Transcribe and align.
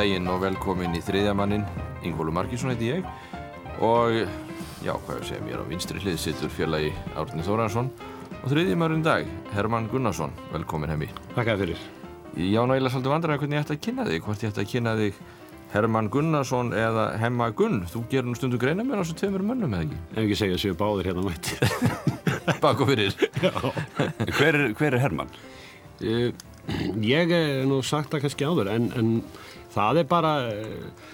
daginn 0.00 0.30
og 0.32 0.38
velkomin 0.40 0.94
í 0.96 1.00
þriðjamannin, 1.04 1.64
Ingólu 2.08 2.32
Markísson 2.32 2.70
heiti 2.72 2.86
ég 2.88 3.08
og 3.84 4.14
já, 4.80 4.94
hvað 4.94 5.18
segja 5.28 5.42
mér 5.44 5.60
á 5.60 5.68
vinstri 5.68 6.00
hlið 6.00 6.16
sittur 6.22 6.52
félagi 6.54 6.88
Árni 7.20 7.44
Þóransson 7.44 7.90
og 8.38 8.46
þriðjamanninn 8.48 9.04
dag, 9.04 9.28
Herman 9.52 9.90
Gunnarsson, 9.92 10.32
velkomin 10.54 10.88
hemmi. 10.94 11.10
Takk 11.34 11.52
að 11.52 11.66
fyrir. 11.66 11.84
Já, 12.32 12.62
náðilega 12.64 12.94
svolítið 12.94 13.12
vandræði 13.12 13.42
hvernig 13.42 13.58
ég 13.58 13.66
ætti 13.66 13.76
að 13.76 13.82
kynna 13.84 14.08
þig, 14.08 14.24
hvort 14.24 14.44
ég 14.46 14.54
ætti 14.54 14.64
að 14.64 14.70
kynna 14.72 14.96
þig 15.02 15.22
Herman 15.74 16.10
Gunnarsson 16.16 16.72
eða 16.80 17.06
Hemma 17.20 17.50
Gunn. 17.60 17.80
Þú 17.92 18.04
gerur 18.14 18.30
nú 18.30 18.38
stundu 18.40 18.60
greina 18.62 18.86
mér 18.86 19.02
á 19.02 19.04
þessu 19.04 19.18
tveimur 19.20 19.44
mönnum, 19.50 19.76
eða 19.76 19.84
ekki? 19.84 20.00
Ef 20.14 20.22
ekki 20.24 20.40
segja 20.40 20.56
að 20.56 20.64
séu 20.64 20.78
báðir 20.80 21.10
hérna 21.10 21.26
mætti. 21.28 21.60
Bak 22.64 22.80
og 22.80 22.94
fyrir. 22.94 23.12
Hver 24.38 24.54
er, 24.54 24.70
hver 24.80 24.96
er 24.96 25.04
Herman? 25.04 25.34
Eh, 26.00 26.30
Ég 27.02 27.32
er 27.34 27.64
nú 27.66 27.80
sagt 27.86 28.12
það 28.12 28.26
kannski 28.26 28.46
áður 28.46 28.68
en, 28.70 28.88
en 28.98 29.08
það 29.74 30.02
er 30.02 30.08
bara 30.10 30.32
eh, 30.50 31.04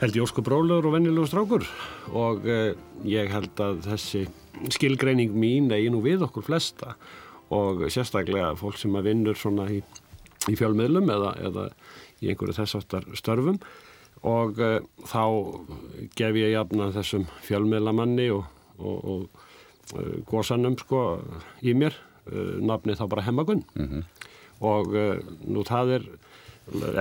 held 0.00 0.16
ég 0.16 0.24
ósku 0.24 0.44
brólegur 0.44 0.88
og 0.88 0.96
vennilegur 0.96 1.30
strákur. 1.30 1.66
Og 2.16 2.46
eh, 2.48 2.72
ég 3.08 3.32
held 3.32 3.60
að 3.60 3.82
þessi 3.88 4.24
skilgreining 4.74 5.34
mín 5.36 5.70
eigi 5.74 5.90
nú 5.92 6.02
við 6.04 6.24
okkur 6.26 6.46
flesta. 6.46 6.96
Og 7.54 7.86
sérstaklega 7.90 8.54
fólk 8.58 8.78
sem 8.78 8.94
að 8.96 9.10
vinnur 9.10 9.38
svona 9.38 9.66
í, 9.72 9.80
í 10.50 10.56
fjölmiðlum 10.58 11.10
eða, 11.10 11.34
eða 11.48 11.68
í 12.22 12.30
einhverju 12.30 12.56
þess 12.60 12.78
aftar 12.78 13.08
störfum. 13.18 13.58
Og 14.26 14.58
uh, 14.60 14.78
þá 15.08 15.22
gef 16.18 16.36
ég 16.36 16.52
jafna 16.52 16.90
þessum 16.92 17.24
fjölmiðlamanni 17.46 18.26
og, 18.34 18.44
og, 18.76 18.98
og 19.14 19.96
uh, 19.96 20.18
gósanum 20.28 20.76
sko 20.76 21.04
í 21.64 21.72
mér 21.72 21.96
uh, 22.28 22.58
nafni 22.60 22.98
þá 22.98 23.06
bara 23.14 23.24
Hemmagun 23.24 23.64
og 24.60 24.92
uh, 24.92 25.16
nú 25.48 25.64
það 25.64 25.94
er 25.96 26.04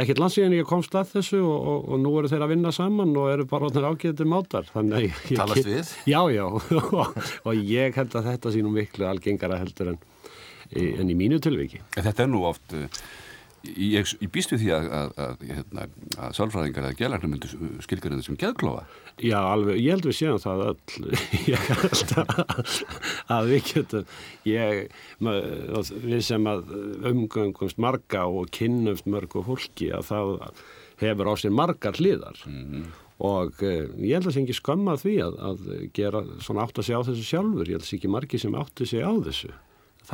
ekkert 0.01 0.21
landsíðan 0.21 0.55
ég 0.57 0.67
komst 0.67 0.95
að 0.97 1.13
þessu 1.15 1.39
og, 1.43 1.57
og, 1.57 1.87
og 1.93 2.01
nú 2.03 2.13
eru 2.19 2.31
þeir 2.31 2.45
að 2.45 2.53
vinna 2.53 2.73
saman 2.75 3.13
og 3.19 3.29
eru 3.33 3.45
bara 3.49 3.69
orðnir 3.69 3.87
ágætið 3.89 4.29
mátar. 4.29 4.69
Talast 4.71 5.69
við? 5.69 5.93
Já, 6.09 6.19
já, 6.33 6.45
og, 7.47 7.53
ég 7.55 7.97
held 7.99 8.17
að 8.19 8.29
þetta 8.31 8.53
sínum 8.55 8.75
miklu 8.77 9.07
algengara 9.09 9.59
heldur 9.61 9.93
en, 9.93 9.99
en 10.73 11.11
í 11.13 11.17
mínu 11.17 11.41
tilviki. 11.43 11.81
Þetta 11.97 12.25
er 12.25 12.31
nú 12.31 12.43
oft, 12.49 12.73
uh, 12.73 12.87
ég, 13.67 14.07
ég 14.23 14.29
býst 14.33 14.51
við 14.53 14.61
því 14.63 14.69
að, 14.75 14.87
að, 14.99 15.09
að, 15.25 15.43
hérna, 15.49 15.85
að 16.25 16.35
sálfræðingar 16.37 16.87
eða 16.89 16.97
gælarnir 16.99 17.31
myndu 17.33 17.69
skilgarinn 17.85 18.23
sem 18.25 18.37
geðklofa. 18.39 18.85
Já, 19.19 19.35
alveg, 19.51 19.79
ég 19.83 19.91
held 19.97 20.07
við 20.07 20.15
séum 20.19 20.39
það 20.39 20.61
öll. 20.69 21.09
Ég 21.49 21.65
held 21.67 22.13
að, 22.21 22.69
að 23.35 23.49
við 23.51 23.65
getum 23.73 24.13
ég, 24.47 24.85
ma- 25.19 25.35
við 26.05 26.21
sem 26.29 26.47
að 26.47 26.71
umgöngumst 27.11 27.81
marga 27.83 28.25
og 28.31 28.47
kynnumst 28.55 29.09
mörgu 29.11 29.43
fólki 29.47 29.89
að 29.95 30.07
það 30.13 30.33
hefur 31.03 31.31
á 31.31 31.33
sér 31.39 31.55
margar 31.55 31.99
hliðar. 31.99 32.39
Og 33.19 33.59
uh, 33.67 33.89
ég 33.99 34.13
held 34.15 34.23
að 34.23 34.29
það 34.29 34.35
sé 34.37 34.43
ekki 34.45 34.55
skömma 34.61 34.93
því 35.01 35.15
að, 35.25 35.33
að 35.49 35.65
gera 35.97 36.21
svona 36.39 36.63
átt 36.63 36.79
að 36.79 36.87
segja 36.87 37.01
á 37.03 37.07
þessu 37.09 37.25
sjálfur. 37.27 37.67
Ég 37.67 37.75
held 37.75 37.81
að 37.81 37.83
það 37.83 37.91
sé 37.91 37.97
ekki 37.99 38.11
margi 38.15 38.39
sem 38.39 38.55
átti 38.61 38.87
sig 38.87 39.03
á 39.03 39.11
þessu. 39.27 39.51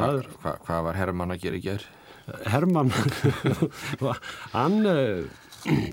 Er 0.02 0.26
Hva, 0.42 0.56
hvað 0.66 0.82
var 0.90 0.98
Herman 0.98 1.36
að 1.36 1.44
gera 1.46 1.60
í 1.60 1.62
gerð? 1.64 1.86
Herman 2.50 2.90
hann 4.56 4.80
uh, 4.90 5.26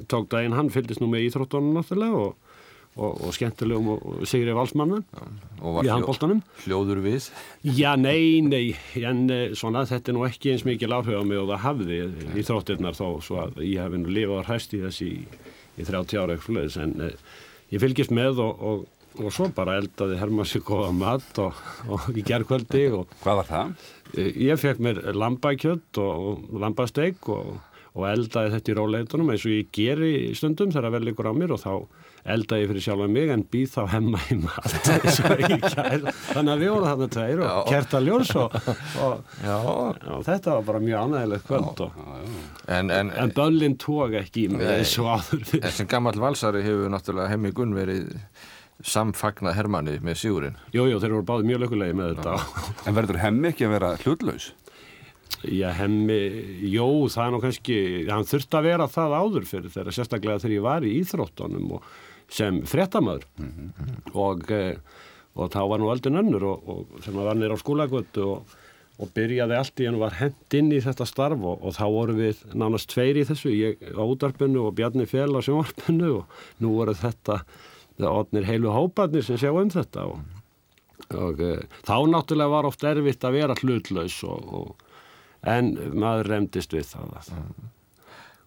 tók 0.08 0.30
daginn, 0.32 0.56
hann 0.56 0.72
fylgist 0.72 1.02
nú 1.02 1.08
með 1.12 1.28
íþróttunum 1.28 1.76
náttúrulega 1.76 2.22
og, 2.22 2.56
og, 2.96 3.20
og 3.26 3.34
skemmtilegum 3.36 3.90
og, 3.94 4.06
Sigri 4.28 4.54
Valsmannan 4.56 5.04
Og 5.60 5.78
var 5.78 5.90
handbóltanum 5.92 6.42
hljóður 6.64 7.02
við? 7.04 7.28
Já, 7.64 7.94
nei, 8.00 8.40
nei, 8.44 8.64
en 9.00 9.24
uh, 9.28 9.44
svona 9.58 9.84
þetta 9.88 10.12
er 10.12 10.18
nú 10.18 10.26
ekki 10.28 10.54
eins 10.54 10.66
mikil 10.68 10.92
áhuga 10.92 11.20
á 11.20 11.24
mig 11.28 11.40
og 11.40 11.52
það 11.52 11.64
hafði 11.66 12.00
í 12.32 12.46
þróttirnar 12.48 12.98
þó 12.98 13.06
svo 13.24 13.40
að 13.44 13.62
ég 13.66 13.84
hef 13.84 13.96
nú 14.00 14.12
lifað 14.12 14.48
hræst 14.48 14.76
í 14.76 14.82
þessi 14.86 15.12
í, 15.12 15.22
í 15.76 15.88
30 15.88 16.20
ára 16.20 16.36
eitthvað 16.36 16.80
en 16.84 16.98
uh, 17.08 17.38
ég 17.72 17.84
fylgist 17.84 18.12
með 18.12 18.44
og, 18.44 18.68
og, 18.68 18.84
og 19.20 19.32
svo 19.32 19.48
bara 19.56 19.78
eldaði 19.80 20.20
Herman 20.20 20.48
sér 20.48 20.64
góða 20.64 20.92
mat 20.96 21.44
og, 21.44 21.64
og 21.92 22.12
í 22.16 22.24
gerðkvöldi 22.24 22.88
Hvað 23.22 23.42
var 23.42 23.52
það? 23.52 23.90
Ég 24.18 24.58
fekk 24.60 24.80
mér 24.84 25.02
lambakjött 25.16 25.98
og, 26.02 26.46
og 26.52 26.60
lambasteik 26.60 27.28
og, 27.32 27.54
og 27.96 28.06
eldaði 28.08 28.54
þetta 28.56 28.72
í 28.72 28.76
róleitunum 28.78 29.32
eins 29.32 29.44
og 29.48 29.54
ég 29.54 29.70
geri 29.72 30.12
stundum 30.36 30.72
þegar 30.72 30.88
það 30.90 30.96
vel 30.98 31.12
ykkur 31.12 31.28
á 31.28 31.34
mér 31.36 31.54
og 31.56 31.62
þá 31.62 31.72
eldaði 32.32 32.62
ég 32.62 32.70
fyrir 32.70 32.84
sjálfa 32.84 33.06
mig 33.10 33.32
en 33.34 33.42
býð 33.50 33.72
þá 33.72 33.80
hemma 33.96 34.20
í 34.30 34.36
mat 34.38 34.76
og. 35.16 36.04
Þannig 36.28 36.52
að 36.52 36.60
við 36.62 36.70
vorum 36.70 36.86
þarna 36.86 37.08
tveir 37.16 37.42
og 37.48 37.66
kerta 37.66 38.02
ljós 38.04 38.30
og, 38.38 38.54
og, 39.02 39.42
og 39.48 40.22
þetta 40.28 40.54
var 40.58 40.68
bara 40.68 40.82
mjög 40.84 41.08
ánægilegt 41.08 41.48
kvöld 41.48 41.84
og, 41.88 42.00
En, 42.70 42.92
en, 42.94 43.10
en 43.18 43.32
böllin 43.34 43.74
tók 43.80 44.14
ekki 44.20 44.46
í 44.46 44.52
mig 44.52 44.68
og 45.02 45.08
áður 45.16 45.56
en 45.58 45.74
sem 45.74 45.88
gammal 45.90 46.14
valsari 46.22 46.62
hefur 46.62 46.92
náttúrulega 46.94 47.32
Hemmi 47.34 47.50
Gunn 47.56 47.74
verið 47.74 48.12
samfagnað 48.86 49.56
Hermanni 49.58 49.98
með 50.04 50.18
sigurinn. 50.22 50.58
Jú, 50.74 50.86
jú, 50.90 50.98
þeir 51.02 51.16
voru 51.18 51.28
báði 51.28 51.48
mjög 51.50 51.64
lökulegi 51.64 51.96
með 51.98 52.16
þetta 52.16 52.34
En 52.88 52.96
verður 52.98 53.20
hemmi 53.22 53.50
ekki 53.52 53.68
að 53.68 53.74
vera 53.76 53.92
hlutlaus? 54.02 54.52
Já, 55.42 55.72
hemmi, 55.74 56.18
jó, 56.70 56.86
það 57.10 57.24
er 57.24 57.32
nú 57.34 57.42
kannski, 57.42 57.76
hann 58.06 58.26
þurfti 58.28 58.58
að 58.58 58.66
vera 58.68 58.86
það 58.90 59.14
áður 59.18 59.46
fyrir 59.48 59.72
þeirra, 59.74 59.94
sérstaklega 59.96 60.42
þegar 60.42 60.54
ég 60.54 60.66
var 60.66 60.86
í 60.86 60.92
íþróttunum 61.00 61.72
og 61.78 61.86
sem 62.32 62.60
fréttamaður 62.68 63.24
og, 64.14 64.44
eh, 64.52 64.76
og 65.34 65.50
þá 65.52 65.60
var 65.72 65.82
nú 65.82 65.90
aldrei 65.92 66.14
önnur 66.20 66.46
og, 66.48 66.68
og 66.68 67.02
sem 67.04 67.16
var 67.16 67.38
nýr 67.38 67.56
á 67.56 67.58
skólagötu 67.60 68.28
og, 68.28 68.54
og 69.02 69.10
byrjaði 69.16 69.58
allt 69.58 69.82
í 69.82 69.88
hann 69.88 70.00
var 70.00 70.16
hent 70.20 70.56
inn 70.56 70.70
í 70.72 70.80
þetta 70.84 71.08
starf 71.08 71.42
og, 71.42 71.58
og 71.64 71.76
þá 71.76 71.84
voru 71.96 72.16
við 72.20 72.44
nánast 72.54 72.92
tveir 72.92 73.20
í 73.20 73.26
þessu, 73.28 73.52
ég 73.56 73.82
á 73.98 74.02
útarpinu 74.04 74.68
og 74.68 74.76
Bjarni 74.78 75.08
Fél 75.10 75.32
á 75.34 75.40
sjónvarpinu 75.42 76.12
og 76.20 76.40
nú 76.62 76.76
voru 76.78 76.94
þetta, 76.96 77.42
það 77.98 78.16
odnir 78.22 78.46
heilu 78.48 78.72
hóparnir 78.74 79.24
sem 79.26 79.36
sjá 79.40 79.50
um 79.52 79.70
þetta 79.72 80.06
og, 80.08 80.22
og 81.18 81.42
uh, 81.44 81.60
þá 81.86 81.94
náttúrulega 82.12 82.54
var 82.54 82.68
oft 82.70 82.84
erfitt 82.88 83.24
að 83.28 83.36
vera 83.40 83.56
hlutlaus 83.60 84.18
og, 84.28 84.52
og, 84.60 84.88
en 85.42 85.72
maður 85.98 86.30
remdist 86.36 86.72
við 86.76 86.86
það 86.94 87.16
að 87.20 87.32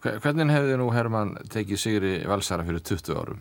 Hve- 0.05 0.19
Hvernig 0.21 0.51
hefði 0.53 0.75
nú 0.77 0.91
Herman 0.93 1.31
tekið 1.49 1.79
sigri 1.81 2.13
valsara 2.29 2.65
fyrir 2.67 2.83
20 2.85 3.15
árum? 3.17 3.39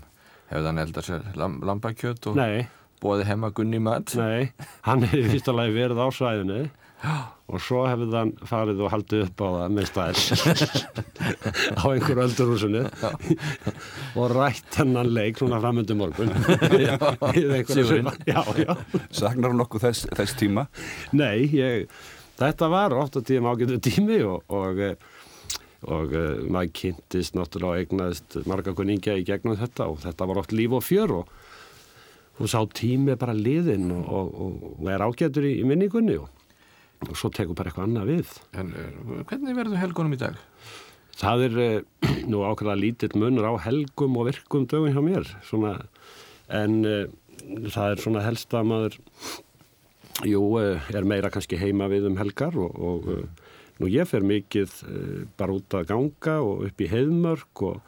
Hefði 0.48 0.68
hann 0.70 0.80
eldað 0.80 1.06
sér 1.08 1.26
lam, 1.40 1.58
lambakjöt 1.66 2.28
og 2.30 2.38
Nei, 2.38 2.64
bóði 3.04 3.26
Hemma 3.28 3.50
Gunn 3.56 3.74
í 3.76 3.80
mat? 3.84 4.14
nei, 4.16 4.50
hann 4.86 5.04
hefði 5.04 5.26
fyrst 5.34 5.50
alveg 5.52 5.74
verið 5.76 6.00
á 6.00 6.08
svæðinu 6.14 6.58
og 7.44 7.60
svo 7.60 7.82
hefði 7.84 8.16
hann 8.16 8.30
farið 8.48 8.78
og 8.86 8.92
haldið 8.92 9.22
upp 9.26 9.42
á 9.44 9.48
það 9.54 9.72
með 9.76 9.88
stæð 9.90 10.16
á 11.80 11.82
einhverju 11.90 12.22
öldurhúsinu. 12.24 12.82
Og 14.18 14.26
rætt 14.32 14.72
hennan 14.80 15.08
leik 15.12 15.34
svona 15.40 15.58
framöndu 15.60 15.94
morgun. 15.98 16.32
Sagnar 19.18 19.50
hún 19.52 19.60
nokkuð 19.60 19.80
þess, 19.88 20.00
þess 20.16 20.32
tíma? 20.40 20.62
Nei, 21.12 21.38
ég, 21.52 21.72
þetta 22.40 22.66
var 22.72 22.90
oft 22.96 23.14
að 23.20 23.28
tíma 23.34 23.52
ágætu 23.52 23.76
tími 23.90 24.18
og, 24.24 24.38
og, 24.48 24.74
eh, 24.80 24.96
og 25.84 26.08
uh, 26.16 26.40
maður 26.48 26.72
kynntist 26.80 27.32
náttúrulega 27.36 27.72
og 27.74 27.78
eignaðist 27.82 28.28
marga 28.48 28.72
kunningja 28.76 29.18
í 29.20 29.26
gegnum 29.28 29.60
þetta 29.60 29.82
og 29.92 29.96
þetta 30.06 30.22
var 30.30 30.36
oft 30.40 30.52
líf 30.56 30.72
og 30.78 30.84
fjör 30.86 31.10
og, 31.20 31.24
og 32.40 32.46
sá 32.50 32.60
tími 32.72 33.14
bara 33.20 33.34
liðin 33.36 33.86
og, 33.94 34.04
og, 34.08 34.24
og 34.78 34.84
er 34.90 35.04
ágætur 35.04 35.44
í, 35.46 35.52
í 35.60 35.64
minningunni 35.68 36.16
og, 36.22 36.28
og 37.08 37.18
svo 37.18 37.30
tekur 37.34 37.56
bara 37.58 37.70
eitthvað 37.70 37.88
annað 37.88 38.10
við. 38.12 38.36
En 38.60 38.72
uh, 38.74 39.22
hvernig 39.30 39.58
verður 39.58 39.82
helgunum 39.82 40.16
í 40.16 40.20
dag? 40.20 40.38
Það 41.14 41.46
er 41.48 41.58
uh, 41.64 41.74
nú 42.30 42.44
ákveða 42.46 42.78
lítill 42.80 43.14
munur 43.20 43.50
á 43.50 43.54
helgum 43.66 44.20
og 44.20 44.30
virkum 44.30 44.68
dögum 44.70 44.94
hjá 44.94 45.02
mér 45.04 45.34
svona, 45.46 45.76
en 46.52 46.80
uh, 46.88 47.04
það 47.44 47.90
er 47.90 48.04
svona 48.04 48.24
helst 48.24 48.54
að 48.56 48.70
maður 48.70 49.02
jú, 50.22 50.42
eh, 50.60 50.90
er 50.94 51.06
meira 51.06 51.30
kannski 51.32 51.58
heima 51.58 51.88
við 51.90 52.08
um 52.10 52.18
helgar 52.18 52.56
og, 52.60 52.74
og 52.78 53.08
eh, 53.10 53.54
nú 53.80 53.90
ég 53.90 54.08
fer 54.08 54.24
mikið 54.26 54.76
eh, 54.88 55.22
bara 55.38 55.56
út 55.56 55.74
að 55.74 55.88
ganga 55.90 56.36
og 56.44 56.66
upp 56.68 56.84
í 56.84 56.90
heiðmörk 56.90 57.64
og 57.66 57.80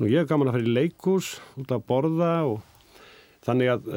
nú 0.00 0.10
ég 0.10 0.22
er 0.22 0.28
gaman 0.28 0.50
að 0.50 0.58
fara 0.58 0.68
í 0.68 0.74
leikús 0.76 1.30
út 1.60 1.72
að 1.72 1.86
borða 1.88 2.34
og 2.50 2.60
þannig 3.46 3.72
að 3.72 3.88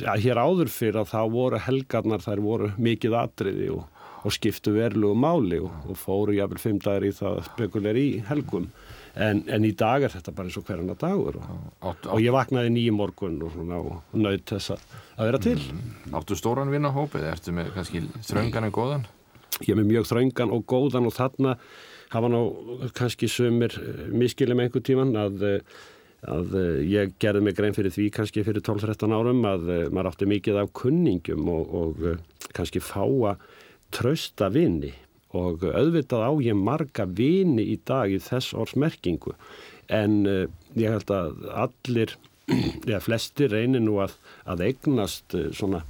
ja, 0.00 0.16
hér 0.20 0.40
áður 0.40 0.70
fyrir 0.72 1.02
að 1.02 1.12
þá 1.12 1.20
voru 1.32 1.60
helgarnar 1.66 2.24
þær 2.24 2.42
voru 2.44 2.70
mikið 2.82 3.16
atriði 3.18 3.68
og, 3.74 3.86
og 4.22 4.34
skiptu 4.36 4.74
verlugu 4.76 5.18
máli 5.18 5.60
og, 5.62 5.70
og 5.88 6.00
fóru 6.00 6.36
jáfnvel 6.36 6.62
fimm 6.62 6.82
dagar 6.82 7.06
í 7.08 7.14
það 7.16 7.40
spekuleir 7.50 8.00
í 8.00 8.08
helgum 8.28 8.68
en, 9.14 9.42
en 9.52 9.64
í 9.68 9.72
dag 9.76 10.06
er 10.06 10.14
þetta 10.14 10.34
bara 10.36 10.48
eins 10.48 10.58
og 10.60 10.68
hverjana 10.68 10.98
dagur 10.98 11.40
og, 11.40 11.56
Áttu, 11.92 12.12
og 12.14 12.22
ég 12.24 12.34
vaknaði 12.34 12.74
nýjum 12.76 13.00
morgun 13.02 13.40
og, 13.44 13.58
og 13.60 14.20
naut 14.20 14.54
þess 14.54 14.76
að, 14.76 14.86
vera 15.20 15.42
til 15.42 15.58
áttu 16.12 16.38
stóran 16.38 16.72
vinnahópið? 16.72 17.26
Ertu 17.32 17.56
með 17.56 17.74
kannski 17.76 18.06
þröngan 18.20 18.68
en 18.70 18.74
góðan? 18.74 19.10
ég 19.60 19.74
er 19.74 19.80
með 19.80 19.90
mjög 19.90 20.08
þröngan 20.10 20.52
og 20.54 20.64
góðan 20.68 21.08
og 21.08 21.16
þarna 21.16 21.56
hafa 22.12 22.30
nú 22.30 22.42
kannski 22.96 23.28
sumir 23.30 23.74
miskilum 24.12 24.60
einhver 24.62 24.84
tíman 24.84 25.14
að, 25.16 25.42
eh, 25.48 25.60
að 26.30 26.54
eh, 26.58 26.80
ég 26.86 27.14
gerði 27.22 27.42
mig 27.42 27.56
grein 27.58 27.74
fyrir 27.74 27.92
því 27.94 28.08
kannski 28.14 28.44
fyrir 28.46 28.62
12-13 28.62 29.14
árum 29.16 29.42
að 29.48 29.70
eh, 29.74 29.86
maður 29.90 30.12
átti 30.12 30.28
mikið 30.30 30.60
af 30.60 30.72
kunningum 30.78 31.48
og, 31.50 31.72
og 31.74 32.04
eh, 32.06 32.20
kannski 32.54 32.82
fáa 32.82 33.36
trösta 33.94 34.50
vini. 34.52 34.92
Og 35.34 35.64
auðvitað 35.64 36.26
á 36.28 36.30
ég 36.44 36.58
marga 36.58 37.06
vini 37.08 37.64
í 37.72 37.78
dag 37.88 38.12
í 38.12 38.20
þess 38.22 38.52
orðs 38.54 38.76
merkingu. 38.76 39.32
En 39.92 40.26
ég 40.76 40.92
held 40.92 41.08
að 41.12 41.46
allir, 41.64 42.12
eða 42.88 43.00
flesti 43.00 43.48
reynir 43.48 43.80
nú 43.80 43.96
að, 44.04 44.12
að 44.44 44.66
eignast 44.68 45.36
svona 45.56 45.80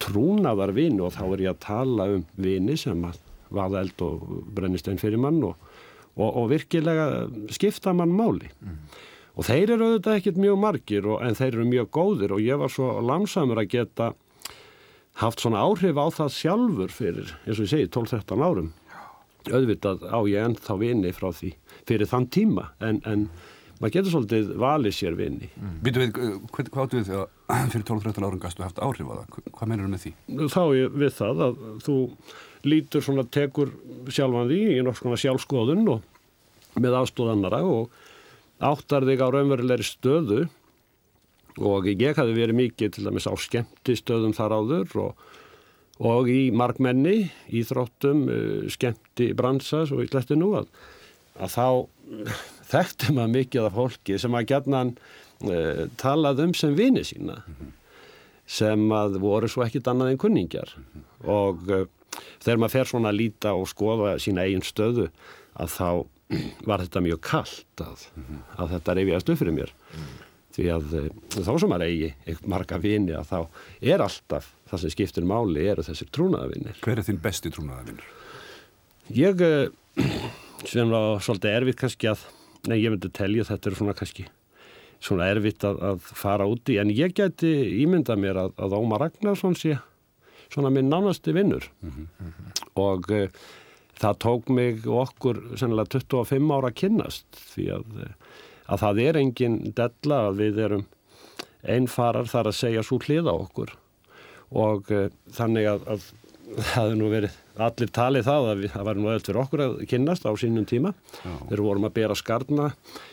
trúnaðar 0.00 0.72
vini. 0.76 1.02
Og 1.04 1.12
þá 1.16 1.22
er 1.26 1.44
ég 1.44 1.52
að 1.52 1.60
tala 1.66 2.08
um 2.16 2.24
vini 2.40 2.78
sem 2.80 3.04
að 3.04 3.20
vaða 3.52 3.84
eld 3.84 4.04
og 4.08 4.24
brennist 4.56 4.88
einn 4.88 5.00
fyrir 5.00 5.20
mann 5.20 5.42
og, 5.44 5.60
og, 6.16 6.28
og 6.28 6.48
virkilega 6.54 7.28
skipta 7.52 7.92
mann 7.96 8.16
máli. 8.16 8.48
Og 9.38 9.46
þeir 9.46 9.70
eru 9.76 9.86
auðvitað 9.92 10.16
ekkert 10.18 10.38
mjög 10.42 10.56
margir 10.58 11.04
og, 11.06 11.20
en 11.22 11.36
þeir 11.38 11.52
eru 11.54 11.66
mjög 11.68 11.90
góðir 11.94 12.32
og 12.34 12.40
ég 12.42 12.58
var 12.58 12.72
svo 12.74 12.88
langsamur 13.06 13.60
að 13.62 13.68
geta 13.76 14.08
haft 15.22 15.42
svona 15.42 15.60
áhrif 15.66 15.98
á 15.98 16.06
það 16.14 16.32
sjálfur 16.34 16.90
fyrir, 16.94 17.30
eins 17.46 17.58
og 17.60 17.66
ég 17.66 17.70
segi, 17.72 17.86
12-13 17.94 18.42
árum. 18.46 18.72
Auðvitað 19.48 20.02
á 20.10 20.18
ég 20.28 20.42
ennþá 20.44 20.74
vini 20.82 21.12
frá 21.14 21.30
því 21.32 21.52
fyrir 21.88 22.10
þann 22.10 22.26
tíma 22.34 22.66
en, 22.84 22.98
en 23.08 23.22
maður 23.78 23.94
getur 23.94 24.12
svolítið 24.16 24.50
valið 24.60 24.96
sér 24.98 25.14
vini. 25.16 25.48
Býtu 25.86 26.02
við, 26.02 26.18
uh, 26.18 26.34
hvað, 26.52 26.68
hvað 26.74 26.84
áttu 26.88 26.98
við 26.98 27.08
þegar 27.12 27.70
fyrir 27.72 27.86
12-13 27.92 28.26
árum 28.28 28.42
gastu 28.42 28.66
haft 28.66 28.82
áhrif 28.82 29.06
á 29.08 29.14
það? 29.14 29.24
Hva- 29.38 29.54
Hvað 29.60 29.70
mennur 29.72 29.92
með 29.94 30.02
því? 30.04 30.12
Þá 30.50 30.60
ég 30.80 30.98
við 31.04 31.14
það 31.22 31.44
að 31.46 31.62
þú 31.86 31.96
lítur 32.68 33.06
svona 33.06 33.24
tekur 33.38 33.70
sjálfan 34.12 34.50
því 34.50 34.60
í 34.74 34.82
nokkuð 34.82 35.04
svona 35.06 35.22
sjálfskoðun 35.22 35.88
og 35.94 36.78
með 36.82 36.98
aðstóð 37.00 37.32
annara 37.36 37.62
og 37.64 37.94
áttar 38.58 39.06
þig 39.06 39.22
á 39.22 39.28
raunverulegri 39.30 39.86
stöðu 39.86 40.46
og 41.58 41.88
ég 41.90 42.18
hafi 42.18 42.34
verið 42.36 42.58
mikið 42.58 42.94
til 42.94 43.06
dæmis 43.06 43.26
á 43.26 43.34
skemmti 43.38 43.96
stöðum 43.98 44.34
þar 44.36 44.54
áður 44.58 44.96
og, 45.02 45.22
og 45.98 46.30
í 46.30 46.50
markmenni, 46.54 47.30
íþróttum, 47.50 48.26
eh, 48.30 48.68
skemmti 48.70 49.32
bransa, 49.38 49.84
svo 49.86 50.02
ég 50.02 50.12
glætti 50.12 50.38
nú 50.38 50.52
að, 50.58 50.70
að 51.38 51.54
þá 51.54 51.66
þekkti 52.72 53.16
maður 53.16 53.34
mikið 53.38 53.68
af 53.68 53.78
fólki 53.78 54.20
sem 54.20 54.36
að 54.36 54.48
gætnan 54.52 54.94
uh, 55.46 55.84
talað 56.00 56.44
um 56.44 56.54
sem 56.56 56.76
vini 56.76 57.04
sína 57.06 57.40
sem 58.48 58.86
að 58.96 59.18
voru 59.20 59.48
svo 59.50 59.64
ekkit 59.66 59.88
annað 59.90 60.14
en 60.14 60.20
kunningjar. 60.20 60.70
Og 61.28 61.64
uh, 61.68 61.84
þegar 62.40 62.62
maður 62.62 62.74
fer 62.76 62.90
svona 62.92 63.12
að 63.12 63.18
líta 63.22 63.54
og 63.56 63.68
skoða 63.70 64.14
sína 64.22 64.46
eigin 64.46 64.64
stöðu 64.64 65.08
að 65.58 65.74
þá 65.74 65.90
var 66.68 66.84
þetta 66.84 67.04
mjög 67.04 67.20
kallt 67.24 67.82
að, 67.84 68.06
að 68.60 68.72
þetta 68.76 68.96
reyfiðast 68.98 69.32
upp 69.32 69.42
fyrir 69.42 69.56
mér. 69.56 69.74
Því 70.58 70.70
að 70.74 70.94
uh, 70.98 71.10
þá 71.36 71.52
sem 71.52 71.70
maður 71.70 71.86
eigi 71.86 72.38
marga 72.50 72.80
vini 72.82 73.14
að 73.16 73.28
þá 73.30 73.38
er 73.94 74.04
alltaf 74.04 74.48
það 74.70 74.82
sem 74.84 74.94
skiptir 74.94 75.28
máli 75.28 75.68
eru 75.70 75.84
þessir 75.86 76.10
trúnaðavinir 76.12 76.80
Hver 76.82 76.98
er 77.00 77.06
þinn 77.06 77.20
besti 77.22 77.52
trúnaðarvinnur? 77.54 78.08
ég 79.14 79.44
uh, 79.44 79.68
sem 80.68 80.90
var 80.90 81.22
svolítið 81.24 81.54
erfitt 81.60 81.80
kannski 81.80 82.10
að 82.10 82.26
nei 82.68 82.80
ég 82.80 82.92
myndi 82.92 83.10
telja 83.14 83.46
þetta 83.48 83.70
er 83.70 83.78
svona 83.78 83.94
kannski 83.96 84.26
svona 85.04 85.28
erfitt 85.30 85.64
að, 85.64 85.78
að 85.92 86.10
fara 86.18 86.48
úti 86.50 86.76
en 86.82 86.90
ég 86.90 87.14
geti 87.16 87.52
ímyndað 87.84 88.20
mér 88.24 88.40
að, 88.42 88.56
að 88.58 88.74
Ómar 88.80 89.04
Ragnarsson 89.06 89.54
sé 89.56 89.76
svona 90.48 90.72
minn 90.74 90.88
nánasti 90.90 91.34
vinnur. 91.36 91.68
Og 92.80 93.08
uh, 93.12 93.28
það 93.98 94.20
tók 94.24 94.52
mig 94.54 94.86
okkur 94.86 95.40
sennilega 95.58 95.98
25 95.98 96.54
ára 96.54 96.70
að 96.70 96.78
kynnast 96.82 97.42
því 97.54 97.66
að, 97.78 97.98
uh, 98.04 98.38
að 98.68 98.84
það 98.84 99.02
er 99.06 99.20
engin 99.22 99.58
della 99.76 100.22
að 100.28 100.40
við 100.44 100.62
erum 100.68 100.86
einfarar 101.68 102.30
þar 102.30 102.52
að 102.52 102.58
segja 102.60 102.86
svo 102.86 103.00
hlið 103.02 103.30
á 103.30 103.34
okkur. 103.34 103.74
Og 104.58 104.90
uh, 104.94 105.08
þannig 105.34 105.70
að, 105.74 105.86
að 105.96 106.08
það 106.56 106.74
hefði 106.78 106.98
nú 107.00 107.12
verið 107.12 107.38
allir 107.58 107.90
talið 107.92 108.26
það 108.28 108.46
að 108.48 108.60
við, 108.62 108.70
það 108.72 108.84
var 108.88 108.98
nú 108.98 109.08
öll 109.12 109.22
fyrir 109.22 109.40
okkur 109.42 109.62
að 109.64 109.72
kynnast 109.90 110.26
á 110.28 110.32
sínum 110.38 110.66
tíma. 110.68 110.92
Já. 111.18 111.32
þegar 111.48 111.64
vorum 111.66 111.88
að 111.88 111.96
bera 111.98 112.16
skarna 112.18 112.68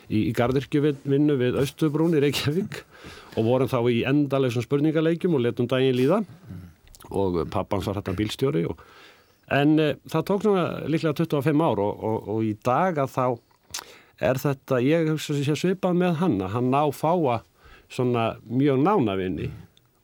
í, 0.07 0.27
í 0.29 0.33
gardirkjuvinnu 0.37 1.37
við 1.39 1.57
Östubrún 1.63 2.15
í 2.15 2.21
Reykjavík 2.23 2.83
og 3.35 3.47
vorum 3.47 3.71
þá 3.71 3.79
í 3.91 4.03
endalegsum 4.07 4.65
spurningaleikjum 4.65 5.35
og 5.35 5.43
letum 5.47 5.69
daginn 5.71 5.97
líða. 5.97 6.21
Og 7.11 7.43
pappans 7.53 7.89
var 7.89 7.99
þetta 7.99 8.15
bílstjóri 8.17 8.63
og, 8.69 8.79
en 9.53 9.75
e, 9.79 9.89
það 10.09 10.27
tók 10.29 10.47
núna 10.47 10.65
líklega 10.89 11.17
25 11.21 11.65
ár 11.65 11.81
og, 11.83 12.05
og, 12.09 12.29
og 12.35 12.45
í 12.45 12.53
dag 12.65 12.97
að 13.03 13.11
þá 13.13 13.25
er 14.25 14.39
þetta, 14.39 14.79
ég 14.83 15.11
hugsa 15.11 15.35
sér 15.37 15.59
svipað 15.59 15.99
með 15.99 16.17
hann 16.21 16.39
að 16.41 16.55
hann 16.55 16.71
ná 16.73 16.81
fáa 16.95 17.41
svona 17.91 18.35
mjög 18.47 18.81
nánavinni 18.81 19.51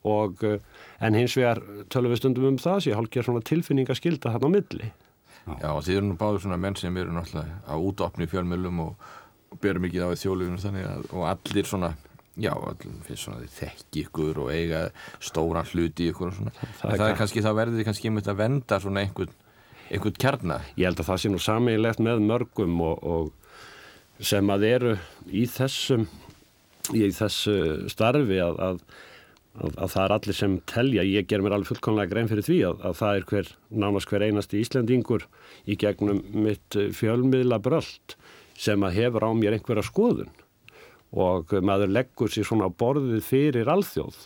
og 0.07 0.43
eh, 0.47 0.59
en 1.01 1.17
hins 1.17 1.35
vegar 1.37 1.61
tölum 1.93 2.13
við 2.13 2.21
stundum 2.21 2.49
um 2.51 2.59
það 2.61 2.83
sé 2.85 2.97
hálfgerð 2.97 3.29
svona 3.29 3.45
tilfinningaskylda 3.45 4.33
hann 4.33 4.45
á 4.45 4.49
milli. 4.49 4.91
Já, 5.61 5.69
og 5.73 5.81
þið 5.85 5.97
eru 5.97 6.09
nú 6.09 6.17
báður 6.19 6.43
svona 6.43 6.59
menn 6.61 6.77
sem 6.77 6.97
eru 6.97 7.13
náttúrulega 7.13 7.61
á 7.65 7.75
útopni 7.77 8.27
fjölmjölum 8.29 8.83
og, 8.85 9.09
berum 9.59 9.83
mikið 9.83 10.05
á 10.05 10.09
því 10.13 10.19
þjólugunum 10.21 10.59
þannig 10.63 10.85
að 10.87 11.07
og 11.11 11.23
allir 11.27 11.67
svona, 11.67 11.89
já, 12.39 12.53
finnst 13.07 13.25
svona 13.25 13.41
þið 13.43 13.53
þekki 13.59 14.03
ykkur 14.05 14.39
og 14.45 14.51
eiga 14.55 14.81
stóran 15.19 15.67
hluti 15.73 16.09
ykkur 16.11 16.29
og 16.31 16.37
svona. 16.37 16.53
Það 16.55 16.71
Það, 16.79 16.91
er 16.93 16.97
það 16.97 17.07
kann- 17.07 17.17
kannski, 17.21 17.43
það 17.45 17.57
verður 17.59 17.79
þið 17.81 17.87
kannski 17.89 18.07
einmitt 18.11 18.31
að 18.31 18.39
venda 18.45 18.79
svona 18.79 19.03
einhvern, 19.05 19.33
einhvern 19.91 20.17
kjarnar. 20.23 20.61
ég 20.77 20.85
held 20.87 20.99
að 21.03 21.09
það 21.11 21.21
sé 21.25 21.29
nú 21.33 21.39
sameinlegt 21.43 21.99
með 21.99 22.21
mörgum 22.29 22.81
og, 22.81 23.03
og 23.03 23.31
sem 24.31 24.47
að 24.53 24.63
eru 24.69 24.97
í 25.27 25.45
þessum 25.49 26.07
í 26.93 27.07
þessu 27.13 27.89
starfi 27.89 28.39
að, 28.41 28.57
að, 28.59 28.79
að, 29.61 29.75
að 29.77 29.91
það 29.93 30.03
er 30.05 30.13
allir 30.15 30.35
sem 30.37 30.55
telja, 30.69 31.03
ég 31.05 31.27
ger 31.29 31.41
mér 31.45 31.53
alveg 31.55 31.69
fullkomlega 31.71 32.09
grein 32.11 32.27
fyrir 32.31 32.43
því 32.47 32.57
að, 32.67 32.81
að 32.89 32.95
það 33.01 33.15
er 33.19 33.25
hver, 33.31 33.51
nánast 33.83 34.09
hver 34.09 34.25
einasti 34.25 34.61
Íslendingur 34.63 35.27
í 35.69 35.77
gegnum 35.79 36.23
mitt 36.33 36.77
fjölmiðla 36.97 37.59
bröld 37.63 38.15
sem 38.57 38.81
að 38.83 38.97
hefur 38.97 39.25
á 39.25 39.29
mér 39.37 39.57
einhverja 39.59 39.85
skoðun 39.87 40.31
og 41.11 41.51
maður 41.67 41.91
leggur 41.91 42.31
sér 42.31 42.47
svona 42.47 42.69
borðið 42.71 43.23
fyrir 43.27 43.71
alþjóð 43.71 44.19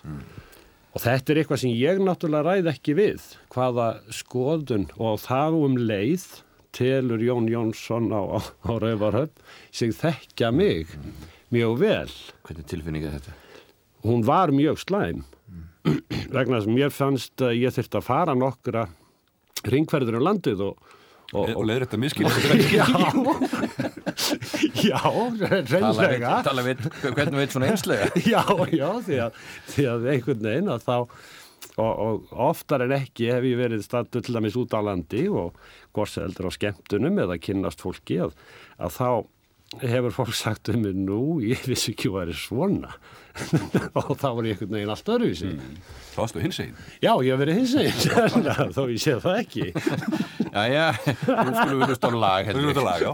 og 0.95 1.03
þetta 1.03 1.33
er 1.33 1.39
eitthvað 1.41 1.61
sem 1.63 1.75
ég 1.75 2.01
náttúrulega 2.03 2.45
ræð 2.45 2.71
ekki 2.71 2.95
við 2.97 3.23
hvaða 3.53 3.87
skoðun 4.13 4.89
og 4.95 5.17
þá 5.23 5.55
um 5.57 5.79
leið 5.81 6.27
telur 6.75 7.23
Jón 7.23 7.47
Jónsson 7.49 8.11
á, 8.11 8.21
á, 8.35 8.39
á 8.67 8.71
Rauvarhöfn 8.83 9.33
sig 9.71 9.95
þekkja 9.95 10.51
mig 10.51 10.91
mjög 11.53 11.79
vel 11.79 12.11
Hvernig 12.45 12.67
tilfinning 12.69 13.07
er 13.07 13.17
þetta? 13.17 13.35
hún 14.05 14.25
var 14.27 14.53
mjög 14.53 14.81
slæm 14.83 15.23
vegna 15.85 16.59
þess 16.59 16.67
að 16.67 16.75
mér 16.75 16.93
fannst 16.93 17.41
að 17.45 17.57
ég 17.61 17.73
þurfti 17.75 17.99
að 17.99 18.07
fara 18.07 18.35
nokkra 18.37 18.85
ringferður 19.69 20.19
um 20.19 20.25
landið 20.27 20.63
og, 20.67 20.77
og, 21.33 21.49
Og 21.55 21.63
leiður 21.65 21.85
þetta 21.85 21.99
miskilja? 22.01 22.33
já 22.75 22.85
já, 24.85 24.99
reynlega 25.71 26.35
Tala 26.45 26.65
við, 26.65 26.83
hvernig 27.05 27.39
veit 27.39 27.55
svona 27.55 27.71
einslega? 27.71 28.11
já, 28.33 28.43
já, 28.71 28.89
því 29.07 29.17
að, 29.25 29.41
því 29.73 29.87
að 29.91 30.07
einhvern 30.13 30.45
veginn 30.49 30.73
að 30.75 30.85
þá 30.85 30.95
og, 31.75 31.91
og 31.91 32.35
oftar 32.49 32.85
en 32.85 32.95
ekki 32.95 33.31
hef 33.33 33.47
ég 33.49 33.59
verið 33.59 33.83
stættu 33.83 34.21
til 34.23 34.35
dæmis 34.37 34.57
út 34.59 34.75
á 34.77 34.79
landi 34.85 35.25
og 35.27 35.57
gorseldur 35.95 36.47
á 36.47 36.51
skemmtunum 36.55 37.19
eða 37.25 37.39
kynnast 37.41 37.83
fólki 37.83 38.21
að, 38.23 38.35
að 38.79 38.95
þá 38.95 39.09
hefur 39.81 40.13
fólk 40.13 40.33
sagt 40.37 40.69
um 40.71 40.79
mig 40.85 40.93
nú, 40.95 41.19
ég 41.43 41.63
vissi 41.67 41.91
ekki 41.95 42.07
hvað 42.13 42.29
er 42.31 42.37
svona 42.39 42.91
og 43.99 44.13
þá 44.15 44.27
var 44.37 44.45
ég 44.47 44.53
einhvern 44.55 44.75
veginn 44.77 44.93
allt 44.93 45.09
öruvísi 45.11 45.49
Þá 46.15 46.19
varstu 46.21 46.39
hins 46.45 46.59
einn. 46.63 46.75
já, 47.03 47.11
ég 47.25 47.31
hef 47.33 47.41
verið 47.41 47.57
hins 47.59 47.73
eginn 47.81 48.73
þó 48.77 48.83
ég 48.93 49.01
sé 49.03 49.17
það 49.19 49.41
ekki 49.41 49.65
Jæja, 50.55 50.87
nú 51.27 51.51
skulum 51.57 51.79
við 51.81 51.87
hlusta 51.91 52.07
á 52.07 52.11
lag 52.15 52.43
Það 52.45 52.53
er 52.53 52.55
heldur. 52.55 52.71
þetta 52.71 52.85
lag, 52.87 52.99
já. 53.03 53.11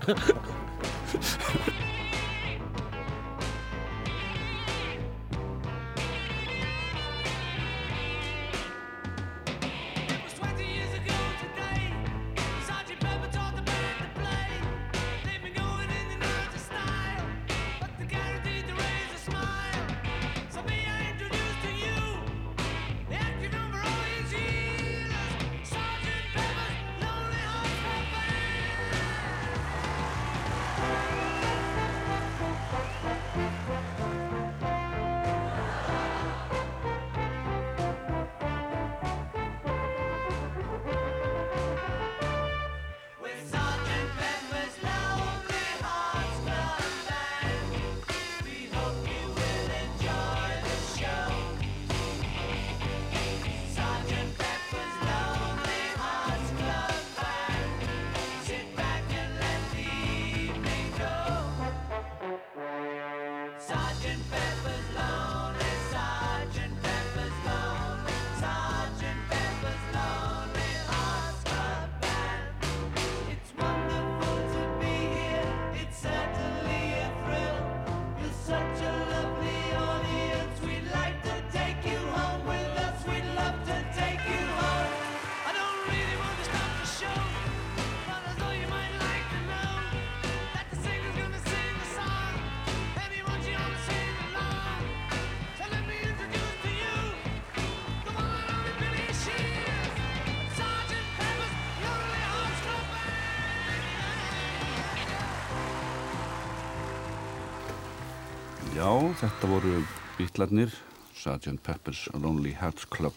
Þetta 109.22 109.50
voru 109.52 109.82
býtlarnir, 110.18 110.72
Sgt. 111.14 111.60
Pepper's 111.62 112.08
Lonely 112.18 112.56
Hearts 112.58 112.88
Club 112.90 113.14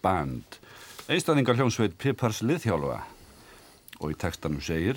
Band, 0.00 0.56
einstæðingar 1.12 1.58
hljómsveit 1.58 1.98
Pippars 2.00 2.40
liðhjálfa 2.40 3.02
og 4.00 4.14
í 4.14 4.16
textanum 4.16 4.62
segir, 4.64 4.96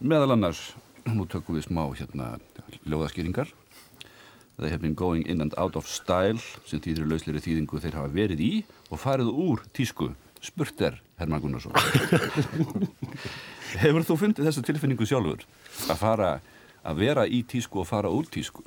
meðal 0.00 0.32
annars, 0.32 0.70
nú 1.04 1.26
tökum 1.28 1.58
við 1.58 1.68
smá 1.68 1.84
hérna 1.98 2.36
ljóðaskýringar, 2.88 3.52
They 4.58 4.70
have 4.70 4.82
been 4.82 4.94
going 4.94 5.22
in 5.22 5.40
and 5.40 5.54
out 5.54 5.76
of 5.78 5.86
style 5.86 6.40
sem 6.66 6.80
þýðir 6.82 7.04
lausleiri 7.06 7.42
þýðingu 7.44 7.78
þeir 7.78 7.94
hafa 7.94 8.08
verið 8.10 8.40
í 8.42 8.52
og 8.90 8.98
farið 8.98 9.28
úr 9.30 9.60
tísku. 9.70 10.08
Spurt 10.42 10.82
er, 10.82 10.96
Herman 11.20 11.44
Gunnarsson. 11.44 11.76
Hefur 13.84 14.08
þú 14.08 14.16
fundið 14.18 14.48
þessa 14.48 14.64
tilfinningu 14.66 15.06
sjálfur 15.06 15.46
að 15.86 16.02
fara, 16.02 16.32
að 16.82 17.04
vera 17.04 17.28
í 17.30 17.44
tísku 17.46 17.84
og 17.84 17.86
fara 17.86 18.10
úr 18.10 18.26
tísku? 18.26 18.66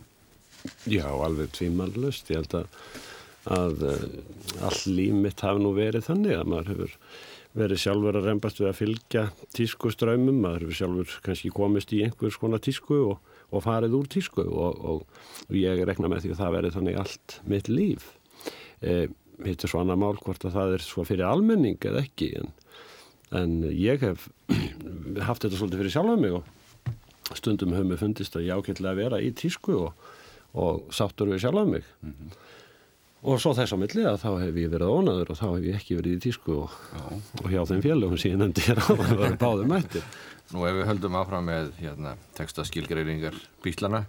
Já, 0.89 1.07
alveg 1.09 1.51
tvímannlust. 1.57 2.31
Ég 2.33 2.41
held 2.41 2.55
að, 2.61 2.79
að 3.57 3.85
uh, 3.89 4.07
all 4.69 4.81
líf 4.91 5.19
mitt 5.25 5.43
hafi 5.45 5.63
nú 5.63 5.75
verið 5.77 6.07
þannig 6.09 6.37
að 6.37 6.49
maður 6.53 6.73
hefur 6.75 6.95
verið 7.51 7.81
sjálfur 7.83 8.15
að 8.15 8.29
reymbast 8.29 8.61
við 8.61 8.69
að 8.69 8.77
fylgja 8.79 9.25
tísku 9.57 9.91
ströymum, 9.91 10.37
maður 10.43 10.67
hefur 10.67 10.77
sjálfur 10.79 11.17
kannski 11.25 11.51
komist 11.51 11.91
í 11.91 12.05
einhvers 12.05 12.39
konar 12.39 12.63
tísku 12.63 13.01
og 13.09 13.19
og 13.51 13.65
farið 13.65 13.97
úr 13.97 14.09
tísku 14.11 14.45
og, 14.45 14.79
og, 14.79 15.25
og 15.49 15.57
ég 15.57 15.83
rekna 15.87 16.09
með 16.11 16.25
því 16.25 16.33
að 16.33 16.41
það 16.41 16.55
verði 16.55 16.73
þannig 16.77 16.99
allt 17.01 17.37
mitt 17.51 17.69
líf 17.71 18.07
e, 18.79 19.09
hitt 19.43 19.65
er 19.65 19.71
svo 19.71 19.83
annar 19.83 19.99
mál 19.99 20.15
hvort 20.21 20.45
að 20.47 20.55
það 20.55 20.75
er 20.77 20.85
svo 20.85 21.05
fyrir 21.07 21.27
almenning 21.27 21.79
eða 21.87 22.05
ekki 22.05 22.31
en, 22.39 22.51
en 23.35 23.57
ég 23.75 24.03
hef 24.05 24.29
haft 25.27 25.43
þetta 25.43 25.57
svolítið 25.57 25.83
fyrir 25.83 25.95
sjálf 25.97 26.23
mig 26.23 26.39
og 26.39 27.37
stundum 27.37 27.75
höfum 27.75 27.93
við 27.93 28.03
fundist 28.05 28.35
að 28.35 28.47
ég 28.47 28.59
ákveðlega 28.59 28.99
vera 28.99 29.21
í 29.23 29.31
tísku 29.35 29.77
og, 29.87 30.09
og 30.53 30.87
sáttur 30.93 31.31
við 31.31 31.43
sjálf 31.43 31.67
mig. 31.67 31.83
Mm 32.01 32.13
-hmm. 32.13 32.33
og 33.21 33.39
svo 33.39 33.53
þess 33.53 33.73
á 33.73 33.77
milli 33.77 34.03
að 34.03 34.21
þá 34.23 34.31
hef 34.41 34.55
ég 34.55 34.71
verið 34.71 34.93
ónaður 34.97 35.29
og 35.29 35.37
þá 35.37 35.47
hef 35.55 35.63
ég 35.63 35.75
ekki 35.75 35.95
verið 35.95 36.15
í 36.15 36.19
tísku 36.19 36.53
og 36.57 36.71
hjá 37.51 37.61
þeim 37.65 38.17
sem 38.17 38.31
ég 38.31 38.37
nefndi 38.37 38.61
hér 38.61 38.79
á 38.81 38.87
það 38.97 39.17
var 39.17 39.37
báðum 39.37 39.67
mættir. 39.67 40.03
Nú 40.51 40.65
ef 40.65 40.73
við 40.75 40.87
höldum 40.89 41.15
áfram 41.15 41.45
með 41.45 41.71
hérna, 41.77 42.17
textaskilgreiringar 42.33 43.35
bílana 43.63 44.05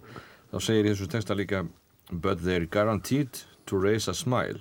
þá 0.50 0.58
segir 0.60 0.90
þessu 0.90 1.08
texta 1.08 1.34
líka 1.34 1.66
But 2.10 2.42
they're 2.42 2.66
guaranteed 2.66 3.30
to 3.66 3.76
raise 3.78 4.10
a 4.10 4.14
smile. 4.14 4.60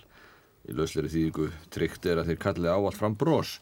Í 0.70 0.74
lausleiri 0.74 1.10
þýðingu 1.10 1.52
tryggt 1.70 2.06
er 2.06 2.22
að 2.22 2.26
þeir 2.26 2.38
kalli 2.38 2.68
áallt 2.70 2.96
fram 2.96 3.16
brós 3.16 3.60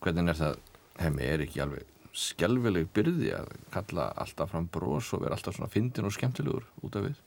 hvernig 0.00 0.32
er 0.32 0.38
það? 0.38 0.56
Hemmi 0.98 1.22
er 1.22 1.44
ekki 1.44 1.60
alveg 1.62 1.97
skjálfileg 2.16 2.88
byrði 2.96 3.32
að 3.36 3.50
kalla 3.74 4.10
alltaf 4.18 4.52
fram 4.52 4.68
brós 4.72 5.12
og 5.14 5.24
vera 5.24 5.36
alltaf 5.36 5.56
svona 5.56 5.72
fyndin 5.72 6.08
og 6.08 6.14
skemmtilegur 6.16 6.64
út 6.84 6.98
af 6.98 7.08
við. 7.08 7.24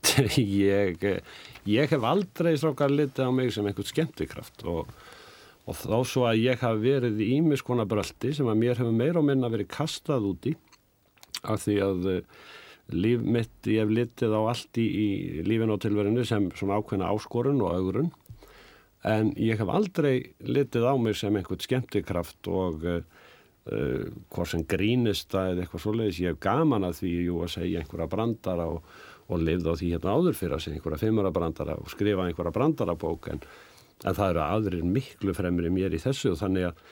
Ég, 0.40 1.02
ég 1.68 1.90
hef 1.92 2.04
aldrei 2.08 2.54
strákar 2.56 2.92
litið 2.92 3.26
á 3.26 3.30
mig 3.36 3.50
sem 3.52 3.66
einhvern 3.68 3.88
skemmtikraft 3.88 4.62
og 4.70 4.88
og 5.68 5.76
þá 5.76 5.98
svo 6.08 6.24
að 6.28 6.40
ég 6.42 6.62
hafi 6.64 6.80
verið 6.82 7.20
í 7.22 7.34
ímiskona 7.38 7.86
bröldi 7.88 8.32
sem 8.34 8.48
að 8.48 8.62
mér 8.62 8.80
hefur 8.80 8.96
meira 8.96 9.20
og 9.20 9.26
minna 9.28 9.50
verið 9.52 9.70
kastað 9.70 10.26
úti 10.32 10.54
af 11.46 11.62
því 11.64 11.76
að 11.84 12.08
uh, 12.10 12.22
líf 12.90 13.22
mitt, 13.22 13.52
ég 13.70 13.84
hef 13.84 13.92
litið 13.94 14.34
á 14.34 14.40
allt 14.50 14.80
í, 14.80 14.86
í 14.86 15.44
lífin 15.46 15.70
og 15.70 15.82
tilverinu 15.84 16.24
sem 16.26 16.48
svona 16.56 16.80
ákveðna 16.80 17.12
áskorun 17.12 17.62
og 17.62 17.76
augurun 17.76 18.10
en 19.06 19.30
ég 19.40 19.60
hef 19.60 19.70
aldrei 19.70 20.32
litið 20.42 20.88
á 20.90 20.94
mig 21.00 21.16
sem 21.20 21.36
einhvern 21.36 21.62
skemmtikraft 21.62 22.50
og 22.50 22.86
uh, 22.88 23.02
uh, 23.70 24.10
hvort 24.34 24.52
sem 24.52 24.66
grínist 24.68 25.34
eða 25.34 25.64
eitthvað 25.64 25.86
svoleiðis, 25.86 26.20
ég 26.24 26.34
hef 26.34 26.42
gaman 26.44 26.86
að 26.88 27.00
því 27.00 27.14
jú, 27.28 27.40
að 27.44 27.54
segja 27.56 27.82
einhverja 27.82 28.10
brandara 28.12 28.68
og, 28.74 28.84
og 29.30 29.42
lifða 29.46 29.74
á 29.74 29.78
því 29.80 29.90
hérna 29.94 30.14
áður 30.18 30.38
fyrir 30.38 30.56
að 30.58 30.64
segja 30.66 30.78
einhverja 30.78 31.02
fimmara 31.04 31.34
brandara 31.34 31.76
og 31.80 31.92
skrifa 31.92 32.26
einhverja 32.28 32.54
brandara 32.54 32.98
bók 32.98 33.30
en 33.34 33.44
en 34.08 34.16
það 34.16 34.32
eru 34.32 34.42
aðrir 34.44 34.84
miklu 34.96 35.34
fremri 35.36 35.70
mér 35.72 35.94
í 35.94 36.00
þessu 36.00 36.34
og 36.34 36.40
þannig 36.40 36.70
að, 36.70 36.84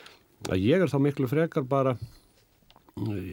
að 0.52 0.64
ég 0.64 0.84
er 0.84 0.92
þá 0.92 0.98
miklu 1.04 1.28
frekar 1.30 1.66
bara 1.68 1.96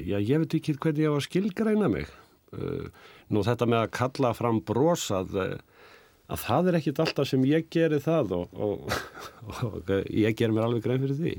já 0.05 0.19
ég 0.19 0.43
veit 0.43 0.57
ekki 0.59 0.77
hvernig 0.77 1.07
ég 1.07 1.15
á 1.15 1.17
að 1.17 1.25
skilgreina 1.25 1.89
mig. 1.91 2.11
Uh, 2.55 2.87
nú 3.33 3.41
þetta 3.43 3.67
með 3.67 3.81
að 3.83 3.95
kalla 3.97 4.31
fram 4.37 4.61
brosað 4.63 5.33
að 5.35 6.39
það 6.45 6.69
er 6.69 6.77
ekkit 6.79 7.01
alltaf 7.03 7.27
sem 7.27 7.43
ég 7.49 7.67
geri 7.73 7.99
það 8.01 8.35
og, 8.37 8.53
og, 8.53 8.93
og 9.67 9.91
ég 10.13 10.37
ger 10.37 10.53
mér 10.53 10.69
alveg 10.69 10.85
grein 10.85 11.03
fyrir 11.03 11.19
því 11.19 11.35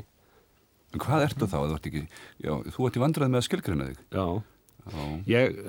En 0.94 1.02
hvað 1.02 1.26
ertu 1.26 1.48
þá? 1.50 1.58
Þú 1.58 1.74
ert 1.76 1.88
ekki, 1.90 2.04
já, 2.44 2.52
þú 2.76 2.86
ert 2.88 2.96
í 2.98 3.02
vandrað 3.02 3.32
með 3.32 3.40
að 3.42 3.46
skilgreina 3.48 3.88
þig 3.90 3.98
Já, 4.16 4.26
já. 4.86 5.04
Ég, 5.32 5.60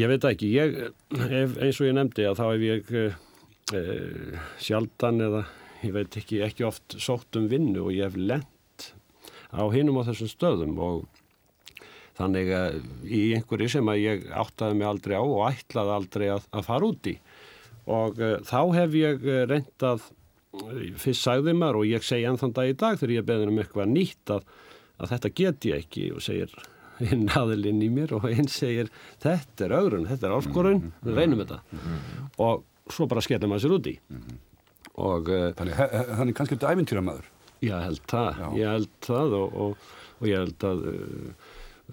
ég 0.00 0.12
veit 0.12 0.28
ekki 0.30 0.50
ég, 0.54 0.78
ef, 1.12 1.56
eins 1.60 1.80
og 1.80 1.88
ég 1.88 1.96
nefndi 1.98 2.26
að 2.28 2.40
þá 2.40 2.44
hef 2.48 2.66
ég 2.66 2.92
eh, 2.98 4.48
sjaldan 4.64 5.22
eða 5.28 5.44
ég 5.84 5.94
veit 5.94 6.18
ekki, 6.18 6.42
ekki 6.46 6.66
oft 6.66 6.98
sótt 6.98 7.38
um 7.38 7.46
vinnu 7.50 7.84
og 7.86 7.94
ég 7.94 8.08
hef 8.08 8.18
lent 8.18 8.88
á 9.54 9.62
hinum 9.72 10.00
á 10.02 10.08
þessum 10.08 10.30
stöðum 10.32 10.76
og 10.82 11.06
þannig 12.18 12.50
að 12.56 12.80
í 13.06 13.22
einhverju 13.36 13.70
sem 13.76 13.90
að 13.92 14.02
ég 14.02 14.26
áttaði 14.34 14.78
mig 14.80 14.88
aldrei 14.88 15.14
á 15.14 15.22
og 15.22 15.44
ætlaði 15.52 15.94
aldrei 15.94 16.26
að, 16.34 16.48
að 16.50 16.66
fara 16.66 16.88
út 16.90 17.10
í 17.12 17.14
og 17.88 18.18
uh, 18.20 18.34
þá 18.44 18.60
hef 18.74 18.96
ég 18.98 19.28
reyndað 19.48 20.08
fyrst 20.98 21.26
sagði 21.26 21.54
maður 21.56 21.82
og 21.82 21.90
ég 21.90 22.04
segi 22.06 22.26
ennþann 22.28 22.54
dag 22.56 22.70
í 22.70 22.76
dag 22.78 22.98
þegar 22.98 23.14
ég 23.18 23.28
beður 23.28 23.52
um 23.52 23.60
eitthvað 23.62 23.92
nýtt 23.92 24.32
að, 24.32 24.48
að 24.98 25.12
þetta 25.12 25.34
get 25.40 25.68
ég 25.68 25.84
ekki 25.84 26.08
og 26.14 26.24
segir 26.24 26.54
hinn 26.98 27.28
aðilinn 27.38 27.84
í 27.84 27.90
mér 27.92 28.14
og 28.16 28.26
hinn 28.30 28.48
segir 28.50 28.90
þetta 29.22 29.68
er 29.68 29.76
augrun, 29.78 30.08
þetta 30.08 30.28
er 30.28 30.36
áskorun 30.38 30.82
við 31.04 31.20
reynum 31.20 31.42
þetta. 31.44 31.60
Og 32.42 32.64
svo 32.92 33.06
bara 33.10 33.22
skellum 33.24 33.52
maður 33.52 33.66
sér 33.66 33.76
úti. 33.76 33.94
Mm 34.08 34.22
-hmm. 34.24 34.40
og 34.98 35.28
uh, 35.28 35.52
þannig 35.54 35.74
hann 36.18 36.28
er 36.28 36.34
kannski 36.34 36.56
eftir 36.56 36.72
ævintýramæður 36.72 37.30
ég 37.62 37.84
held 37.84 38.02
það, 38.06 38.40
Já. 38.40 38.48
ég 38.58 38.68
held 38.72 38.90
það 39.04 39.32
og, 39.38 39.54
og, 39.54 39.76
og 40.18 40.26
ég 40.26 40.38
held 40.38 40.64
að 40.64 40.84
uh, 40.88 41.30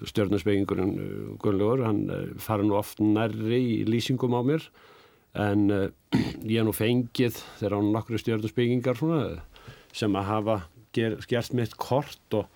stjórnarspegingurinn 0.06 0.96
uh, 0.96 1.38
Gunnlaugur, 1.42 1.86
hann 1.86 2.02
fara 2.40 2.64
nú 2.64 2.78
oft 2.78 3.00
nærri 3.00 3.82
í 3.82 3.86
lýsingum 3.86 4.34
á 4.34 4.42
mér 4.42 4.70
en 5.36 5.68
ég 6.52 6.60
er 6.62 6.68
nú 6.68 6.74
fengið 6.76 7.42
þegar 7.60 7.78
hann 7.80 7.92
nokkru 7.96 8.22
stjórnarspekingar 8.22 9.02
sem 9.96 10.16
að 10.16 10.30
hafa 10.30 10.58
ger, 10.96 11.18
gert 11.30 11.56
mitt 11.56 11.76
kort 11.80 12.38
og, 12.38 12.48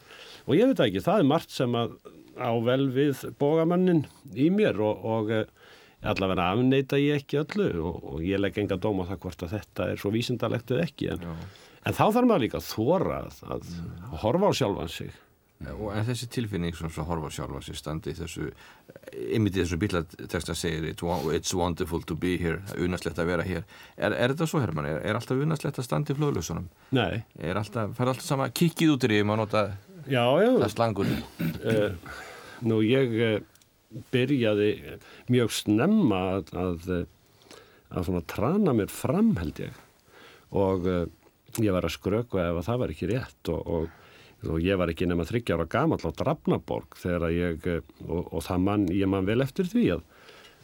og 0.47 0.55
ég 0.57 0.71
veit 0.71 0.83
ekki, 0.87 1.03
það 1.03 1.23
er 1.23 1.29
margt 1.33 1.53
sem 1.55 1.75
að 1.77 1.97
á 2.39 2.51
vel 2.63 2.87
við 2.95 3.25
bógamannin 3.39 4.05
í 4.35 4.47
mér 4.53 4.79
og 4.79 5.33
allavega 5.99 6.51
afneita 6.53 6.99
ég 6.99 7.19
ekki 7.19 7.41
öllu 7.41 7.69
og, 7.83 8.03
og 8.13 8.21
ég 8.23 8.39
legg 8.39 8.57
enga 8.61 8.79
dóma 8.79 9.07
það 9.09 9.23
hvort 9.25 9.43
að 9.43 9.55
þetta 9.57 9.89
er 9.91 9.99
svo 9.99 10.13
vísindalegt 10.15 10.71
eða 10.71 10.85
ekki 10.87 11.09
en, 11.15 11.25
en 11.83 11.97
þá 11.97 12.05
þarf 12.05 12.29
maður 12.29 12.45
líka 12.45 12.61
að 12.61 12.69
þóra 12.69 13.17
að, 13.25 13.41
að 13.55 13.73
horfa 14.23 14.51
á 14.51 14.57
sjálfan 14.61 14.93
sig 14.93 15.11
og 15.67 15.89
En 15.91 16.05
þessi 16.07 16.29
tilfinning 16.31 16.75
sem 16.77 16.91
svo 16.93 17.03
horfa 17.03 17.27
á 17.27 17.35
sjálfan 17.35 17.63
sig 17.65 17.75
standi 17.75 18.13
þessu 18.15 18.45
ymitið 19.35 19.65
þessu 19.65 19.79
bílateksta 19.81 20.55
segir 20.55 20.87
It's 21.35 21.53
wonderful 21.57 22.03
to 22.07 22.15
be 22.15 22.37
here 22.39 22.61
unaslegt 22.79 23.19
að 23.19 23.31
vera 23.33 23.43
hér 23.47 23.65
Er, 23.97 24.15
er 24.15 24.31
þetta 24.31 24.47
svo, 24.47 24.61
Herman? 24.63 24.87
Er, 24.87 25.01
er 25.03 25.19
alltaf 25.19 25.43
unaslegt 25.43 25.81
að 25.81 25.87
standi 25.89 26.15
flöðlösunum? 26.15 26.69
Nei 26.95 27.25
Er 27.35 27.59
alltaf, 27.59 27.91
fær 27.97 28.13
alltaf 28.13 28.27
sama 28.27 28.47
kikkið 28.55 28.95
út 28.95 29.07
í 29.09 29.11
því 29.11 29.21
maður 29.27 29.43
nota 29.43 29.65
já, 30.07 30.23
já. 30.39 30.49
það 30.63 30.73
slangur 30.77 31.11
uh, 31.11 32.17
Nú 32.69 32.79
ég 32.87 33.19
uh, 33.19 33.37
byrjaði 34.13 34.71
mjög 35.33 35.53
snemma 35.59 36.23
að, 36.37 36.55
að, 36.63 36.89
að 37.89 38.09
svona 38.09 38.25
trana 38.29 38.75
mér 38.77 38.91
fram 38.93 39.35
held 39.41 39.63
ég 39.65 39.85
og 40.55 40.87
uh, 40.89 41.05
ég 41.61 41.73
var 41.73 41.85
að 41.85 41.95
skröku 41.97 42.39
ef 42.41 42.63
það 42.65 42.83
var 42.83 42.93
ekki 42.93 43.09
rétt 43.09 43.51
og, 43.53 43.67
og, 43.67 43.95
og 44.47 44.63
ég 44.63 44.79
var 44.79 44.91
ekki 44.91 45.07
nema 45.09 45.25
þryggjára 45.27 45.67
gamall 45.71 45.99
á 45.99 46.11
Drafnaborg 46.15 46.95
þegar 47.01 47.33
ég, 47.35 47.65
eh, 47.67 47.81
og, 48.07 48.29
og 48.31 48.45
það 48.45 48.65
mann, 48.67 48.87
ég 48.93 49.11
mann 49.11 49.27
vel 49.27 49.41
eftir 49.43 49.67
því 49.67 49.85
að 49.97 50.05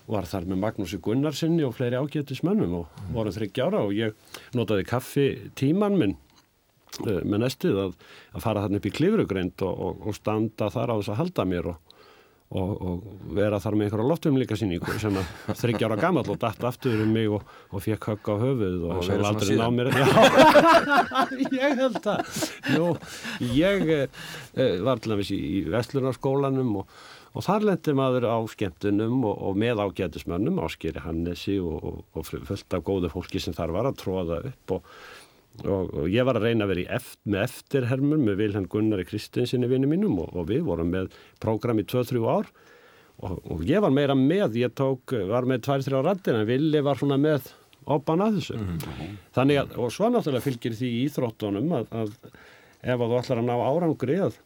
var 0.05 0.27
þar 0.29 0.45
með 0.51 0.61
Magnúsi 0.61 0.99
Gunnarsinni 1.01 1.65
og 1.65 1.73
fleiri 1.77 1.97
ágættismönnum 1.97 2.75
og 2.79 2.99
voru 3.15 3.33
þryggjára 3.33 3.81
og 3.87 3.95
ég 3.97 4.13
notaði 4.57 4.85
kaffi 4.85 5.25
tíman 5.57 5.97
minn 5.97 6.13
uh, 7.07 7.21
með 7.25 7.41
næstið 7.41 7.79
að, 7.87 7.95
að 8.37 8.45
fara 8.45 8.65
þarna 8.65 8.81
upp 8.81 8.89
í 8.89 8.93
klifrugreind 8.99 9.65
og 9.65 10.11
standa 10.17 10.69
þar 10.73 10.93
á 10.93 10.95
þess 10.99 11.13
að 11.15 11.21
halda 11.23 11.47
mér 11.49 11.71
og 11.73 11.94
Og, 12.53 12.73
og 12.77 13.05
vera 13.33 13.57
þar 13.57 13.75
með 13.75 13.87
einhverja 13.87 14.09
loftumlíka 14.11 14.55
síningu 14.59 14.99
sem 15.01 15.15
að 15.17 15.55
þryggjára 15.57 15.95
gammal 15.97 16.27
og 16.29 16.37
dætt 16.39 16.61
aftur 16.69 17.01
um 17.01 17.09
mig 17.11 17.25
og, 17.33 17.41
og 17.73 17.81
fekk 17.81 18.05
högg 18.11 18.29
á 18.29 18.35
höfuð 18.43 18.75
og, 18.85 18.93
og 18.99 19.07
svo 19.07 19.17
aldrei 19.31 19.57
ná 19.57 19.65
mér. 19.73 19.89
Ég 21.57 21.75
held 21.81 21.97
það 22.05 22.45
Jú, 22.75 22.91
ég 23.57 23.91
eh, 23.97 24.77
var 24.85 25.01
til 25.01 25.15
dæmis 25.15 25.33
í, 25.33 25.41
í 25.41 25.59
Vestlunarskólanum 25.73 26.77
og 27.35 27.43
þar 27.43 27.65
lendi 27.71 27.97
maður 27.97 28.29
á 28.31 28.37
skemmtunum 28.53 29.25
og 29.33 29.57
með 29.59 29.81
ágætismönnum 29.83 30.61
áskýri 30.63 31.01
Hannesi 31.03 31.57
og 31.59 32.05
fullt 32.23 32.77
af 32.77 32.85
góðu 32.85 33.11
fólki 33.11 33.41
sem 33.43 33.57
þar 33.57 33.73
var 33.75 33.89
að 33.89 33.99
tróða 34.05 34.39
upp 34.51 34.77
og 34.77 34.95
Og, 35.63 35.91
og 35.95 36.07
ég 36.11 36.25
var 36.27 36.35
að 36.35 36.49
reyna 36.49 36.65
að 36.65 36.73
vera 36.73 36.97
eft, 36.97 37.19
með 37.23 37.45
eftirhermur 37.45 38.19
með 38.19 38.39
Vilhelm 38.41 38.65
Gunnari 38.71 39.05
Kristinsinni 39.07 39.69
vinnu 39.71 39.87
mínum 39.87 40.17
og, 40.19 40.33
og 40.35 40.49
við 40.49 40.65
vorum 40.67 40.89
með 40.91 41.13
prógram 41.41 41.79
í 41.79 41.85
2-3 41.87 42.23
ár 42.27 42.49
og, 43.23 43.37
og 43.39 43.63
ég 43.67 43.83
var 43.83 43.93
meira 43.95 44.17
með, 44.19 44.57
ég 44.59 44.73
tók, 44.75 45.15
var 45.29 45.47
með 45.47 45.63
tvær, 45.67 45.85
þrjá 45.85 46.01
rattir 46.03 46.35
en 46.35 46.49
Vili 46.49 46.81
var 46.83 46.99
svona 46.99 47.17
með 47.21 47.47
oppan 47.85 48.25
að 48.25 48.41
þessu. 48.41 48.59
Þannig 49.37 49.61
að, 49.61 49.77
og 49.79 49.93
svo 49.93 50.09
náttúrulega 50.11 50.43
fylgir 50.43 50.75
því 50.75 50.91
í 50.91 50.99
íþróttunum 51.05 51.71
að, 51.79 51.87
að 52.01 52.11
ef 52.81 52.99
að 52.99 53.13
þú 53.13 53.19
ætlar 53.21 53.41
að 53.41 53.47
ná 53.47 53.55
árangri 53.55 54.19
að 54.25 54.39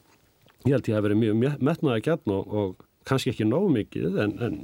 ég 0.68 0.76
held 0.76 0.92
ég 0.92 1.00
að 1.00 1.06
verið 1.08 1.22
mjög 1.24 1.60
metnaði 1.64 2.06
gætn 2.06 2.36
og, 2.36 2.56
og 2.62 2.88
kannski 3.08 3.34
ekki 3.34 3.48
nóg 3.48 3.70
mikið 3.74 4.18
en, 4.26 4.36
en 4.46 4.58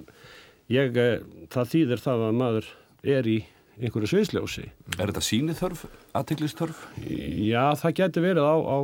ég, 0.72 0.98
eh, 1.00 1.22
það 1.54 1.72
þýðir 1.74 2.04
það 2.04 2.26
að 2.28 2.40
maður 2.42 2.72
er 3.16 3.30
í 3.32 3.38
einhverju 3.80 4.12
sviðsljósi. 4.12 4.66
Er 4.96 5.10
þetta 5.12 5.24
sínithörf, 5.26 5.86
aðtiklistörf? 6.16 6.86
Já, 7.04 7.76
það 7.80 7.98
getur 8.00 8.26
verið 8.26 8.48
á, 8.48 8.56
á 8.56 8.78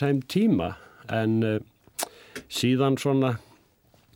þeim 0.00 0.22
tíma 0.30 0.70
en 1.12 1.36
uh, 1.46 1.58
síðan 2.48 2.98
svona 3.00 3.36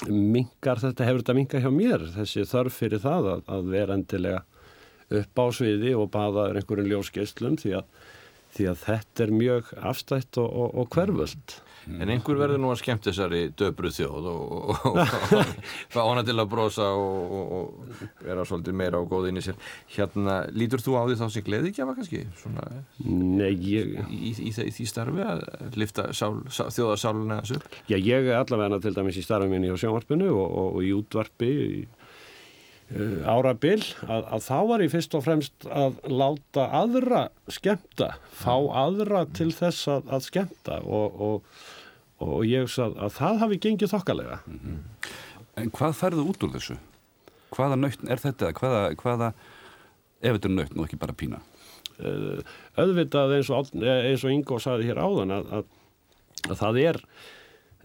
mingar 0.06 0.78
þetta, 0.78 1.06
hefur 1.06 1.22
þetta 1.22 1.36
mingar 1.38 1.64
hjá 1.64 1.70
mér 1.74 2.04
þessi 2.14 2.46
þörf 2.46 2.76
fyrir 2.78 3.02
það 3.02 3.32
að, 3.32 3.40
að 3.50 3.70
vera 3.72 3.98
endilega 3.98 4.44
upp 5.18 5.40
á 5.40 5.46
sviði 5.56 5.94
og 5.98 6.10
baða 6.14 6.50
einhverjum 6.52 6.90
ljósgeislum 6.92 7.56
því 7.58 7.78
að, 7.80 7.88
því 8.56 8.68
að 8.72 8.84
þetta 8.84 9.24
er 9.24 9.34
mjög 9.34 9.72
afstætt 9.90 10.40
og, 10.42 10.48
og, 10.48 10.76
og 10.82 10.92
hverföld. 10.94 11.56
En 11.88 12.10
einhver 12.12 12.36
verður 12.36 12.60
nú 12.60 12.70
að 12.72 12.80
skemmt 12.82 13.06
þessari 13.08 13.40
döbru 13.56 13.90
þjóð 13.94 14.26
og, 14.28 14.42
og, 14.74 14.86
og 14.90 15.52
fá 15.94 16.00
hana 16.02 16.24
til 16.26 16.36
að 16.36 16.50
brosa 16.52 16.88
og, 16.92 17.34
og 17.58 17.92
vera 18.26 18.44
svolítið 18.48 18.76
meira 18.80 19.00
og 19.00 19.08
góð 19.10 19.30
inn 19.30 19.40
í 19.40 19.44
sér. 19.46 19.56
Hérna, 19.94 20.38
lítur 20.52 20.84
þú 20.84 20.98
á 21.00 21.02
því 21.08 21.18
þá 21.20 21.24
sem 21.34 21.46
gleði 21.46 21.72
ekki 21.72 21.84
að 21.84 21.92
kannski? 22.00 22.22
Svona, 22.42 22.66
Nei, 23.08 23.52
ég... 23.70 23.94
Í, 24.08 24.34
í, 24.36 24.52
í 24.52 24.72
því 24.76 24.88
starfi 24.90 25.24
að 25.24 25.44
lifta 25.80 26.10
sál, 26.12 26.34
sál, 26.52 26.68
þjóðarsáluna 26.76 27.40
þessu? 27.42 27.62
Já, 27.88 27.96
ég 27.96 28.28
er 28.28 28.42
allavega 28.42 28.82
til 28.84 28.94
dæmis 28.96 29.20
í 29.20 29.24
starfi 29.24 29.48
minni 29.50 29.72
á 29.72 29.76
sjónvarpinu 29.80 30.32
og 30.36 30.82
í 30.84 30.92
útvarpi 30.96 31.54
í 31.54 31.70
Uh, 32.88 33.20
árabil 33.28 33.82
að, 34.08 34.22
að 34.32 34.44
þá 34.46 34.58
var 34.70 34.80
ég 34.80 34.92
fyrst 34.94 35.14
og 35.18 35.24
fremst 35.26 35.66
að 35.68 35.98
láta 36.08 36.62
aðra 36.72 37.26
skemta, 37.52 38.14
fá 38.32 38.54
aðra 38.80 39.26
til 39.36 39.50
þess 39.52 39.90
að, 39.92 40.06
að 40.16 40.22
skemta 40.24 40.78
og, 40.88 41.18
og, 41.26 41.58
og 42.24 42.44
ég 42.48 42.68
sað 42.72 42.98
að 42.98 43.14
það 43.18 43.40
hafi 43.44 43.60
gengið 43.64 43.92
þokkalega. 43.94 44.40
Mm 44.46 44.58
-hmm. 44.64 45.12
En 45.62 45.70
hvað 45.70 45.98
færðu 45.98 46.26
út 46.30 46.44
úr 46.44 46.54
þessu? 46.56 46.78
Hvaða 47.50 47.76
nöytn 47.76 48.10
er 48.10 48.22
þetta? 48.22 48.52
Hvaða, 48.52 48.82
hvaða 48.94 49.32
ef 50.20 50.36
þetta 50.36 50.48
er 50.48 50.54
nöytn 50.54 50.78
og 50.78 50.84
ekki 50.86 51.00
bara 51.00 51.12
pína? 51.12 51.40
Uh, 51.98 52.38
auðvitað 52.78 53.34
eins 53.36 53.50
og, 53.50 53.72
eins 53.82 54.24
og 54.24 54.30
Ingo 54.30 54.58
saði 54.58 54.86
hér 54.86 55.02
áðan 55.02 55.34
að, 55.34 55.64
að 56.48 56.56
það 56.58 56.78
er 56.78 57.02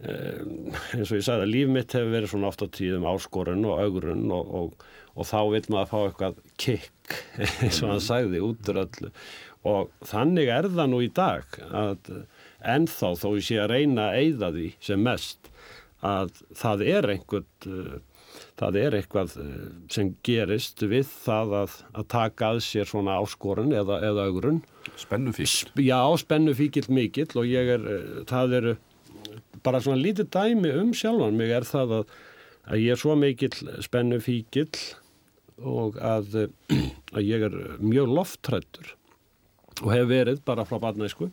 Um, 0.02 0.72
eins 0.90 1.12
og 1.12 1.20
ég 1.20 1.22
sagði 1.22 1.44
að 1.44 1.52
líf 1.52 1.68
mitt 1.70 1.92
hefur 1.94 2.10
verið 2.10 2.30
svona 2.32 2.48
oft 2.50 2.64
á 2.66 2.68
tíðum 2.74 3.04
áskorun 3.06 3.62
og 3.70 3.78
augurun 3.78 4.24
og, 4.34 4.48
og, 4.58 4.86
og 5.14 5.28
þá 5.28 5.38
vil 5.52 5.60
maður 5.70 5.90
fá 5.92 5.98
eitthvað 6.00 6.40
kikk 6.58 7.14
eins 7.62 7.78
og 7.78 7.92
hann 7.92 8.02
sagði 8.02 8.40
út 8.42 8.70
úr 8.72 8.80
öllu 8.82 9.12
og 9.70 9.92
þannig 10.10 10.50
er 10.50 10.66
það 10.74 10.90
nú 10.90 10.98
í 11.04 11.12
dag 11.14 11.56
að 11.70 12.10
ennþá 12.74 13.12
þó 13.20 13.28
ég 13.36 13.46
sé 13.48 13.60
að 13.62 13.70
reyna 13.74 14.08
að 14.10 14.18
eyða 14.22 14.50
því 14.56 14.68
sem 14.88 15.04
mest 15.04 15.50
að 16.04 16.34
það 16.58 16.84
er 16.92 17.10
einhvern 17.14 17.70
uh, 17.70 17.94
það 18.60 18.78
er 18.80 18.96
eitthvað 18.98 19.36
uh, 19.40 19.52
sem 19.92 20.12
gerist 20.26 20.82
við 20.84 21.06
það 21.10 21.54
að, 21.62 21.76
að 21.94 22.08
taka 22.14 22.50
að 22.52 22.62
sér 22.66 22.90
svona 22.90 23.18
áskorun 23.22 23.74
eða, 23.74 24.00
eða 24.10 24.28
augurun 24.28 24.62
Spennufíkil 25.00 25.86
Já, 25.86 26.00
spennufíkil 26.20 26.86
mikill 26.92 27.30
og 27.40 27.48
ég 27.48 27.72
er, 27.78 27.86
uh, 27.86 28.20
það 28.30 28.58
eru 28.60 28.74
bara 29.64 29.80
svona 29.82 30.02
lítið 30.02 30.30
dæmi 30.34 30.74
um 30.82 30.92
sjálfan 30.96 31.38
mig 31.38 31.54
er 31.54 31.66
það 31.68 31.96
að, 32.00 32.12
að 32.68 32.84
ég 32.84 32.94
er 32.94 33.00
svo 33.00 33.16
mikill 33.18 33.54
spennu 33.84 34.20
fíkill 34.22 34.68
og 35.62 35.98
að, 36.02 36.50
að 37.16 37.24
ég 37.24 37.48
er 37.48 37.58
mjög 37.80 38.12
loftrættur 38.18 38.94
og 39.82 39.90
hef 39.90 40.08
verið 40.10 40.42
bara 40.46 40.66
frá 40.68 40.78
barnæsku 40.82 41.30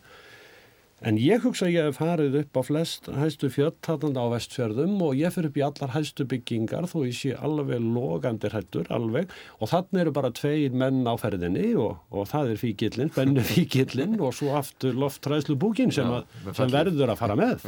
en 1.08 1.18
ég 1.18 1.42
hugsa 1.46 1.66
að 1.68 1.74
ég 1.74 1.88
hef 1.90 2.00
farið 2.00 2.38
upp 2.42 2.58
á 2.58 2.62
flest 2.66 3.08
hæstu 3.16 3.50
fjöldtatanda 3.54 4.22
á 4.22 4.28
vestfjörðum 4.34 4.98
og 5.06 5.16
ég 5.18 5.34
fyrir 5.34 5.52
upp 5.52 5.60
í 5.60 5.64
allar 5.66 5.94
hæstu 5.96 6.28
byggingar 6.30 6.88
þó 6.92 6.98
ég 7.08 7.16
sé 7.18 7.32
alveg 7.38 7.82
logandi 7.82 8.52
hættur 8.54 8.90
alveg. 8.94 9.32
Og 9.60 9.72
þannig 9.72 10.04
eru 10.04 10.14
bara 10.16 10.34
tveir 10.38 10.76
menn 10.84 11.02
á 11.08 11.14
ferðinni 11.22 11.72
og, 11.76 12.04
og 12.14 12.30
það 12.32 12.54
er 12.54 12.62
fíkillin, 12.62 13.14
bennu 13.16 13.46
fíkillin 13.54 14.20
og 14.20 14.36
svo 14.38 14.54
aftur 14.60 14.98
loftræðslu 14.98 15.58
búkin 15.62 15.94
sem, 15.96 16.12
að, 16.12 16.30
sem 16.58 16.74
verður 16.74 17.16
að 17.16 17.24
fara 17.24 17.40
með. 17.40 17.66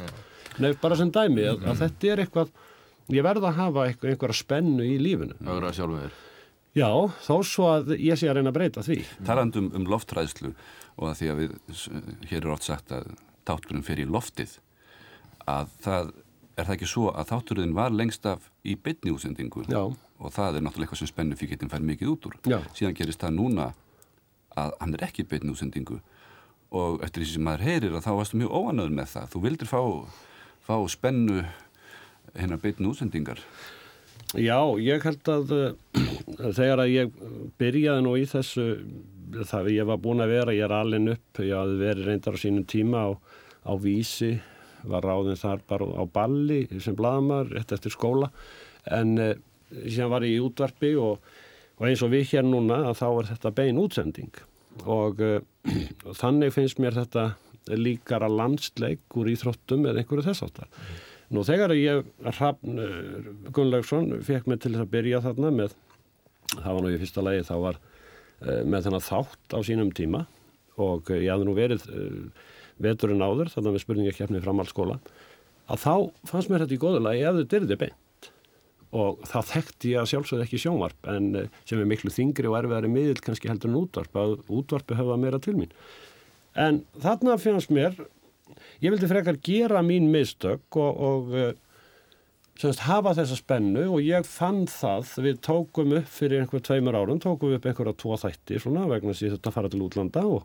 Nei, 0.62 0.74
bara 0.82 1.00
sem 1.00 1.10
dæmi 1.14 1.48
að, 1.50 1.66
að 1.66 1.82
þetta 1.86 2.14
er 2.14 2.24
eitthvað 2.26 2.54
ég 3.14 3.26
verða 3.26 3.50
að 3.50 3.58
hafa 3.60 3.88
einhverja 3.90 4.38
spennu 4.38 4.86
í 4.86 5.00
lífinu. 5.02 5.40
Ögra 5.42 5.74
sjálfum 5.74 6.06
þér. 6.06 6.22
Já, 6.74 6.90
þó 7.22 7.36
svo 7.46 7.70
að 7.70 7.94
ég 8.02 8.18
sé 8.18 8.30
að 8.30 8.40
reyna 8.40 8.50
að 8.50 8.58
breyta 8.58 8.84
því. 8.86 9.00
Talandum 9.28 9.70
um 9.78 9.86
loftræðslu 9.92 10.54
og 10.98 11.10
að 11.12 11.18
því 11.20 11.30
að 11.30 11.42
við, 11.42 11.56
hér 12.32 12.40
er 12.42 12.54
ótt 12.54 12.66
sagt 12.66 12.94
að 12.96 13.12
táturinn 13.46 13.86
fer 13.86 14.02
í 14.02 14.08
loftið 14.10 14.58
að 15.50 15.74
það 15.84 16.14
er 16.54 16.68
það 16.68 16.76
ekki 16.76 16.90
svo 16.90 17.12
að 17.12 17.30
þátturinn 17.32 17.76
var 17.78 17.94
lengst 17.94 18.26
af 18.30 18.50
í 18.66 18.76
bytni 18.78 19.14
útsendingu 19.14 19.66
Já. 19.68 19.82
og 19.90 20.34
það 20.34 20.60
er 20.60 20.66
náttúrulega 20.66 20.88
eitthvað 20.88 21.02
sem 21.02 21.10
spennu 21.10 21.38
fyrir 21.38 21.56
getum 21.56 21.72
fær 21.72 21.86
mikið 21.86 22.12
út 22.14 22.28
úr. 22.30 22.38
Já. 22.50 22.60
Síðan 22.78 22.98
gerist 22.98 23.24
það 23.24 23.38
núna 23.40 23.70
að 24.58 24.76
hann 24.80 24.98
er 24.98 25.06
ekki 25.10 25.26
bytni 25.30 25.54
útsendingu 25.54 26.00
og 26.74 27.04
eftir 27.06 27.24
því 27.24 27.30
sem 27.36 27.46
maður 27.46 27.66
heyrir 27.68 27.98
að 27.98 28.06
þá 28.06 28.12
varstu 28.18 28.40
mjög 28.42 28.54
óanöður 28.54 28.96
með 28.98 29.12
það. 29.14 29.32
Þú 29.34 29.44
vildir 29.46 29.70
fá 29.70 29.82
fá 30.64 30.76
spennu 30.90 31.44
hennar 32.38 32.62
beitin 32.62 32.90
útsendingar? 32.90 33.42
Já, 34.34 34.58
ég 34.82 35.04
held 35.06 35.30
að 35.30 35.52
uh, 35.54 35.66
þegar 36.58 36.82
að 36.82 36.94
ég 36.94 37.18
byrjaði 37.62 38.06
nú 38.06 38.16
í 38.18 38.24
þessu, 38.30 38.66
það 39.46 39.70
ég 39.76 39.90
var 39.90 40.02
búin 40.02 40.24
að 40.26 40.34
vera, 40.34 40.56
ég 40.56 40.66
er 40.66 40.74
alveg 40.74 41.12
upp, 41.14 41.42
ég 41.44 41.54
hafði 41.54 41.78
verið 41.84 42.10
reyndar 42.10 42.38
á 42.38 42.42
sínum 42.42 42.66
tíma 42.70 43.04
á, 43.06 43.10
á 43.70 43.74
vísi, 43.78 44.32
var 44.90 45.06
ráðin 45.06 45.40
þar 45.40 45.62
bara 45.70 45.88
á 46.02 46.04
balli 46.10 46.66
sem 46.82 46.98
bladamar, 46.98 47.52
rétt 47.54 47.76
eftir 47.78 47.94
skóla, 47.94 48.32
en 48.90 49.14
uh, 49.22 49.36
síðan 49.86 50.14
var 50.16 50.26
ég 50.26 50.40
í 50.40 50.44
útvarpi 50.48 50.96
og, 50.98 51.22
og 51.78 51.88
eins 51.90 52.02
og 52.02 52.14
við 52.16 52.34
hér 52.34 52.50
núna 52.50 52.82
að 52.90 53.00
þá 53.04 53.08
er 53.12 53.32
þetta 53.36 53.56
bein 53.62 53.86
útsending 53.86 54.44
og, 54.90 55.22
uh, 55.22 55.40
og 56.10 56.18
þannig 56.24 56.58
finnst 56.58 56.82
mér 56.82 56.98
þetta 57.04 57.34
líkara 57.78 58.28
landsleik 58.28 59.14
úr 59.16 59.30
íþróttum 59.32 59.86
eða 59.88 60.02
einhverju 60.02 60.26
þess 60.26 60.50
áttar. 60.50 60.74
Mm. 60.74 61.13
Nú 61.34 61.42
þegar 61.48 61.74
ég, 61.74 62.06
Hrafn 62.28 62.78
uh, 62.78 63.32
Gunnlaugsson, 63.56 64.20
fekk 64.26 64.50
mig 64.50 64.62
til 64.62 64.76
þess 64.76 64.86
að 64.86 64.92
byrja 64.94 65.24
þarna 65.24 65.50
með, 65.56 65.74
það 66.54 66.70
var 66.70 66.86
nú 66.86 66.92
í 66.94 67.00
fyrsta 67.02 67.26
lagi, 67.26 67.46
þá 67.48 67.56
var 67.64 67.80
uh, 67.80 68.62
með 68.70 68.88
þennan 68.88 69.06
þátt 69.08 69.56
á 69.58 69.60
sínum 69.66 69.90
tíma 69.98 70.28
og 70.78 71.10
uh, 71.10 71.18
ég 71.18 71.32
hafði 71.34 71.50
nú 71.50 71.58
verið 71.58 71.88
veturinn 72.84 73.26
áður, 73.26 73.50
þarna 73.54 73.74
með 73.74 73.86
spurningakefni 73.86 74.44
framhaldsskóla, 74.46 75.00
að 75.74 75.84
þá 75.84 75.94
fannst 76.30 76.54
mér 76.54 76.66
þetta 76.66 76.78
í 76.78 76.82
góðulagi 76.86 77.26
ef 77.26 77.38
þau 77.40 77.52
dyrði 77.56 77.82
beint. 77.82 78.00
Og 78.94 79.22
þá 79.26 79.38
þekkti 79.50 79.94
ég 79.96 80.04
að 80.04 80.10
sjálfsögð 80.12 80.44
ekki 80.44 80.60
sjónvarp 80.62 81.08
en 81.10 81.30
sem 81.66 81.80
er 81.82 81.88
miklu 81.90 82.12
þingri 82.14 82.50
og 82.52 82.60
erfiðari 82.60 82.92
miðil 82.94 83.22
kannski 83.26 83.50
heldur 83.50 83.72
en 83.72 83.80
útvarp 83.80 84.20
að 84.22 84.36
útvarpi 84.54 84.98
höfða 85.00 85.16
meira 85.18 85.40
til 85.42 85.56
mín. 85.58 85.74
En 86.54 86.84
þarna 87.02 87.40
finnst 87.42 87.74
mér 87.74 87.98
ég 88.84 88.94
vildi 88.94 89.10
frekar 89.10 89.40
gera 89.44 89.84
mín 89.86 90.10
mistök 90.14 90.80
og, 90.80 91.04
og 91.10 91.36
eh, 91.38 91.54
semst 92.60 92.84
hafa 92.88 93.16
þessa 93.18 93.38
spennu 93.40 93.86
og 93.96 94.02
ég 94.06 94.28
fann 94.30 94.64
það. 94.70 95.14
Við 95.28 95.40
tókum 95.46 95.96
upp 96.00 96.10
fyrir 96.12 96.44
einhver 96.44 96.64
tveimur 96.66 96.98
árum 96.98 97.22
tókum 97.24 97.52
við 97.52 97.60
upp 97.60 97.70
einhverja 97.70 97.96
tvo 98.04 98.20
þætti 98.22 98.60
svona 98.62 98.88
vegna 98.92 99.14
þess 99.14 99.30
að 99.30 99.38
þetta 99.38 99.56
fara 99.56 99.72
til 99.74 99.84
útlanda 99.86 100.26
og, 100.30 100.44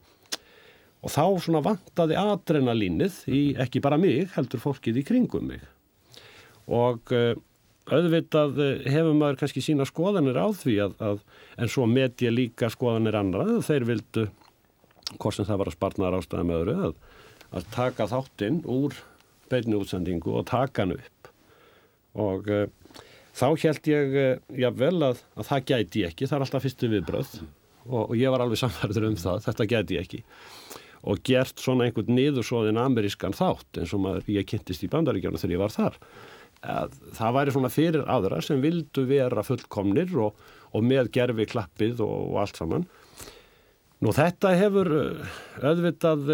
og 1.03 1.14
þá 1.14 1.25
svona 1.44 1.64
vantaði 1.66 2.21
adrenalínið 2.21 3.21
í 3.29 3.42
ekki 3.61 3.85
bara 3.85 4.01
mig 4.01 4.33
heldur 4.37 4.64
fólkið 4.64 5.03
í 5.03 5.07
kringum 5.11 5.53
mig. 5.53 5.66
Og 6.68 7.14
uh, 7.16 7.37
auðvitað 7.88 8.59
eh, 8.61 8.90
hefur 8.92 9.16
maður 9.16 9.40
kannski 9.42 9.62
sína 9.64 9.87
skoðanir 9.88 10.37
á 10.37 10.47
því 10.53 10.75
að, 10.85 10.97
að 11.01 11.23
en 11.59 11.71
svo 11.73 11.87
met 11.88 12.21
ég 12.25 12.35
líka 12.35 12.71
skoðanir 12.73 13.16
andra 13.18 13.47
þeir 13.64 13.87
vildu 13.88 14.27
hvort 15.16 15.37
sem 15.37 15.49
það 15.49 15.61
var 15.62 15.71
að 15.71 15.77
sparna 15.79 16.11
rástaði 16.12 16.49
með 16.49 16.62
öðru 16.62 16.77
að, 16.88 16.97
að 17.54 17.68
taka 17.74 18.08
þáttinn 18.11 18.62
úr 18.68 18.96
beinu 19.48 19.80
útsendingu 19.82 20.34
og 20.37 20.48
taka 20.50 20.84
hann 20.84 20.96
upp. 20.98 21.30
Og 22.18 22.50
uh, 22.52 22.66
þá 23.37 23.46
held 23.64 23.88
ég 23.90 24.16
uh, 24.16 24.34
jável 24.58 24.96
að, 25.11 25.22
að 25.38 25.48
það 25.50 25.64
gæti 25.70 26.04
ég 26.04 26.12
ekki, 26.12 26.28
það 26.28 26.38
er 26.38 26.46
alltaf 26.46 26.66
fyrstu 26.66 26.92
viðbröð 26.92 27.32
og, 27.88 28.02
og 28.02 28.14
ég 28.18 28.34
var 28.34 28.44
alveg 28.44 28.61
samverður 28.61 29.08
um 29.11 29.18
það, 29.20 29.44
þetta 29.46 29.68
gæti 29.72 29.98
ég 29.98 30.06
ekki. 30.06 30.22
Og 31.08 31.22
gert 31.24 31.62
svona 31.62 31.87
einhvern 31.87 32.11
niðursóðin 32.16 32.80
amerískan 32.82 33.37
þátt 33.37 33.80
eins 33.80 33.94
og 33.94 34.02
maður 34.04 34.32
ég 34.34 34.48
kynntist 34.50 34.84
í 34.84 34.90
bandaríkjana 34.92 35.40
þegar 35.40 35.54
ég 35.54 35.62
var 35.62 35.74
þar. 35.74 35.98
Að 36.58 36.96
það 37.14 37.37
væri 37.37 37.52
svona 37.54 37.70
fyrir 37.70 38.08
aðra 38.11 38.40
sem 38.42 38.61
vildu 38.61 39.04
vera 39.06 39.44
fullkomnir 39.46 40.11
og, 40.18 40.40
og 40.74 40.82
með 40.84 41.12
gerfi 41.14 41.46
klappið 41.48 42.02
og, 42.02 42.32
og 42.32 42.40
allt 42.42 42.58
saman 42.58 42.88
Nú 44.04 44.12
þetta 44.14 44.52
hefur 44.54 44.90
auðvitað, 45.58 46.28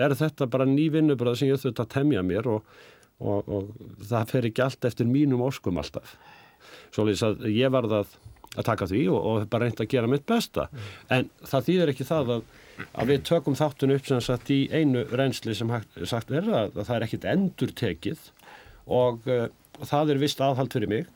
er 0.00 0.14
þetta 0.16 0.48
bara 0.48 0.64
ný 0.68 0.86
vinnubröð 0.94 1.42
sem 1.42 1.50
ég 1.50 1.60
þurft 1.60 1.82
að 1.84 1.90
temja 1.92 2.22
mér 2.24 2.48
og, 2.54 2.70
og, 3.20 3.50
og 3.52 4.06
það 4.08 4.30
fer 4.30 4.48
ekki 4.48 4.64
allt 4.64 4.88
eftir 4.88 5.10
mínum 5.10 5.44
óskum 5.44 5.80
alltaf. 5.82 6.14
Svo 6.92 7.04
lýs 7.08 7.20
að 7.26 7.44
ég 7.52 7.72
varð 7.72 7.98
að, 7.98 8.16
að 8.56 8.68
taka 8.70 8.88
því 8.88 9.02
og, 9.12 9.20
og 9.28 9.46
bara 9.52 9.68
reynd 9.68 9.84
að 9.84 9.90
gera 9.92 10.08
mitt 10.08 10.24
besta. 10.28 10.68
En 11.12 11.28
það 11.44 11.68
þýðir 11.68 11.92
ekki 11.92 12.08
það 12.08 12.34
að, 12.38 12.42
að 12.96 13.12
við 13.12 13.24
tökum 13.28 13.60
þáttun 13.60 13.96
upp 13.98 14.08
sem 14.08 14.24
sagt 14.24 14.52
í 14.54 14.60
einu 14.72 15.04
reynsli 15.12 15.56
sem 15.58 15.76
sagt 16.08 16.32
er 16.32 16.48
að, 16.48 16.72
að 16.78 16.86
það 16.86 16.96
er 16.96 17.08
ekkit 17.08 17.30
endur 17.34 17.76
tekið 17.76 18.28
og 18.88 19.28
uh, 19.28 19.46
það 19.84 20.14
er 20.14 20.24
vist 20.24 20.40
aðhald 20.40 20.72
fyrir 20.72 20.90
mig. 20.90 21.12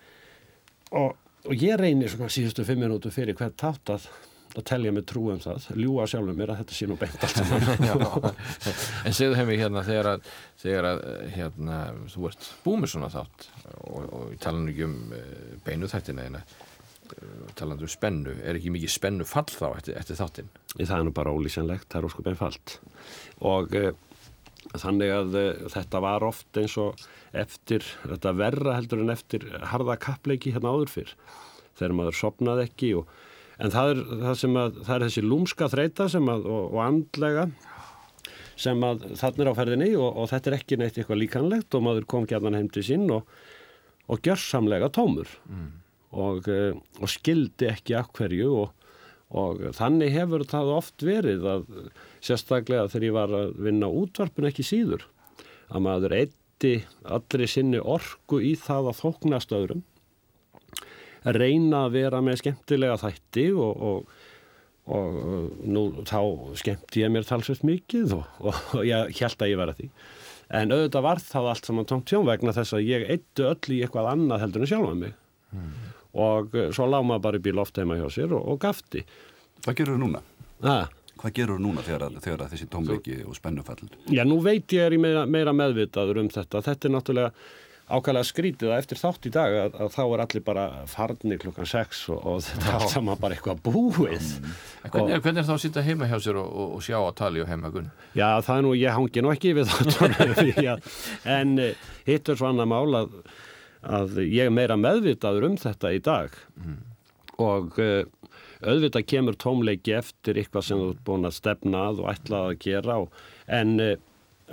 Og, 0.93 1.17
ég 1.57 1.79
reynir 1.81 2.13
svona 2.13 2.29
síðustu 2.33 2.67
fimm 2.67 2.85
minútu 2.85 3.11
fyrir 3.15 3.37
hvert 3.39 3.57
þátt 3.61 3.97
að 3.97 4.11
að 4.61 4.67
telja 4.71 4.93
mig 4.95 5.07
trú 5.09 5.25
um 5.33 5.41
það, 5.43 5.69
ljúa 5.79 6.07
sjálfur 6.11 6.37
mér 6.39 6.53
að 6.53 6.63
þetta 6.63 6.77
sé 6.77 6.89
nú 6.89 6.97
beint 7.01 7.27
allt 7.27 7.41
en 9.07 9.17
segðu 9.17 9.39
hefði 9.39 9.59
hérna 9.61 9.83
þegar 9.87 10.11
að, 10.15 10.31
þegar 10.63 10.89
að 10.91 11.03
hérna, 11.35 11.81
þú 12.13 12.29
ert 12.31 12.49
búið 12.65 12.81
með 12.83 12.93
svona 12.95 13.11
þátt 13.15 13.49
og, 13.75 14.01
og 14.05 14.25
ég 14.33 14.41
tala 14.47 14.63
nú 14.63 14.73
ekki 14.73 14.87
um 14.87 14.97
uh, 15.17 15.29
beinu 15.67 15.91
þættina 15.93 16.27
eina 16.27 16.43
uh, 16.43 17.45
talandu 17.59 17.87
um 17.89 17.93
spennu, 17.97 18.37
er 18.43 18.61
ekki 18.61 18.75
mikið 18.75 18.95
spennu 18.97 19.29
fall 19.29 19.49
þá 19.51 19.69
eftir, 19.75 20.01
eftir 20.01 20.21
þáttin? 20.21 20.51
Það 20.77 20.97
er 20.99 21.07
nú 21.09 21.15
bara 21.17 21.35
ólýsanlegt, 21.37 21.89
það 21.91 22.01
er 22.01 22.09
óskup 22.11 22.31
einfalt. 22.33 22.79
Og 23.49 23.77
uh, 23.81 23.93
þannig 24.75 25.13
að 25.15 25.37
þetta 25.73 26.03
var 26.05 26.27
oft 26.27 26.59
eins 26.61 26.75
og 26.81 27.07
eftir, 27.37 27.85
þetta 28.07 28.33
verra 28.37 28.77
heldur 28.79 29.03
en 29.05 29.13
eftir 29.13 29.47
harða 29.73 29.99
kappleiki 30.01 30.55
hérna 30.55 30.73
áður 30.75 30.93
fyrr 30.93 31.15
þegar 31.77 31.97
maður 31.99 32.19
sopnaði 32.21 32.67
ekki 32.67 32.93
og 33.01 33.11
en 33.63 33.73
það 33.73 33.93
er, 33.93 34.03
það 34.27 34.39
sem 34.43 34.61
að, 34.61 34.79
það 34.85 34.95
er 34.97 35.07
þessi 35.07 35.25
lúmska 35.25 35.71
þreita 35.73 36.09
sem 36.13 36.31
að, 36.33 36.47
og, 36.51 36.69
og 36.75 36.83
andlega 36.85 37.47
sem 38.57 38.87
að 38.89 39.05
þannig 39.21 39.43
er 39.43 39.51
á 39.53 39.59
ferðinni 39.59 39.91
og, 39.99 40.09
og 40.13 40.31
þetta 40.33 40.51
er 40.51 40.59
ekki 40.59 40.79
neitt 40.81 40.97
eitthvað 40.97 41.21
líkanlegt 41.23 41.77
og 41.77 41.85
maður 41.85 42.09
kom 42.09 42.29
gæðan 42.29 42.57
heim 42.57 42.71
til 42.73 42.85
sín 42.87 43.05
og, 43.13 43.29
og 44.09 44.23
gjörsamlega 44.25 44.89
tómur 44.97 45.29
mm. 45.49 45.69
og, 46.17 46.49
og 46.49 47.13
skildi 47.13 47.69
ekki 47.73 47.99
akkverju 47.99 48.53
og 48.57 48.73
þannig 49.77 50.15
hefur 50.15 50.47
það 50.49 50.73
oft 50.77 51.03
verið 51.05 51.47
að 51.51 51.67
sérstaklega 52.25 52.87
þegar 52.93 53.09
ég 53.09 53.17
var 53.17 53.35
að 53.35 53.57
vinna 53.67 53.91
útvarpun 53.91 54.47
ekki 54.49 54.65
síður 54.67 55.09
að 55.67 55.83
maður 55.83 56.15
eitti 56.21 56.77
allri 57.03 57.49
sinni 57.51 57.81
orgu 57.83 58.39
í 58.41 58.55
það 58.61 58.93
að 58.93 59.01
þóknast 59.03 59.55
öðrum 59.57 59.83
reyna 61.35 61.87
að 61.87 61.99
vera 61.99 62.23
með 62.25 62.41
skemmtilega 62.43 62.99
þætti 63.03 63.47
og, 63.59 63.83
og, 63.89 64.15
og 64.97 65.19
nú 65.67 65.85
þá 66.07 66.21
skemmti 66.61 67.03
ég 67.03 67.13
mér 67.13 67.27
talsveit 67.27 67.65
mikið 67.67 68.15
og, 68.21 68.41
og 68.47 68.87
ég 68.87 69.11
held 69.19 69.43
að 69.43 69.53
ég 69.53 69.61
var 69.61 69.73
að 69.73 69.83
því. 69.83 69.91
En 70.57 70.71
auðvitað 70.71 71.07
var 71.09 71.23
það 71.27 71.49
allt 71.51 71.67
saman 71.67 71.89
tómt 71.91 72.07
tjón 72.07 72.29
vegna 72.29 72.55
þess 72.55 72.77
að 72.77 72.87
ég 72.87 73.09
eittu 73.17 73.49
öll 73.49 73.75
í 73.75 73.81
eitthvað 73.83 74.13
annað 74.13 74.45
heldur 74.45 74.63
en 74.63 74.71
sjálfa 74.71 74.95
mig. 75.01 75.17
Mm. 75.51 75.73
Og 76.17 76.55
svo 76.77 76.87
lág 76.89 77.09
maður 77.09 77.25
bara 77.27 77.41
upp 77.41 77.49
í 77.51 77.57
loft 77.57 77.81
heima 77.81 77.99
hjá 77.99 78.07
sér 78.15 78.37
og 78.39 78.61
gafti. 78.63 79.03
Hvað 79.65 79.81
gerur 79.81 79.97
þú 79.97 80.05
núna? 80.05 80.23
Það? 80.63 80.95
Hvað 81.17 81.35
gerur 81.39 81.59
þú 81.59 81.65
núna 81.65 81.83
þegar, 81.85 82.17
þegar 82.23 82.49
þessi 82.53 82.69
tómleiki 82.71 83.19
og 83.27 83.37
spennufall? 83.37 83.89
Já, 84.13 84.23
nú 84.29 84.39
veit 84.45 84.73
ég 84.77 84.87
er 84.87 84.95
í 84.95 85.01
meira, 85.01 85.25
meira 85.27 85.55
meðvitaður 85.57 86.23
um 86.23 86.31
þetta. 86.33 86.63
Þetta 86.69 86.89
er 86.89 86.95
náttúrulega 86.95 87.31
ákvæmlega 87.87 88.27
skrítið 88.27 88.73
að 88.73 88.81
eftir 88.81 88.99
þátt 88.99 89.27
í 89.29 89.31
dag 89.35 89.57
að, 89.61 89.77
að 89.85 89.91
þá 89.95 90.01
er 90.03 90.23
allir 90.25 90.45
bara 90.47 90.65
farnir 90.91 91.39
klukkan 91.43 91.69
6 91.71 92.01
og, 92.11 92.25
og 92.27 92.41
þetta 92.43 92.67
er 92.67 92.79
allt 92.81 92.95
saman 92.97 93.21
bara 93.23 93.37
eitthvað 93.37 93.61
búið 93.63 94.31
mm. 94.41 94.57
hvernig, 94.89 95.13
er, 95.15 95.23
hvernig 95.23 95.43
er 95.43 95.47
þá 95.47 95.53
að 95.55 95.61
sitja 95.63 95.85
heima 95.87 96.09
hjá 96.11 96.17
sér 96.25 96.41
og, 96.41 96.49
og, 96.51 96.73
og 96.79 96.83
sjá 96.83 96.97
að 96.99 97.13
tali 97.21 97.45
og 97.45 97.51
heima 97.51 97.71
gunn? 97.75 97.93
Já 98.19 98.27
það 98.43 98.57
er 98.57 98.67
nú, 98.67 98.73
ég 98.81 98.99
hangi 98.99 99.23
nú 99.23 99.31
ekki 99.35 99.55
við 99.55 99.71
það 99.77 100.91
en 101.37 101.55
uh, 101.63 101.87
hitt 102.09 102.33
er 102.33 102.41
svona 102.43 102.67
mál 102.67 102.99
að, 103.05 103.15
að 103.87 104.19
ég 104.25 104.51
er 104.51 104.59
meira 104.59 104.79
meðvitaður 104.81 105.51
um 105.53 105.57
þetta 105.63 105.95
í 105.95 106.03
dag 106.11 106.35
mm. 106.59 106.83
og 107.47 107.79
uh, 107.79 108.03
auðvitað 108.67 109.09
kemur 109.15 109.39
tómleiki 109.39 109.95
eftir 109.95 110.43
eitthvað 110.43 110.67
sem 110.73 110.83
þú 110.83 110.91
er 110.91 111.01
búin 111.07 111.31
að 111.31 111.39
stefna 111.39 111.87
að 111.93 112.03
og 112.03 112.13
ætlað 112.17 112.51
að 112.51 112.61
gera 112.67 112.99
en 113.63 113.79
uh, 113.79 113.95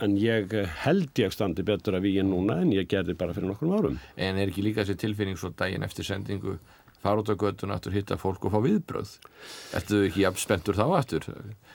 en 0.01 0.15
ég 0.17 0.53
held 0.84 1.19
ég 1.21 1.34
standi 1.34 1.65
betur 1.65 1.97
að 1.97 2.08
við 2.08 2.23
núna 2.25 2.62
en 2.63 2.71
ég 2.73 2.88
gerði 2.89 3.17
bara 3.17 3.36
fyrir 3.36 3.51
nokkur 3.51 3.75
árum. 3.77 3.99
En 4.17 4.39
er 4.41 4.49
ekki 4.49 4.65
líka 4.65 4.82
þessi 4.82 5.03
tilfinning 5.03 5.38
svo 5.38 5.53
daginn 5.58 5.86
eftir 5.86 6.08
sendingu 6.08 6.58
fara 7.03 7.19
út 7.19 7.29
á 7.29 7.36
göttun 7.36 7.73
aftur, 7.75 7.93
hitta 7.93 8.17
fólk 8.19 8.45
og 8.47 8.53
fá 8.53 8.62
viðbröð? 8.63 9.17
Ertu 9.75 10.03
ekki 10.08 10.23
jafn 10.23 10.39
spenntur 10.39 10.77
þá 10.77 10.86
aftur? 10.99 11.27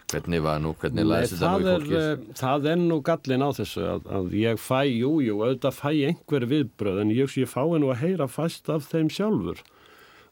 Hvernig 0.08 0.40
var 0.44 0.62
nú, 0.64 0.72
hvernig 0.80 1.04
laðist 1.04 1.36
þetta 1.36 1.50
nú 1.52 1.58
í 1.60 1.68
fólkið? 1.68 1.96
Eh, 1.98 2.38
það 2.40 2.68
er 2.72 2.80
nú 2.80 2.98
gallin 3.04 3.44
á 3.44 3.50
þessu 3.58 3.84
að, 3.84 4.08
að 4.18 4.36
ég 4.40 4.62
fæ, 4.62 4.78
jújú, 4.88 5.26
jú, 5.26 5.36
auðvitað 5.44 5.76
fæ 5.76 5.90
einhver 6.08 6.48
viðbröð 6.54 7.02
en 7.04 7.12
ég, 7.12 7.36
ég 7.42 7.52
fái 7.52 7.76
nú 7.82 7.92
að 7.92 8.00
heyra 8.06 8.30
fast 8.32 8.72
af 8.72 8.88
þeim 8.88 9.12
sjálfur 9.12 9.60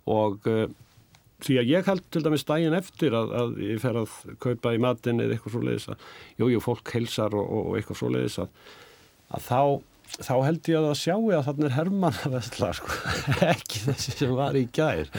og 0.08 0.48
uh, 0.48 0.64
því 1.44 1.58
að 1.60 1.70
ég 1.70 1.90
held 1.90 2.06
til 2.12 2.22
dæmis 2.24 2.46
daginn 2.48 2.76
eftir 2.76 3.16
að, 3.16 3.34
að 3.36 3.58
ég 3.64 3.82
fer 3.82 3.98
að 4.00 4.14
kaupa 4.42 4.72
í 4.72 4.80
matin 4.82 5.20
eða 5.20 5.36
eitthvað 5.36 5.56
svo 5.56 5.64
leiðis 5.66 5.90
að, 5.92 6.06
jú, 6.40 6.48
jú, 6.54 6.62
fólk 6.64 6.94
helsar 6.96 7.36
og, 7.36 7.50
og 7.60 7.76
eitthvað 7.76 8.00
svo 8.00 8.10
leiðis 8.14 8.38
að, 8.44 8.62
að 9.36 9.44
þá, 9.50 9.60
þá 10.16 10.34
held 10.46 10.70
ég 10.72 10.80
að 10.80 10.88
það 10.88 10.98
sjáu 11.02 11.20
að 11.28 11.44
þannig 11.50 11.68
er 11.68 11.76
Herman 11.76 12.22
að 12.22 12.38
vestla, 12.38 12.72
sko, 12.78 12.98
ekki 13.52 13.84
þessi 13.90 14.16
sem 14.22 14.34
var 14.38 14.56
í 14.56 14.64
gær 14.76 15.12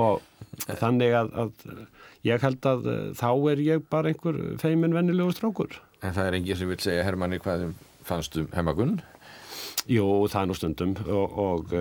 og 0.00 0.20
þannig 0.82 1.16
að, 1.22 1.32
að 1.44 1.80
ég 2.28 2.44
held 2.44 2.68
að 2.68 2.86
þá 3.16 3.28
er 3.54 3.64
ég 3.64 3.88
bara 3.92 4.12
einhver 4.12 4.38
feimin 4.60 4.96
vennilegu 4.96 5.32
strákur. 5.36 5.80
En 6.04 6.12
það 6.12 6.28
er 6.28 6.38
engið 6.38 6.60
sem 6.60 6.70
vil 6.72 6.80
segja 6.84 7.04
Hermanni 7.08 7.40
hvað 7.40 7.70
fannst 8.04 8.36
um 8.36 8.48
heimagunn? 8.52 8.98
Jú, 9.88 10.04
það 10.32 10.40
er 10.40 10.48
nú 10.48 10.56
stundum 10.56 10.94
og, 11.04 11.38
og 11.40 11.74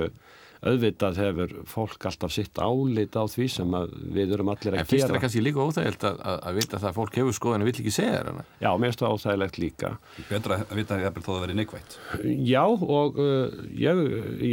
auðvitað 0.64 1.20
hefur 1.20 1.54
fólk 1.70 2.06
alltaf 2.08 2.34
sitt 2.34 2.60
álit 2.62 3.16
á 3.20 3.24
því 3.28 3.48
sem 3.52 3.76
við 4.16 4.36
erum 4.38 4.52
allir 4.54 4.74
að 4.74 4.80
gera. 4.80 4.84
En 4.84 4.90
fyrst 4.90 5.06
er 5.06 5.14
það 5.14 5.24
kannski 5.26 5.44
líka 5.44 5.64
óþægilt 5.64 6.06
að, 6.08 6.22
að, 6.32 6.38
að 6.50 6.60
vita 6.60 6.78
að 6.78 6.86
það 6.86 6.96
fólk 7.00 7.20
hefur 7.20 7.38
skoðan 7.38 7.66
og 7.66 7.70
vill 7.70 7.76
ekki 7.84 7.94
segja 7.94 8.22
hana? 8.22 8.46
Já, 8.64 8.70
mér 8.72 8.92
finnst 8.92 9.04
það 9.04 9.16
óþægilegt 9.18 9.60
líka. 9.64 9.92
Betra 10.30 10.60
að 10.64 10.76
vita 10.80 10.96
að 10.96 11.04
það 11.04 11.10
er 11.10 11.26
þó 11.28 11.32
að 11.36 11.42
vera 11.44 11.58
neikvægt? 11.60 11.98
Já, 12.54 12.64
og 13.00 13.20
uh, 13.20 13.60
ég, 13.84 14.04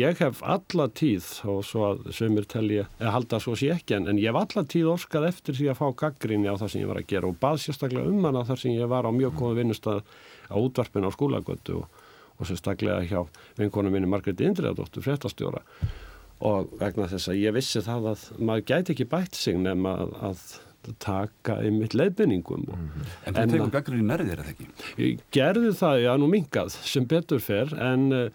ég 0.01 0.25
hef 0.25 0.42
alla 0.57 0.88
tíð, 1.01 1.31
og 1.55 1.62
svo 1.68 1.87
að 1.92 2.03
sömur 2.16 2.49
telja, 2.51 2.88
eða 2.99 3.14
halda 3.18 3.42
svo 3.42 3.57
sé 3.59 3.70
ekki, 3.77 3.99
en, 4.01 4.11
en 4.11 4.20
ég 4.20 4.33
hef 4.33 4.40
alla 4.42 4.66
tíð 4.75 4.92
orskað 4.96 5.31
eftir 5.31 5.59
því 5.61 5.70
að 5.73 5.81
fá 5.81 5.87
gaggrinni 6.05 6.51
á 6.51 6.59
það 6.59 6.75
sem 6.75 6.85
ég 6.85 6.90
var 6.90 7.01
að 7.03 7.09
gera 7.14 7.31
og 7.31 7.40
bað 7.40 7.62
sérstaklega 7.64 8.11
um 8.11 8.29
hana 8.29 8.44
þar 8.49 8.64
sem 8.64 8.75
ég 8.75 8.90
var 8.90 9.07
á 9.07 9.11
mjög 9.14 9.38
góða 9.38 9.61
vinnustad 9.61 10.03
á 10.51 10.57
útvarpin 10.59 11.07
á 11.07 11.11
skólagötu 11.14 11.83
og 11.85 11.99
og 12.40 12.48
sérstaklega 12.48 13.05
hjá 13.07 13.20
vinkonum 13.61 13.92
minni 13.94 14.09
Margreði 14.11 14.48
Indriðadóttur, 14.48 15.05
fréttastjóra 15.05 15.62
og 16.40 16.72
vegna 16.81 17.09
þess 17.11 17.29
að 17.29 17.42
ég 17.42 17.55
vissi 17.57 17.83
það 17.85 18.11
að 18.14 18.26
maður 18.40 18.66
gæti 18.72 18.94
ekki 18.94 19.09
bætt 19.12 19.37
sig 19.37 19.59
nema 19.61 19.92
að, 20.07 20.14
að 20.31 20.44
taka 21.05 21.59
einmitt 21.61 21.94
leiðbenningum 21.94 22.64
mm 22.64 22.88
-hmm. 22.88 23.09
En 23.26 23.35
þú 23.35 23.50
tegur 23.53 23.72
gaggrið 23.74 24.00
í 24.00 24.07
nærðir 24.09 24.40
eða 24.40 24.53
ekki? 24.55 24.66
Ég 24.96 25.20
gerði 25.31 25.72
það, 25.76 26.03
já 26.07 26.12
nú 26.16 26.29
mingað 26.33 26.70
sem 26.70 27.07
betur 27.07 27.40
fer 27.40 27.74
en 27.76 28.12
uh, 28.12 28.31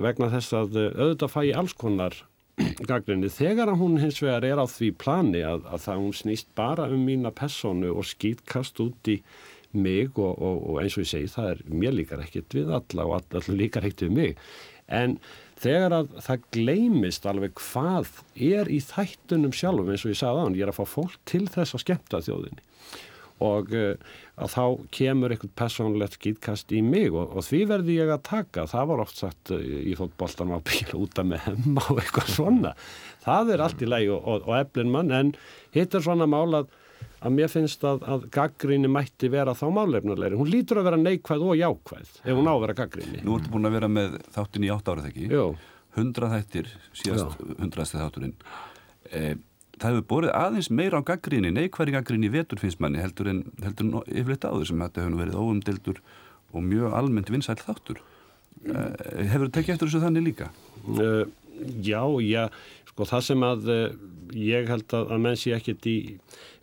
vegna 0.00 0.30
þess 0.32 0.52
að 0.52 0.76
uh, 0.76 0.88
auðvitað 0.96 1.34
fæ 1.34 1.40
ég 1.44 1.56
alls 1.56 1.72
konar 1.72 2.14
gaggrinni 2.90 3.28
þegar 3.28 3.68
að 3.68 3.80
hún 3.80 4.00
hins 4.00 4.22
vegar 4.22 4.44
er 4.44 4.60
á 4.60 4.66
því 4.66 4.92
plani 4.96 5.42
að, 5.44 5.66
að 5.68 5.80
það 5.84 5.96
hún 5.96 6.12
snýst 6.12 6.48
bara 6.54 6.88
um 6.88 7.04
mína 7.04 7.30
personu 7.30 7.92
og 7.92 8.04
skýtkast 8.04 8.80
út 8.80 9.08
í 9.08 9.22
mig 9.74 10.10
og, 10.18 10.34
og, 10.36 10.58
og 10.70 10.82
eins 10.82 10.98
og 10.98 11.06
ég 11.06 11.12
segi 11.12 11.30
það 11.32 11.52
er 11.52 11.62
mér 11.72 11.96
líkar 11.96 12.24
ekkert 12.24 12.56
við 12.56 12.74
alla 12.78 13.06
og 13.08 13.16
allir 13.18 13.58
líkar 13.62 13.86
ekkert 13.88 14.06
við 14.08 14.14
mig. 14.18 14.42
En 14.92 15.16
þegar 15.62 15.94
að 16.00 16.10
það 16.24 16.50
gleymist 16.56 17.28
alveg 17.28 17.54
hvað 17.60 18.10
er 18.34 18.70
í 18.72 18.82
þættunum 18.82 19.54
sjálfum 19.56 19.92
eins 19.92 20.04
og 20.06 20.12
ég 20.12 20.20
sagði 20.20 20.42
á 20.42 20.44
hann, 20.44 20.58
ég 20.58 20.66
er 20.66 20.74
að 20.74 20.80
fá 20.80 20.94
fólk 20.98 21.16
til 21.28 21.46
þess 21.46 21.76
að 21.76 21.84
skemmta 21.84 22.22
þjóðinni. 22.26 22.64
Og 23.42 23.72
uh, 23.74 23.94
að 24.38 24.52
þá 24.52 24.64
kemur 24.94 25.32
einhvern 25.34 25.54
personlegt 25.58 26.18
skýtkast 26.18 26.74
í 26.76 26.82
mig 26.84 27.08
og, 27.10 27.32
og 27.34 27.46
því 27.46 27.62
verði 27.72 27.96
ég 27.96 28.12
að 28.14 28.22
taka, 28.28 28.68
það 28.70 28.90
var 28.92 29.02
oft 29.02 29.18
sagt 29.18 29.50
uh, 29.54 29.58
í 29.62 29.96
fótboltan 29.98 30.54
á 30.54 30.58
bíl 30.62 30.92
úta 31.00 31.24
með 31.26 31.48
hemma 31.48 31.82
og 31.90 32.02
eitthvað 32.02 32.30
svona, 32.36 32.74
það 33.24 33.54
er 33.56 33.64
allt 33.66 33.82
í 33.82 33.90
læg 33.90 34.12
og, 34.14 34.22
og, 34.22 34.46
og 34.46 34.60
eflin 34.60 34.94
mann 34.94 35.10
en 35.16 35.34
hitt 35.74 35.96
er 35.96 36.04
svona 36.04 36.28
mál 36.30 36.62
að 37.22 37.36
mér 37.36 37.50
finnst 37.50 37.84
að, 37.86 38.02
að 38.08 38.26
gaggríni 38.34 38.90
mætti 38.90 39.30
vera 39.32 39.54
þá 39.56 39.66
málefnulegri. 39.76 40.38
Hún 40.38 40.50
lítur 40.50 40.80
að 40.80 40.88
vera 40.90 40.98
neikvæð 41.00 41.44
og 41.46 41.58
jákvæð 41.60 42.10
ef 42.24 42.34
hún 42.38 42.50
á 42.50 42.54
að 42.54 42.62
vera 42.64 42.76
gaggríni. 42.82 43.22
Nú 43.26 43.36
ertu 43.38 43.52
búin 43.52 43.68
að 43.68 43.76
vera 43.76 43.90
með 43.92 44.18
þáttin 44.34 44.66
í 44.66 44.72
átt 44.74 44.90
árið 44.90 45.08
ekki? 45.12 45.28
Jú. 45.30 45.46
Hundra 45.96 46.30
þættir, 46.32 46.70
síðast 46.96 47.42
hundrasti 47.60 48.00
þátturinn. 48.00 48.34
E, 49.12 49.22
það 49.76 49.88
hefur 49.90 50.06
borðið 50.14 50.34
aðeins 50.40 50.70
meira 50.72 51.02
á 51.04 51.08
gaggríni, 51.12 51.52
neikværi 51.52 51.94
gaggríni 51.94 52.32
vetur 52.32 52.62
finnst 52.62 52.80
manni 52.82 53.02
heldur 53.02 53.30
en, 53.30 53.44
yfirleitt 53.60 54.48
áður 54.48 54.70
sem 54.70 54.82
þetta 54.86 55.04
hefur 55.04 55.20
verið 55.20 55.38
óumdildur 55.42 56.02
og 56.52 56.64
mjög 56.64 56.96
almennt 56.96 57.30
vinsæl 57.32 57.58
þáttur. 57.60 58.02
E, 58.62 58.82
hefur 59.30 59.46
þú 59.46 59.54
tekið 59.58 59.76
eftir 59.76 59.90
þessu 59.90 60.02
þannig 60.06 60.26
líka? 60.30 60.50
E, 60.96 61.12
já, 61.84 62.02
já, 62.26 62.44
sko 62.92 63.08
það 63.08 63.26
sem 63.28 63.46
að 63.48 63.72
ég 64.36 64.70
held 64.70 64.94
að, 64.96 65.10
að 65.12 65.26
menn 65.26 65.38
sé 65.38 65.52
ekkert 65.56 65.88
í 65.90 65.96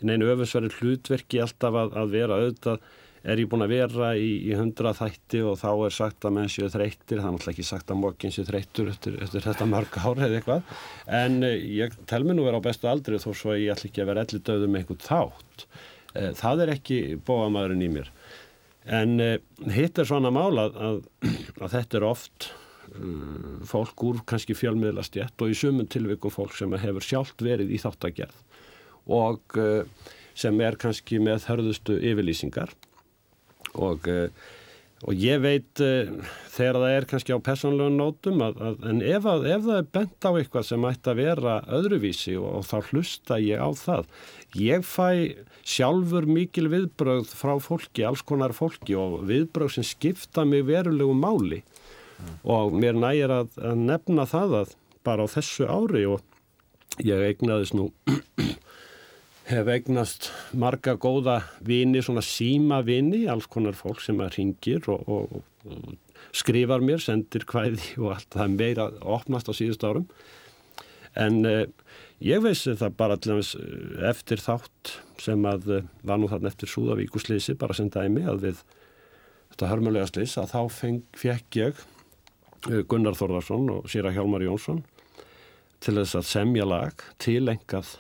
neina 0.05 0.31
öfusverði 0.33 0.73
hlutverki 0.79 1.41
alltaf 1.43 1.77
að, 1.77 1.93
að 1.99 2.15
vera 2.15 2.39
auðvitað 2.39 2.89
er 3.23 3.41
ég 3.41 3.49
búin 3.51 3.65
að 3.65 3.73
vera 3.73 4.09
í, 4.15 4.51
hundra 4.55 4.93
þætti 4.95 5.41
og 5.47 5.57
þá 5.59 5.69
er 5.73 5.95
sagt 5.95 6.25
að 6.27 6.35
menn 6.37 6.51
séu 6.51 6.69
þreyttir, 6.71 7.19
það 7.19 7.25
er 7.25 7.33
náttúrulega 7.35 7.55
ekki 7.55 7.67
sagt 7.67 7.91
að 7.91 8.01
mokkin 8.03 8.33
séu 8.33 8.45
þreyttur 8.47 8.91
eftir, 8.93 9.17
eftir 9.25 9.45
þetta 9.45 9.67
mörg 9.69 9.97
ára 9.99 10.27
eða 10.27 10.39
eitthvað, 10.39 10.77
en 11.19 11.39
uh, 11.43 11.55
ég 11.79 11.97
tel 12.09 12.21
mér 12.25 12.39
nú 12.39 12.47
vera 12.47 12.61
á 12.63 12.67
bestu 12.69 12.89
aldri 12.91 13.19
þó 13.19 13.29
svo 13.33 13.57
ég 13.57 13.73
ætla 13.73 13.89
ekki 13.89 14.03
að 14.03 14.11
vera 14.13 14.25
elli 14.25 14.41
döðu 14.49 14.69
með 14.69 14.83
einhvern 14.83 15.03
þátt. 15.03 15.67
Uh, 16.13 16.31
það 16.39 16.63
er 16.63 16.73
ekki 16.77 17.01
bóamæðurinn 17.27 17.85
í 17.85 17.91
mér. 17.97 18.13
En 18.89 19.19
hitt 19.69 19.99
er 19.99 20.07
svona 20.07 20.31
mála 20.33 20.69
að, 20.71 21.01
að 21.59 21.73
þetta 21.75 21.99
er 21.99 22.05
oft 22.07 22.47
fólk 23.69 24.05
úr 24.05 24.21
kannski 24.29 24.55
fjölmiðlastjett 24.57 25.41
og 25.41 25.51
í 25.51 25.57
sumun 25.57 25.89
tilvikum 25.91 26.33
fólk 26.33 26.55
sem 26.57 26.73
hefur 26.79 27.05
sjálft 27.05 27.43
verið 27.45 27.73
í 27.75 27.81
þáttagerð 27.81 28.37
og 29.09 29.57
sem 30.39 30.61
er 30.63 30.77
kannski 30.79 31.19
með 31.23 31.43
þörðustu 31.47 31.97
yfirlýsingar 32.11 32.71
og, 33.75 34.07
eh, 34.07 34.29
og 35.05 35.15
ég 35.19 35.41
veit 35.43 35.81
eh, 35.83 36.11
þegar 36.51 36.79
það 36.81 36.95
er 36.95 37.07
kannski 37.11 37.35
á 37.35 37.39
personlega 37.43 37.93
nótum 37.95 38.43
að, 38.43 38.61
að, 38.67 38.81
en 38.91 39.01
ef, 39.03 39.27
að, 39.29 39.47
ef 39.53 39.65
það 39.67 39.81
er 39.81 39.89
bent 39.97 40.27
á 40.27 40.31
eitthvað 40.31 40.67
sem 40.69 40.87
ætti 40.89 41.13
að 41.13 41.21
vera 41.21 41.55
öðruvísi 41.79 42.35
og, 42.39 42.49
og 42.59 42.67
þá 42.69 42.77
hlusta 42.91 43.39
ég 43.43 43.63
á 43.63 43.69
það 43.79 44.13
ég 44.59 44.87
fæ 44.87 45.09
sjálfur 45.69 46.25
mikil 46.29 46.69
viðbröð 46.71 47.33
frá 47.37 47.53
fólki, 47.61 48.05
alls 48.07 48.23
konar 48.25 48.55
fólki 48.57 48.97
og 48.97 49.21
viðbröð 49.29 49.75
sem 49.77 49.85
skipta 49.85 50.45
mig 50.47 50.65
verulegu 50.65 51.13
máli. 51.13 51.61
Og 52.43 52.75
mér 52.75 52.97
nægir 52.99 53.33
að 53.33 53.57
nefna 53.77 54.25
það 54.29 54.55
að 54.63 54.75
bara 55.07 55.25
á 55.25 55.27
þessu 55.31 55.67
ári 55.69 56.05
og 56.09 56.23
ég 57.05 57.23
eignaðis 57.29 57.73
nú 57.77 57.89
hef 59.49 59.69
eignast 59.73 60.29
marga 60.53 60.95
góða 60.99 61.39
vini, 61.65 62.03
svona 62.05 62.23
síma 62.25 62.83
vini, 62.85 63.25
alls 63.31 63.47
konar 63.49 63.77
fólk 63.77 64.01
sem 64.03 64.19
að 64.21 64.35
ringir 64.37 64.89
og, 64.91 65.07
og, 65.09 65.39
og 65.65 66.35
skrifar 66.35 66.83
mér, 66.85 67.01
sendir 67.01 67.47
hvæði 67.49 67.95
og 68.03 68.13
allt 68.17 68.29
það 68.35 68.57
meira 68.57 68.89
opnast 69.01 69.49
á 69.49 69.53
síðust 69.57 69.85
árum. 69.87 70.09
En 71.17 71.41
eh, 71.49 71.65
ég 72.21 72.43
veist 72.43 72.69
það 72.69 72.97
bara 72.99 73.17
allaveg 73.17 73.55
eh, 73.57 74.09
eftir 74.11 74.43
þátt 74.43 74.99
sem 75.19 75.47
að 75.49 75.71
eh, 75.79 75.87
var 76.05 76.21
nú 76.21 76.29
þarna 76.29 76.51
eftir 76.51 76.69
Súðavíkuslýsi, 76.69 77.57
bara 77.59 77.75
sem 77.77 77.89
dæmi 77.89 78.27
að 78.29 78.45
við 78.45 78.61
þetta 79.49 79.71
hörmulega 79.71 80.11
slýs 80.11 80.37
að 80.37 80.53
þá 80.53 80.61
feng, 80.75 81.01
fekk 81.17 81.57
ég 81.63 81.81
Gunnar 82.67 83.15
Þorðarsson 83.17 83.69
og 83.71 83.89
Sýra 83.91 84.11
Hjálmar 84.15 84.43
Jónsson 84.43 84.83
til 85.79 85.95
þess 85.95 86.17
að 86.19 86.27
semja 86.27 86.67
lag 86.67 87.03
tilengað 87.21 87.95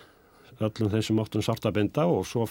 öllum 0.59 0.91
þeim 0.91 1.03
sem 1.05 1.21
áttum 1.21 1.43
sátt 1.45 1.67
að 1.67 1.77
binda 1.77 2.05
og 2.11 2.25
svo 2.27 2.45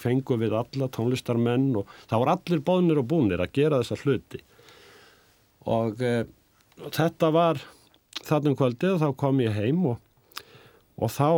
fengum 0.00 0.40
við 0.40 0.54
alla 0.56 0.88
tónlistarmenn 0.92 1.74
og 1.76 1.90
það 2.08 2.22
voru 2.22 2.34
allir 2.34 2.62
bóðnir 2.64 3.00
og 3.02 3.08
búnir 3.10 3.42
að 3.42 3.52
gera 3.58 3.80
þessa 3.82 4.00
hluti. 4.00 4.40
Og 5.68 6.00
e, 6.00 6.14
þetta 6.88 7.30
var 7.34 7.60
þannum 8.24 8.56
kvöldið 8.56 8.96
og 8.96 9.02
þá 9.02 9.20
kom 9.20 9.44
ég 9.44 9.56
heim 9.56 9.84
og, 9.92 10.00
og 10.96 11.12
þá 11.12 11.28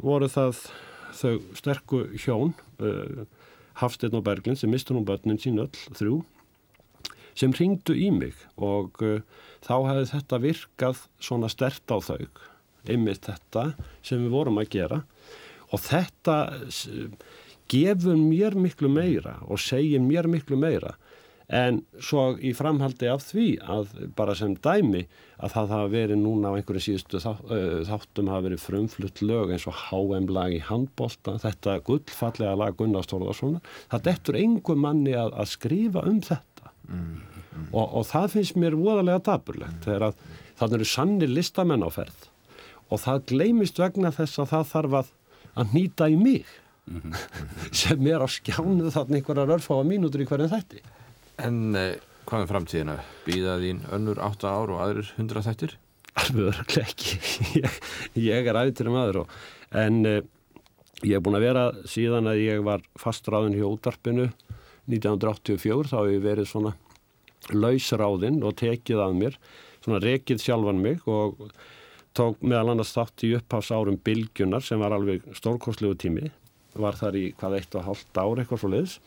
voru 0.00 0.30
það 0.32 0.64
þau 1.12 1.34
sterku 1.58 2.04
hjón 2.16 2.56
e, 2.80 3.26
Hafstein 3.82 4.16
og 4.16 4.24
Berglind 4.24 4.60
sem 4.60 4.72
mistur 4.72 4.96
nú 4.96 5.04
börnin 5.08 5.40
sín 5.40 5.60
öll 5.60 5.72
þrjú 5.92 6.22
sem 7.38 7.52
ringdu 7.56 7.96
í 7.96 8.10
mig 8.14 8.36
og 8.56 9.02
uh, 9.04 9.20
þá 9.64 9.74
hefði 9.90 10.08
þetta 10.14 10.42
virkað 10.42 11.04
svona 11.22 11.50
stert 11.52 11.94
á 11.94 11.98
þau 12.02 12.26
ymmið 12.90 13.22
þetta 13.28 13.68
sem 14.02 14.24
við 14.24 14.34
vorum 14.34 14.60
að 14.62 14.72
gera. 14.74 15.02
Og 15.72 15.80
þetta 15.80 16.36
gefur 17.72 18.18
mér 18.18 18.58
miklu 18.58 18.90
meira 18.92 19.38
og 19.48 19.62
segir 19.62 20.02
mér 20.04 20.28
miklu 20.30 20.58
meira. 20.60 20.96
En 21.52 21.82
svo 22.00 22.30
í 22.40 22.52
framhaldi 22.56 23.08
af 23.12 23.26
því 23.28 23.46
að 23.74 23.90
bara 24.16 24.32
sem 24.38 24.54
dæmi 24.64 25.02
að 25.36 25.52
það 25.52 25.72
hafa 25.74 25.88
verið 25.92 26.20
núna 26.22 26.52
á 26.52 26.56
einhverju 26.56 26.84
síðustu 26.86 27.20
þáttum 27.20 28.30
hafa 28.32 28.46
verið 28.46 28.62
frumflutt 28.62 29.20
lög 29.24 29.52
eins 29.52 29.66
og 29.68 29.76
HM 29.90 30.30
lag 30.32 30.54
í 30.54 30.62
handbólta 30.64 31.34
þetta 31.42 31.76
gullfallega 31.84 32.54
lag 32.56 32.78
Gunnar 32.78 33.04
Stórðarssonar 33.04 33.60
það 33.92 34.06
dettur 34.06 34.40
einhver 34.40 34.80
manni 34.80 35.12
að, 35.18 35.34
að 35.34 35.52
skrifa 35.52 36.06
um 36.08 36.22
þetta 36.24 36.51
mm, 36.88 37.02
mm. 37.02 37.66
Og, 37.72 37.86
og 37.86 38.06
það 38.08 38.28
finnst 38.36 38.58
mér 38.60 38.76
voðalega 38.78 39.22
daburlegt 39.30 39.88
að 39.88 40.16
það 40.60 40.78
eru 40.78 40.88
sannir 40.88 41.32
listamenn 41.32 41.84
á 41.86 41.90
ferð 41.92 42.28
og 42.92 43.00
það 43.00 43.26
gleymist 43.32 43.80
vegna 43.80 44.12
þess 44.14 44.42
að 44.42 44.50
það 44.52 44.70
þarf 44.72 44.98
að 45.00 45.12
að 45.52 45.76
nýta 45.76 46.08
í 46.08 46.16
mig 46.16 46.58
mm 46.90 47.14
sem 47.82 48.06
er 48.10 48.24
á 48.24 48.28
skjánu 48.28 48.90
þarna 48.90 49.20
einhverjar 49.20 49.54
örfáa 49.56 49.84
mínútur 49.86 50.24
í 50.24 50.26
hverju 50.26 50.50
þætti 50.50 50.82
En 51.42 51.74
eh, 51.78 51.96
hvað 52.28 52.44
er 52.44 52.50
framtíðina? 52.50 52.96
Býða 53.26 53.56
þín 53.62 53.80
önnur 53.94 54.20
8 54.22 54.50
ár 54.50 54.72
og 54.74 54.82
aðrir 54.84 55.08
100 55.16 55.44
þættir? 55.46 55.76
Alveg 56.20 56.50
örglega 56.52 56.86
ekki 56.90 57.18
ég, 57.62 57.78
ég 58.20 58.50
er 58.50 58.58
ættir 58.60 58.90
um 58.90 58.98
aður 59.00 59.22
og, 59.22 59.36
en 59.72 60.02
eh, 60.06 60.20
ég 61.02 61.16
hef 61.16 61.24
búin 61.24 61.38
að 61.38 61.46
vera 61.46 61.64
síðan 61.88 62.30
að 62.30 62.42
ég 62.44 62.64
var 62.66 62.84
fastráðin 63.00 63.56
hjá 63.56 63.66
útarpinu 63.70 64.28
1984 64.90 65.92
þá 65.92 65.98
hef 66.00 66.14
ég 66.14 66.24
verið 66.24 66.50
svona 66.50 66.74
lausráðinn 67.52 68.42
og 68.46 68.56
tekið 68.60 69.02
að 69.02 69.18
mér 69.18 69.38
svona 69.82 70.02
rekið 70.02 70.42
sjálfan 70.42 70.82
mig 70.82 71.02
og 71.10 71.50
tók 72.16 72.42
meðal 72.44 72.74
annars 72.74 72.92
þátt 72.94 73.24
í 73.26 73.32
upphásárum 73.38 73.98
Bilgjunar 74.04 74.64
sem 74.64 74.80
var 74.82 74.94
alveg 74.94 75.24
stórkostlegu 75.36 75.98
tími 75.98 76.30
var 76.78 76.96
þar 76.96 77.18
í 77.18 77.24
hvað 77.38 77.58
eitt 77.58 77.76
og 77.76 77.86
hálft 77.88 78.18
ár 78.20 78.40
eitthvað 78.40 78.62
svo 78.62 78.72
leiðis 78.72 78.98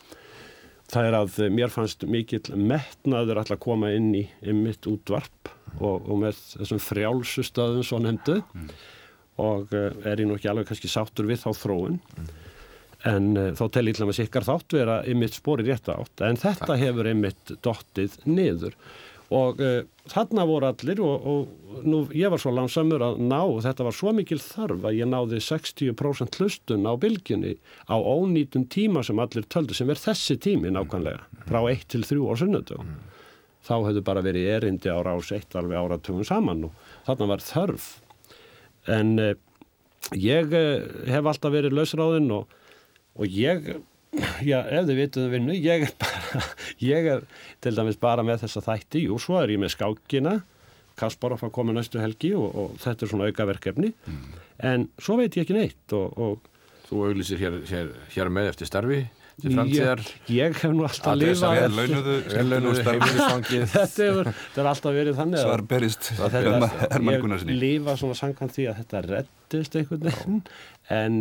það 0.92 1.10
er 1.10 1.18
að 1.18 1.38
mér 1.54 1.74
fannst 1.74 2.06
mikill 2.10 2.44
metnaður 2.54 3.42
alltaf 3.42 3.58
að 3.58 3.64
koma 3.66 3.92
inn 3.96 4.12
í, 4.18 4.26
mitt 4.54 4.86
útvarp 4.90 5.52
og, 5.80 6.06
og 6.06 6.20
með 6.22 6.42
þessum 6.60 6.82
frjálsustöðum 6.84 7.86
svo 7.86 8.02
nefndu 8.04 8.40
mm. 8.44 8.68
og 9.44 9.74
uh, 9.74 9.90
er 10.06 10.22
ég 10.22 10.30
nú 10.30 10.38
ekki 10.38 10.52
alveg 10.52 10.70
kannski 10.70 10.92
sáttur 10.92 11.30
við 11.30 11.42
þá 11.46 11.50
þróun 11.58 11.98
mm. 12.00 12.30
En 13.06 13.34
uh, 13.38 13.50
þá 13.58 13.66
tel 13.74 13.88
ég 13.90 13.98
til 13.98 14.06
að 14.06 14.10
maður 14.10 14.22
sikkar 14.22 14.48
þátt 14.48 14.78
vera 14.78 15.02
ymitt 15.10 15.38
spori 15.38 15.66
rétt 15.68 15.90
átt. 15.94 16.24
En 16.26 16.40
þetta 16.42 16.72
Takk. 16.72 16.80
hefur 16.82 17.12
ymitt 17.12 17.58
dottið 17.66 18.18
niður. 18.30 18.78
Og 19.34 19.62
uh, 19.64 19.80
þarna 20.12 20.46
voru 20.46 20.70
allir 20.70 21.00
og, 21.02 21.26
og 21.26 21.82
nú, 21.86 22.04
ég 22.14 22.30
var 22.30 22.42
svo 22.42 22.54
langsamur 22.54 23.02
að 23.02 23.22
ná 23.26 23.40
þetta 23.66 23.88
var 23.88 23.96
svo 23.98 24.14
mikil 24.14 24.38
þarf 24.42 24.86
að 24.86 25.00
ég 25.00 25.10
náði 25.10 25.42
60% 25.42 26.38
hlustun 26.40 26.86
á 26.86 26.94
bylginni 27.02 27.56
á 27.90 27.98
ónýtum 27.98 28.68
tíma 28.70 29.02
sem 29.06 29.20
allir 29.22 29.48
töldu 29.50 29.78
sem 29.78 29.90
er 29.90 30.02
þessi 30.02 30.38
tími 30.42 30.70
nákvæmlega 30.74 31.26
frá 31.50 31.60
1 31.72 31.88
til 31.96 32.06
3 32.06 32.22
á 32.22 32.34
sunnötu 32.38 32.78
mm. 32.78 32.94
þá 33.66 33.76
hefðu 33.88 34.06
bara 34.06 34.24
verið 34.26 34.52
erindi 34.60 34.94
á 34.94 35.02
rás 35.02 35.34
1 35.34 35.58
alveg 35.58 35.82
áratugum 35.82 36.28
saman 36.28 36.68
og 36.70 36.86
þarna 37.08 37.32
var 37.34 37.46
þörf. 37.46 37.90
En 38.94 39.18
uh, 39.18 39.34
ég 40.14 40.54
hef 40.54 41.26
alltaf 41.26 41.50
verið 41.50 41.74
lausráðinn 41.74 42.30
og, 42.36 42.46
og 43.16 43.28
ég 43.32 43.76
Já, 44.46 44.62
ef 44.64 44.86
þið 44.88 45.00
vituðu 45.00 45.32
vinnu, 45.34 45.56
ég 45.60 45.86
er 45.90 45.94
bara, 46.00 46.42
ég 46.84 47.08
er 47.16 47.24
til 47.64 47.74
dæmis 47.76 47.98
bara 48.00 48.24
með 48.24 48.46
þessa 48.46 48.64
þætti, 48.64 49.06
jú, 49.10 49.18
svo 49.20 49.42
er 49.42 49.52
ég 49.56 49.60
með 49.62 49.74
skákina, 49.76 50.38
Kasparov 50.96 51.44
að 51.44 51.52
koma 51.58 51.76
næstu 51.76 52.00
helgi 52.00 52.32
og, 52.40 52.48
og 52.56 52.78
þetta 52.80 53.04
er 53.04 53.12
svona 53.12 53.28
aukaverkefni, 53.28 53.92
mm. 53.92 54.40
en 54.72 54.88
svo 54.96 55.20
veit 55.20 55.36
ég 55.36 55.44
ekki 55.44 55.58
neitt 55.58 55.96
og... 55.98 56.16
og 56.16 56.52
Þú 56.86 57.02
auglýsir 57.10 57.40
hér, 57.42 57.60
hér, 57.66 57.88
hér 58.14 58.30
með 58.32 58.52
eftir 58.52 58.70
starfi 58.70 59.02
til 59.42 59.52
framtíðar? 59.52 60.04
Ég, 60.06 60.30
ég 60.38 60.60
hef 60.62 60.72
nú 60.72 60.86
alltaf 60.86 61.18
lifað... 61.18 61.58
Þetta 63.74 64.62
er 64.62 64.70
alltaf 64.70 64.96
verið 64.96 65.18
þannig 65.18 65.42
að... 65.42 65.48
Svar 65.50 65.66
berist, 65.74 66.12
Herman 66.22 67.20
Gunnarssoni. 67.26 67.58
Ég 67.58 67.64
lifa 67.66 67.98
svona 68.00 68.20
sangkvæmt 68.22 68.56
því 68.56 68.70
að 68.70 68.80
þetta 68.84 69.02
reddist 69.10 69.80
einhvern 69.82 70.08
veginn, 70.08 70.42
en... 71.02 71.20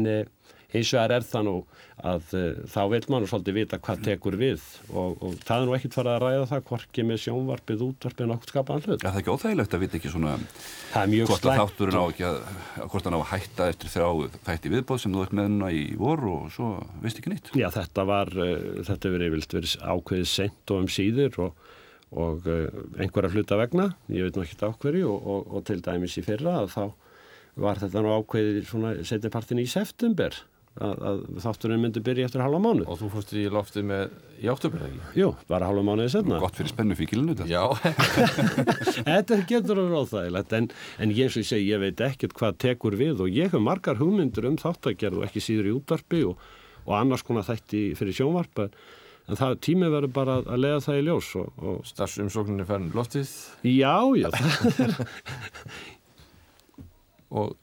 Hins 0.74 0.90
vegar 0.90 1.12
er 1.14 1.24
það 1.26 1.44
nú 1.46 1.54
að 2.04 2.32
uh, 2.34 2.46
þá 2.66 2.80
vil 2.90 3.00
mann 3.12 3.26
svolítið 3.30 3.56
vita 3.60 3.78
hvað 3.78 4.00
tekur 4.08 4.36
við 4.38 4.62
og, 4.90 5.20
og 5.22 5.36
það 5.46 5.60
er 5.60 5.68
nú 5.68 5.74
ekkit 5.76 5.94
farið 5.94 6.14
að 6.14 6.24
ræða 6.24 6.48
það 6.50 6.64
hvorki 6.70 7.04
með 7.06 7.20
sjónvarpið, 7.22 7.84
útvarpið 7.86 8.30
nokkur 8.30 8.50
skapaðan 8.50 8.86
hlut. 8.88 9.04
Ja, 9.04 9.12
það 9.12 9.18
er 9.18 9.22
ekki 9.22 9.34
óþægilegt 9.34 9.76
að 9.76 9.84
vita 9.84 9.98
ekki 10.00 10.12
svona 10.12 10.32
hvort 11.30 11.46
að 11.46 11.60
þátturinn 11.60 12.00
á 12.00 12.04
ekki 12.04 12.26
að 12.28 12.40
hvort 12.90 13.06
hann 13.06 13.14
á 13.14 13.20
að 13.20 13.30
hætta 13.30 13.68
eftir 13.70 13.92
þrjá 13.94 14.08
þætti 14.48 14.72
viðbóð 14.74 15.02
sem 15.04 15.14
þú 15.14 15.22
ert 15.24 15.36
með 15.38 15.48
hennar 15.50 15.76
í 15.78 15.84
voru 16.00 16.32
og 16.40 16.50
svo 16.56 16.72
veist 17.04 17.20
ekki 17.22 17.34
nýtt. 17.34 17.52
Já 17.54 17.68
þetta 17.74 18.06
var, 18.10 18.34
uh, 18.34 18.82
þetta 18.90 19.14
verið 19.14 19.36
vilt 19.36 19.56
verið 19.58 19.76
ákveðið 19.84 20.28
sent 20.32 20.74
og 20.74 20.82
um 20.82 20.90
síður 20.90 21.40
og, 21.46 21.70
og 22.24 22.50
uh, 22.50 22.82
einhverja 22.98 23.30
hluta 23.36 23.60
vegna, 23.62 23.92
ég 24.10 24.26
veit 24.26 24.34
nú 24.34 24.42
ekki 24.42 24.58
ákverju 24.58 25.14
og, 25.14 25.46
og 25.54 25.64
til 25.70 25.78
dæmis 25.84 26.18
í 26.18 26.26
fyrra 26.26 26.58
að 26.64 26.74
þá 26.74 26.84
var 27.62 27.78
þetta 27.78 28.02
nú 28.02 28.16
ákveðið 28.18 28.66
svona 28.66 28.92
setjapartin 29.06 29.62
í 29.62 29.68
september 29.70 30.34
að, 30.82 31.02
að 31.06 31.20
þátturinn 31.44 31.82
myndi 31.84 32.02
byrja 32.04 32.28
eftir 32.28 32.42
halva 32.42 32.58
mánu 32.62 32.86
Og 32.90 32.98
þú 32.98 33.10
fórst 33.12 33.34
í 33.38 33.44
lofti 33.52 33.84
með 33.86 34.16
í 34.42 34.48
ekki? 34.50 34.98
Jú, 35.18 35.28
bara 35.50 35.68
halva 35.68 35.84
mánuðið 35.86 36.10
senna 36.16 36.40
Gott 36.42 36.58
fyrir 36.58 36.72
spennu 36.72 36.96
fíkilinu 36.98 37.36
þetta 37.38 37.46
Já. 37.46 37.62
Þetta 39.10 39.38
getur 39.50 39.78
að 39.78 39.86
vera 39.86 40.02
óþægilegt 40.02 40.56
en, 40.58 40.68
en 40.98 41.14
ég, 41.14 41.30
ég, 41.30 41.46
segi, 41.46 41.70
ég 41.70 41.82
veit 41.82 42.04
ekkert 42.08 42.34
hvað 42.38 42.58
tekur 42.66 42.98
við 42.98 43.22
og 43.22 43.30
ég 43.30 43.54
hef 43.54 43.62
margar 43.62 44.00
hugmyndur 44.02 44.50
um 44.50 44.58
þáttagerð 44.60 45.22
og 45.22 45.28
ekki 45.28 45.44
síður 45.44 45.70
í 45.70 45.78
útvarpi 45.78 46.26
og, 46.32 46.44
og 46.84 46.98
annars 46.98 47.24
konar 47.26 47.46
þætti 47.46 47.86
fyrir 47.98 48.18
sjónvarp 48.18 48.66
en 49.24 49.38
það 49.40 49.58
tími 49.64 49.88
verður 49.88 50.12
bara 50.18 50.40
að 50.42 50.64
leiða 50.66 50.80
það 50.84 50.98
í 50.98 51.04
ljós 51.06 51.28
og, 51.40 51.52
og 51.64 51.84
Starfsumsóknin 51.88 52.60
er 52.60 52.68
farin 52.68 52.90
í 52.90 52.96
loftið. 52.98 53.30
Já, 53.70 53.96
já, 54.18 54.28
og 57.40 57.54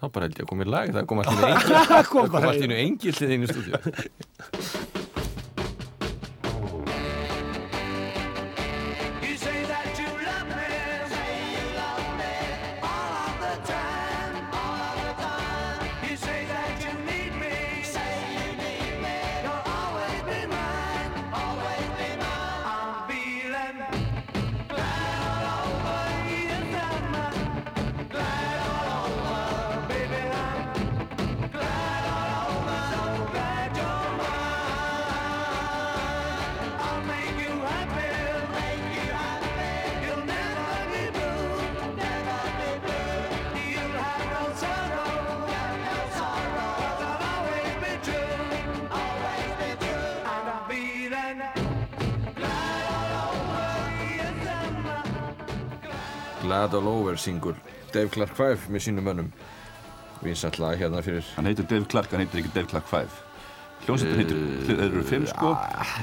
þá 0.00 0.06
bara 0.14 0.28
held 0.28 0.38
ég 0.40 0.46
að 0.46 0.52
komið 0.54 0.72
lag 0.74 0.94
það 0.96 1.10
kom 1.10 1.20
einu 1.24 1.50
engil 1.50 1.84
það 1.90 2.08
kom 2.14 2.48
einu 2.50 2.80
engil 2.86 3.14
til 3.20 3.30
einu 3.36 3.50
stúdíu 3.50 3.74
Glad 56.50 56.74
All 56.74 56.88
Over 56.90 57.14
singur 57.22 57.54
Dave 57.94 58.10
Clark 58.10 58.34
5 58.34 58.68
með 58.74 58.82
sínum 58.88 59.06
mönnum. 59.06 59.28
Vinsall 60.24 60.58
lag 60.58 60.78
hérna 60.82 60.98
fyrir 61.06 61.22
Hann 61.36 61.46
heitir 61.46 61.68
Dave 61.70 61.86
Clark, 61.90 62.10
hann 62.10 62.24
heitir 62.26 62.42
ekki 62.42 62.50
Dave 62.56 62.66
Clark 62.74 62.90
5 62.90 63.20
Hljómsveitin 63.86 64.18
heitir, 64.20 64.40
þeir 64.66 64.80
eru 64.90 65.02
fimm 65.08 65.22
sko. 65.30 65.54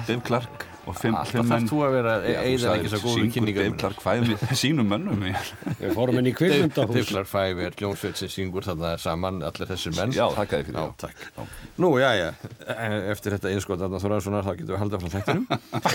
Dave 0.07 0.23
Clark 0.25 0.63
og 0.87 0.95
fimm, 0.95 1.17
alltaf 1.19 1.33
fimm 1.35 1.49
menn. 1.51 1.65
þarf 1.67 1.69
þú 1.73 1.81
að 1.83 1.91
vera 1.97 2.13
þú 2.23 2.31
eða 2.31 2.71
ekki 2.77 2.91
svo 2.93 3.11
syngur 3.11 3.33
kynningar 3.35 3.65
Dave 3.67 3.77
Clark 3.83 3.99
5 4.05 4.23
með 4.31 4.53
sínum 4.61 4.87
mönnum 4.93 5.25
við 5.27 5.91
fórum 5.97 6.17
inn 6.21 6.29
í 6.29 6.31
Dave 6.31 6.39
kvikmyndahús 6.39 7.11
Clark 7.11 7.29
5 7.33 7.61
er 7.67 7.77
hljómsveit 7.81 8.21
sem 8.23 8.31
syngur 8.33 8.65
þarna 8.65 8.93
saman 9.03 9.43
allir 9.45 9.69
þessir 9.73 9.97
menn. 9.99 10.15
Já, 10.15 10.25
þakka 10.39 10.61
þér 10.61 10.65
fyrir 10.71 10.79
Já, 10.79 10.87
það. 10.87 10.97
takk. 11.03 11.53
Nú, 11.83 11.91
já, 12.01 12.09
já, 12.17 12.27
eftir 13.13 13.35
þetta 13.35 13.51
einskot 13.53 13.83
Arnar 13.85 14.05
Þóraðssonar, 14.07 14.47
þá 14.47 14.53
getum 14.61 14.73
við 14.73 14.81
haldið 14.85 15.03
frá 15.03 15.13
þættinum. 15.19 15.45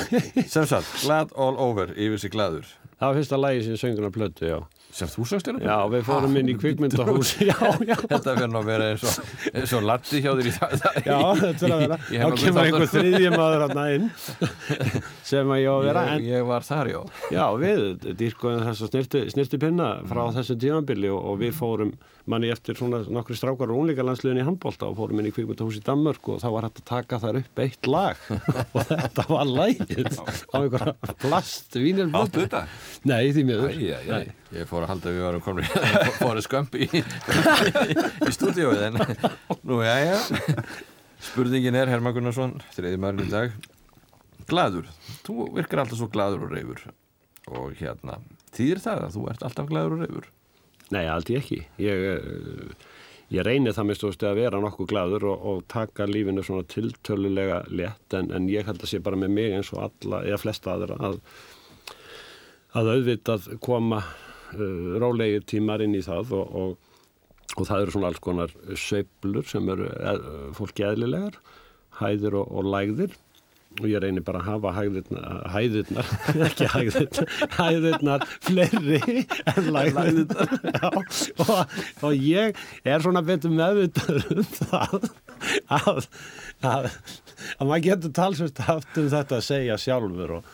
Sem 0.54 0.70
sagt, 0.76 0.94
Glad 1.02 1.34
All 1.34 1.56
Over 1.66 1.96
yfir 1.96 2.22
sig 2.22 2.36
gladur 2.36 2.68
það 3.02 3.08
var 3.10 3.18
fyrsta 3.18 3.38
lagi 3.42 3.62
sem 3.66 3.78
söngur 3.80 4.06
á 4.06 4.10
plötu, 4.14 4.46
já. 4.46 4.58
Sem 4.92 5.08
þú 5.08 5.24
sagst 5.24 5.48
hérna? 5.48 5.62
Já, 5.64 5.76
við 5.88 6.02
fórum 6.04 6.34
inn 6.36 6.50
í 6.52 6.54
kvikmyndahús 6.60 7.30
já, 7.50 7.56
já, 7.88 7.94
Þetta 7.96 8.34
nú 8.52 8.60
að 8.60 8.68
vera 8.68 8.90
eins 8.92 9.06
og, 9.08 9.30
eins 9.50 9.72
og 9.78 9.86
latti 9.88 10.20
hjá 10.20 10.30
þér 10.36 10.50
í 10.50 10.52
það 10.52 10.74
já, 11.08 11.16
þetta 11.40 11.66
er 11.66 11.74
að 11.74 11.82
vera. 11.82 11.98
Þá 12.12 12.36
kemur 12.42 12.62
einhver 12.66 12.84
þáttum. 12.84 12.92
þriðji 12.92 13.32
maður 13.32 13.64
að 13.66 13.74
inn 13.96 14.06
sem 15.22 15.50
að 15.54 15.60
ég 15.62 15.68
á 15.70 15.74
að 15.78 15.84
vera 15.86 16.02
ég, 16.16 16.24
ég 16.32 16.46
var 16.48 16.64
þar, 16.66 16.88
já 16.92 17.00
Já, 17.32 17.44
við 17.60 17.82
dýrkuðum 18.18 18.64
þess 18.66 18.82
að 18.86 18.90
snirti, 18.94 19.20
snirti 19.34 19.60
pinna 19.62 19.90
frá 20.10 20.22
Mm. 20.26 20.34
þessu 20.38 20.56
tímabili 20.62 21.08
og, 21.12 21.20
og 21.32 21.38
við 21.42 21.52
fórum 21.58 21.92
manni 22.30 22.50
eftir 22.54 22.76
svona 22.78 23.00
nokkri 23.10 23.34
strákar 23.34 23.70
og 23.74 23.80
unlingalandsliðin 23.82 24.38
í 24.38 24.44
handbólta 24.46 24.86
og 24.86 24.94
fórum 25.00 25.18
inn 25.18 25.26
í 25.26 25.32
kvikmyndahús 25.34 25.80
í 25.80 25.82
Danmörk 25.82 26.28
og 26.30 26.38
þá 26.42 26.46
var 26.54 26.66
hægt 26.68 26.78
að 26.82 26.86
taka 26.92 27.18
þar 27.22 27.38
upp 27.40 27.62
eitt 27.64 27.88
lag 27.90 28.20
og 28.76 28.84
þetta 28.92 29.24
var 29.30 29.50
lagið 29.50 30.20
á 30.20 30.56
einhverja 30.60 30.94
plast 31.24 31.74
vínirblötu. 31.74 32.22
Áttu 32.22 32.44
þetta? 32.44 32.62
Nei, 33.10 33.32
því 33.34 33.44
miður. 33.48 33.74
Æ, 33.74 33.90
æ, 33.90 34.22
æ. 34.22 34.58
Ég 34.60 34.70
fór 34.70 34.86
að 34.86 34.92
halda 34.92 35.10
að 35.10 35.18
við 35.18 35.26
varum 35.26 35.44
komin 35.48 35.70
fórið 36.22 36.46
skömp 36.46 36.78
í, 36.78 36.88
í 38.28 38.34
stúdíóið 38.38 38.86
en 38.92 39.00
nú, 39.66 39.82
já, 39.82 39.94
já 40.06 40.16
Spurningin 41.22 41.76
er, 41.78 41.90
Herman 41.90 42.14
Gunnarsson, 42.16 42.56
þriði 42.74 42.98
maður 43.02 43.26
í 43.26 43.30
dag 43.34 43.58
Gladur, 44.50 44.88
þú 45.26 45.48
virkar 45.56 45.84
alltaf 45.84 46.00
svo 46.00 46.10
gladur 46.12 46.46
og 46.46 46.54
reyfur 46.54 46.86
og 47.52 47.74
hérna, 47.78 48.20
þýðir 48.54 48.80
það 48.84 49.04
að 49.06 49.16
þú 49.16 49.26
ert 49.32 49.44
alltaf 49.46 49.68
gladur 49.70 49.96
og 49.96 50.04
reyfur 50.06 50.30
Nei, 50.92 51.06
aldrei 51.08 51.38
ekki. 51.38 51.60
Ég, 51.80 52.02
eh, 52.12 52.90
ég 53.32 53.46
reynir 53.46 53.72
það 53.76 53.88
mest 53.88 54.24
að 54.26 54.40
vera 54.42 54.60
nokkuð 54.60 54.90
gladur 54.90 55.24
og, 55.30 55.46
og 55.48 55.62
taka 55.72 56.06
lífinu 56.08 56.44
svona 56.44 56.66
tiltölulega 56.68 57.62
létt 57.72 58.16
en, 58.18 58.30
en 58.34 58.48
ég 58.52 58.66
held 58.68 58.82
að 58.82 58.92
sé 58.92 59.00
bara 59.00 59.16
með 59.16 59.32
mig 59.38 59.56
eins 59.56 59.72
og 59.72 59.86
alla, 59.86 60.22
eða 60.28 60.42
flesta 60.42 60.74
aðra 60.74 60.98
að, 61.08 61.18
að 62.76 62.92
auðvitað 62.96 63.48
koma 63.64 64.02
uh, 64.02 65.00
rólegir 65.00 65.46
tímar 65.48 65.84
inn 65.84 65.96
í 65.96 66.04
það 66.04 66.34
og, 66.36 66.54
og, 66.60 66.76
og 67.56 67.68
það 67.70 67.86
eru 67.86 67.96
svona 67.96 68.12
alls 68.12 68.22
konar 68.28 68.52
sveiflur 68.76 69.48
sem 69.48 69.72
eru 69.72 69.88
eð, 69.88 70.28
fólki 70.58 70.84
eðlilegar, 70.90 71.40
hæðir 72.02 72.36
og 72.42 72.68
lægðir 72.68 73.16
og 73.80 73.86
ég 73.88 74.02
reynir 74.02 74.24
bara 74.26 74.40
að 74.42 74.48
hafa 74.50 74.72
hæðirnar, 74.76 75.38
hæðirnar 75.54 76.10
ekki 76.48 76.68
hæðirnar, 76.72 77.30
hæðirnar 77.56 78.24
fleiri 78.44 79.22
en 79.52 79.68
lægðirnar. 79.74 80.56
Já, 80.76 80.88
og, 81.46 81.76
og 82.08 82.26
ég 82.28 82.58
er 82.84 83.04
svona 83.04 83.22
betur 83.26 83.54
meðvitaður 83.54 84.42
um 84.42 84.50
það 84.58 84.96
að, 85.78 86.08
að, 86.62 86.90
að 87.56 87.70
maður 87.70 87.86
getur 87.88 88.16
talsvist 88.18 88.62
haft 88.68 89.00
um 89.00 89.08
þetta 89.12 89.38
að 89.40 89.46
segja 89.48 89.78
sjálfur 89.80 90.36
og, 90.38 90.52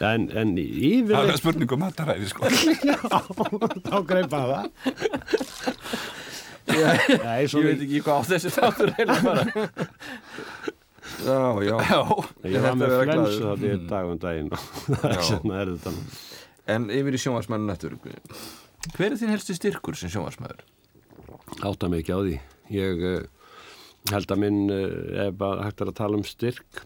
en, 0.00 0.28
en 0.32 0.54
Það 0.56 0.62
er 0.62 0.88
yfirleitt 0.92 1.42
spurning 1.42 1.76
um 1.76 1.84
mataræði 1.84 2.30
sko. 2.32 2.50
Já, 2.90 2.98
þá 3.86 3.98
greipa 4.08 4.42
það. 4.50 4.64
Nei, 6.66 7.44
Ég 7.46 7.52
veit 7.62 7.84
ekki 7.84 8.00
hvað 8.02 8.18
á 8.18 8.22
þessi 8.32 8.50
þáttur 8.56 8.90
heila 8.98 9.20
bara 9.22 9.44
Já, 11.24 11.40
já. 11.64 11.76
Já, 11.80 12.00
ég 12.50 12.64
var 12.64 12.78
með 12.78 12.96
flensu 13.00 13.42
þetta 13.42 13.72
í 13.72 13.82
dag 13.88 14.10
um 14.12 14.18
daginn. 14.20 14.50
Og 14.52 14.96
það 15.08 15.52
er 15.60 15.74
þetta. 15.74 15.94
En 16.76 16.88
yfir 16.92 17.16
í 17.16 17.20
sjónvarsmæðin 17.22 17.70
nættur 17.70 17.94
Hver 18.94 19.12
er 19.12 19.18
þín 19.18 19.32
helsti 19.32 19.54
styrkur 19.56 19.96
sem 19.98 20.10
sjónvarsmæður? 20.12 20.64
átta 21.64 21.88
mig 21.88 22.04
ekki 22.04 22.14
á 22.14 22.20
því. 22.20 22.36
Ég 22.74 23.04
uh, 23.06 23.50
held 24.12 24.32
að 24.32 24.42
minn 24.42 24.60
uh, 24.72 25.26
ef 25.26 25.42
að 25.46 25.62
hægt 25.64 25.82
er 25.82 25.90
að 25.92 25.98
tala 26.00 26.18
um 26.18 26.26
styrk 26.26 26.82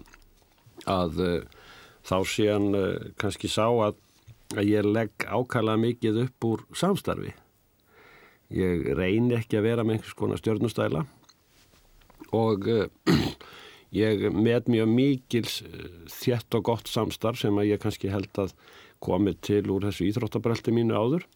að 0.91 1.21
uh, 1.25 1.69
þá 2.07 2.17
sé 2.29 2.49
hann 2.51 2.71
uh, 2.77 3.11
kannski 3.21 3.51
sá 3.51 3.67
að, 3.69 3.99
að 4.57 4.69
ég 4.69 4.89
legg 4.89 5.27
ákala 5.27 5.79
mikið 5.81 6.25
upp 6.27 6.49
úr 6.51 6.67
samstarfi. 6.77 7.33
Ég 8.55 8.89
reyni 8.99 9.37
ekki 9.39 9.61
að 9.61 9.69
vera 9.69 9.87
með 9.87 9.99
einhvers 10.01 10.19
konar 10.19 10.41
stjörnustæla. 10.41 11.05
Og 12.37 12.69
uh, 12.77 12.87
ég 13.97 14.29
met 14.35 14.71
mjög 14.71 14.95
mikils 14.95 15.61
uh, 15.67 15.89
þjætt 16.21 16.59
og 16.59 16.69
gott 16.71 16.91
samstarf 16.91 17.41
sem 17.41 17.59
að 17.59 17.73
ég 17.73 17.83
kannski 17.83 18.13
held 18.13 18.31
að 18.41 18.55
komið 19.01 19.41
til 19.47 19.65
úr 19.73 19.89
þessu 19.89 20.09
íþróttabrelti 20.11 20.75
mínu 20.77 20.97
áður. 20.97 21.29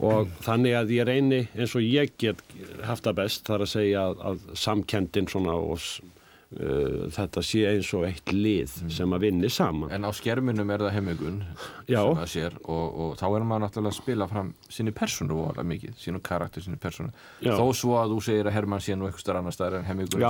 Og 0.00 0.30
þannig 0.46 0.76
að 0.78 0.94
ég 0.94 1.06
reyni 1.08 1.42
eins 1.58 1.74
og 1.76 1.84
ég 1.84 2.14
get 2.20 2.40
haft 2.86 3.04
það 3.04 3.18
best 3.18 3.46
þar 3.48 3.64
að 3.66 3.72
segja 3.74 4.08
að, 4.08 4.20
að 4.30 4.44
samkendin 4.62 5.28
svona 5.28 5.56
og 5.58 5.74
uh, 5.82 7.10
þetta 7.12 7.42
sé 7.44 7.64
eins 7.68 7.90
og 7.98 8.06
eitt 8.06 8.32
lið 8.32 8.76
sem 8.94 9.16
að 9.16 9.26
vinni 9.26 9.50
saman. 9.52 9.92
En 9.92 10.06
á 10.06 10.10
skerminum 10.16 10.70
er 10.72 10.86
það 10.86 10.96
sér 12.36 12.58
og, 12.62 12.86
og 13.04 13.14
þá 13.20 13.26
er 13.28 13.46
maður 13.50 13.66
náttúrulega 13.66 13.92
að 13.92 13.98
spila 13.98 14.30
fram 14.30 14.54
sinni 14.70 14.96
persónu 14.96 15.38
voðalega 15.40 15.68
mikið, 15.74 15.94
sínu 16.06 16.24
karakter, 16.24 16.64
sinni 16.64 16.80
persónu. 16.80 17.12
Já. 17.42 17.56
þó 17.58 17.66
svo 17.82 17.98
að 18.00 18.16
þú 18.16 18.24
segir 18.30 18.50
að 18.50 18.58
Hermann 18.60 18.84
sé 18.86 18.96
nú 18.96 19.10
eitthvað 19.10 19.26
starf 19.26 19.42
annar 19.42 19.58
staðar 19.58 19.80
en 19.82 19.88
hemmingun 19.90 20.26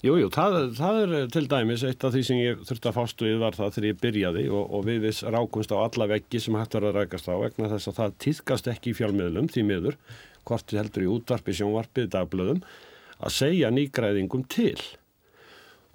Já, 0.00 0.14
jú, 0.16 0.30
það, 0.32 0.54
það 0.78 0.98
er 0.98 1.10
til 1.28 1.42
dæmis 1.50 1.82
eitt 1.84 2.04
af 2.08 2.14
því 2.14 2.20
sem 2.24 2.38
ég 2.40 2.60
þurfti 2.64 2.88
að 2.88 2.94
fást 2.96 3.20
við 3.20 3.34
var 3.42 3.52
það 3.52 3.72
þegar 3.74 3.86
ég 3.90 3.96
byrjaði 4.00 4.44
og, 4.48 4.62
og 4.72 4.84
við 4.86 5.02
viss 5.04 5.24
rákumst 5.28 5.72
á 5.76 5.76
alla 5.76 6.06
veggi 6.08 6.38
sem 6.40 6.54
hægt 6.56 6.76
var 6.78 6.86
að 6.88 6.94
rækast 6.96 7.26
á 7.28 7.36
vegna 7.36 7.68
þess 7.68 7.90
að 7.90 7.98
það 7.98 8.14
týðkast 8.24 8.70
ekki 8.72 8.88
í 8.88 8.94
fjálmiðlum 8.96 9.50
því 9.52 9.64
miður, 9.68 9.98
hvort 10.48 10.72
heldur 10.72 11.04
í 11.04 11.10
útvarpi, 11.12 11.52
sjónvarpi, 11.58 12.06
dagblöðum 12.14 12.62
að 13.20 13.34
segja 13.36 13.68
nýgræðingum 13.76 14.46
til. 14.48 14.78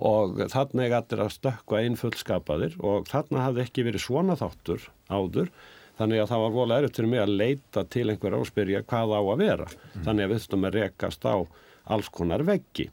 Og 0.06 0.38
þarna 0.54 0.86
er 0.86 0.94
allir 1.00 1.24
að 1.26 1.32
stökkva 1.34 1.82
einn 1.82 1.98
fullskapaðir 1.98 2.76
og 2.86 3.08
þarna 3.10 3.48
hafði 3.48 3.64
ekki 3.64 3.88
verið 3.88 4.04
svona 4.04 4.36
þáttur 4.38 4.86
áður 5.10 5.50
þannig 5.98 6.22
að 6.22 6.30
það 6.30 6.44
var 6.44 6.54
volið 6.60 6.76
erfitt 6.84 7.02
fyrir 7.02 7.10
mig 7.16 7.24
að 7.24 7.34
leita 7.42 7.86
til 7.90 8.06
einhverja 8.14 8.44
og 8.44 8.52
spyrja 8.52 8.84
hvað 8.86 9.16
á 9.18 9.22
að 9.24 9.42
vera. 9.42 9.68
Þannig 9.96 10.28
að 10.28 10.36
við 10.36 10.44
þurftum 10.44 10.70
að 10.70 10.78
rekast 10.78 11.26
á 11.26 11.36
alls 11.96 12.12
konar 12.14 12.46
veggi 12.46 12.92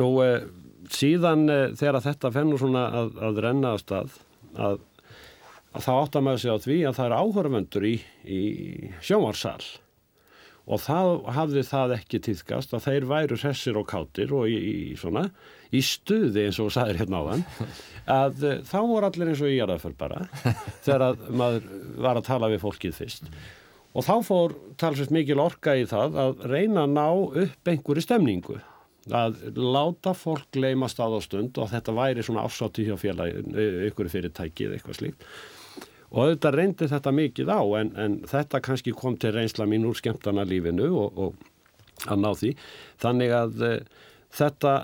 Nú, 0.00 0.08
eh, 0.24 0.48
síðan 0.90 1.46
eh, 1.52 1.68
þegar 1.78 2.02
þetta 2.08 2.32
fennur 2.34 2.60
svona 2.62 2.88
að, 3.02 3.14
að 3.28 3.40
renna 3.46 3.74
að 3.74 3.84
stað 3.84 4.18
að, 4.54 4.82
að 5.74 5.86
þá 5.86 5.92
áttar 5.94 6.26
maður 6.26 6.42
sig 6.42 6.54
á 6.54 6.64
því 6.66 6.78
að 6.88 6.98
það 6.98 7.06
er 7.06 7.16
áhörvendur 7.20 7.88
í, 7.88 7.94
í 8.24 8.42
sjónvarsal 9.04 9.58
og 10.64 10.80
þá 10.80 11.28
hafði 11.36 11.64
það 11.68 11.94
ekki 11.98 12.20
týðkast 12.24 12.72
að 12.76 12.86
þeir 12.86 13.06
væru 13.10 13.36
hressir 13.36 13.76
og 13.76 13.88
kátir 13.90 14.32
og 14.32 14.48
í, 14.48 14.56
í 14.56 14.94
svona 14.96 15.26
í 15.74 15.82
stuði 15.84 16.46
eins 16.46 16.60
og 16.60 16.70
þú 16.70 16.76
sagðir 16.78 17.00
hérna 17.02 17.20
áðan 17.20 17.44
að 18.14 18.46
uh, 18.46 18.54
þá 18.64 18.78
voru 18.80 19.08
allir 19.08 19.32
eins 19.32 19.42
og 19.44 19.52
í 19.52 19.58
jarðaför 19.58 19.96
bara 20.00 20.22
þegar 20.86 21.06
að 21.10 21.26
maður 21.42 21.68
var 22.06 22.20
að 22.20 22.28
tala 22.30 22.50
við 22.52 22.64
fólkið 22.64 22.96
fyrst. 22.96 23.28
Og 23.94 24.02
þá 24.02 24.14
fór 24.26 24.54
talsvist 24.80 25.12
mikil 25.14 25.38
orka 25.42 25.76
í 25.78 25.84
það 25.86 26.16
að 26.18 26.46
reyna 26.50 26.86
að 26.86 26.94
ná 26.96 27.06
upp 27.44 27.70
einhverju 27.70 28.02
stemningu 28.02 28.58
að 29.12 29.58
láta 29.58 30.14
fólk 30.16 30.46
gleyma 30.54 30.88
stað 30.88 31.18
á 31.18 31.20
stund 31.24 31.58
og 31.60 31.68
þetta 31.72 31.96
væri 31.96 32.24
svona 32.24 32.44
afsátti 32.46 32.86
hjá 32.86 32.94
félagi 33.00 33.42
ykkur 33.90 34.08
fyrirtæki 34.12 34.68
eða 34.68 34.78
eitthvað 34.78 35.00
slíkt. 35.00 35.26
Og 36.14 36.22
auðvitað 36.22 36.56
reyndi 36.60 36.88
þetta 36.88 37.12
mikið 37.12 37.50
á 37.50 37.62
en, 37.80 37.92
en 37.98 38.16
þetta 38.30 38.62
kannski 38.64 38.94
kom 38.96 39.18
til 39.20 39.34
reynsla 39.34 39.66
mín 39.66 39.86
úr 39.88 39.98
skemmtana 39.98 40.46
lífinu 40.46 40.88
og, 40.94 41.18
og 41.18 42.10
að 42.10 42.20
ná 42.22 42.30
því. 42.38 42.52
Þannig 43.02 43.34
að 43.34 43.64
uh, 43.66 43.78
þetta 44.38 44.74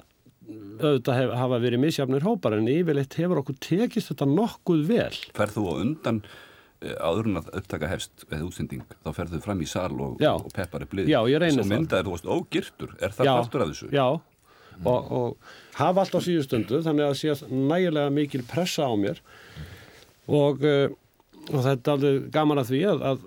auðvitað 0.50 1.18
hef, 1.20 1.32
hafa 1.38 1.58
verið 1.62 1.82
misjafnir 1.84 2.26
hópar 2.26 2.56
en 2.56 2.70
yfirleitt 2.70 3.14
hefur 3.20 3.42
okkur 3.42 3.58
tekist 3.62 4.10
þetta 4.10 4.28
nokkuð 4.30 4.86
vel. 4.88 5.18
Ferð 5.36 5.58
þú 5.58 5.66
á 5.70 5.74
undan 5.76 6.22
áður 6.80 7.28
en 7.28 7.40
að 7.42 7.50
upptaka 7.60 7.88
hefst 7.90 8.24
eða 8.30 8.46
útsending, 8.46 8.84
þá 9.04 9.10
ferð 9.16 9.36
þú 9.36 9.40
fram 9.44 9.60
í 9.60 9.68
sal 9.68 9.92
og, 10.00 10.22
og 10.24 10.48
peppar 10.56 10.86
er 10.86 10.88
blið 10.90 11.10
Já, 11.12 11.18
ég 11.28 11.42
reyni 11.42 11.58
Svo 11.58 11.66
það. 11.66 11.74
myndaðir 11.74 12.08
þú 12.08 12.14
varst 12.14 12.30
ógirtur, 12.36 12.94
er 13.00 13.12
það 13.16 13.32
partur 13.34 13.64
af 13.64 13.72
þessu? 13.74 13.90
Já, 13.92 14.06
og, 14.80 15.10
og 15.12 15.52
hafa 15.76 16.04
allt 16.04 16.16
á 16.16 16.20
síðustundu 16.24 16.80
þannig 16.86 17.10
að 17.10 17.18
sé 17.20 17.36
nægilega 17.52 18.14
mikil 18.16 18.42
pressa 18.48 18.88
á 18.88 18.94
mér. 18.96 19.20
Og, 20.30 20.64
uh, 20.64 20.88
og 21.50 21.60
þetta 21.66 21.92
er 21.92 21.94
alveg 21.96 22.26
gaman 22.32 22.62
að 22.62 22.72
því 22.72 22.80
að, 22.94 23.04
að 23.10 23.22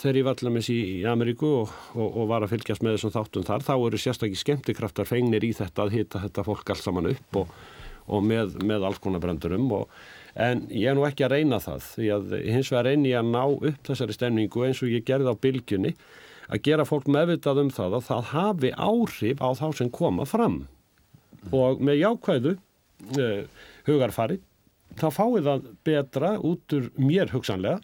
þegar 0.00 0.18
ég 0.18 0.26
var 0.26 0.36
allar 0.38 0.54
með 0.56 0.66
sí 0.66 0.76
í 0.96 0.98
Ameríku 1.10 1.52
og, 1.62 1.72
og, 1.94 2.06
og 2.08 2.28
var 2.30 2.46
að 2.46 2.54
fylgjast 2.56 2.82
með 2.82 2.96
þessum 2.96 3.14
þáttum 3.20 3.46
þar 3.46 3.66
þá 3.66 3.74
eru 3.76 4.00
sérstakki 4.02 4.38
skemmtikraftar 4.40 5.08
fengnir 5.10 5.46
í 5.46 5.52
þetta 5.56 5.86
að 5.86 5.98
hita 5.98 6.22
þetta 6.24 6.46
fólk 6.46 6.72
allt 6.72 6.86
saman 6.86 7.10
upp 7.12 7.42
og, 7.42 7.56
og 8.06 8.24
með, 8.24 8.56
með 8.66 8.86
alls 8.88 9.02
konar 9.04 9.22
brendurum. 9.22 9.68
Og 9.76 9.90
En 10.36 10.66
ég 10.68 10.90
er 10.90 10.96
nú 10.96 11.06
ekki 11.08 11.24
að 11.24 11.32
reyna 11.38 11.58
það 11.64 11.84
því 11.94 12.08
að 12.12 12.32
hins 12.44 12.70
vegar 12.72 12.88
reyni 12.90 13.12
ég 13.12 13.22
að 13.22 13.30
ná 13.32 13.42
upp 13.46 13.88
þessari 13.88 14.16
stemningu 14.16 14.66
eins 14.66 14.82
og 14.84 14.92
ég 14.92 15.06
gerði 15.08 15.32
á 15.32 15.42
bylgjunni 15.46 15.92
að 16.52 16.62
gera 16.68 16.86
fólk 16.86 17.08
meðvitað 17.10 17.62
um 17.62 17.70
það 17.74 17.96
að 17.98 18.08
það 18.10 18.26
hafi 18.32 18.72
áhrif 18.76 19.40
á 19.40 19.48
þá 19.56 19.66
sem 19.78 19.90
koma 19.90 20.26
fram. 20.28 20.58
Og 21.56 21.80
með 21.80 22.02
jákvæðu 22.02 22.52
uh, 22.56 23.64
hugarfari 23.88 24.38
þá 25.00 25.08
fáið 25.14 25.48
það 25.48 25.70
betra 25.86 26.34
út 26.38 26.76
úr 26.76 26.90
mér 27.00 27.32
hugsanlega 27.32 27.80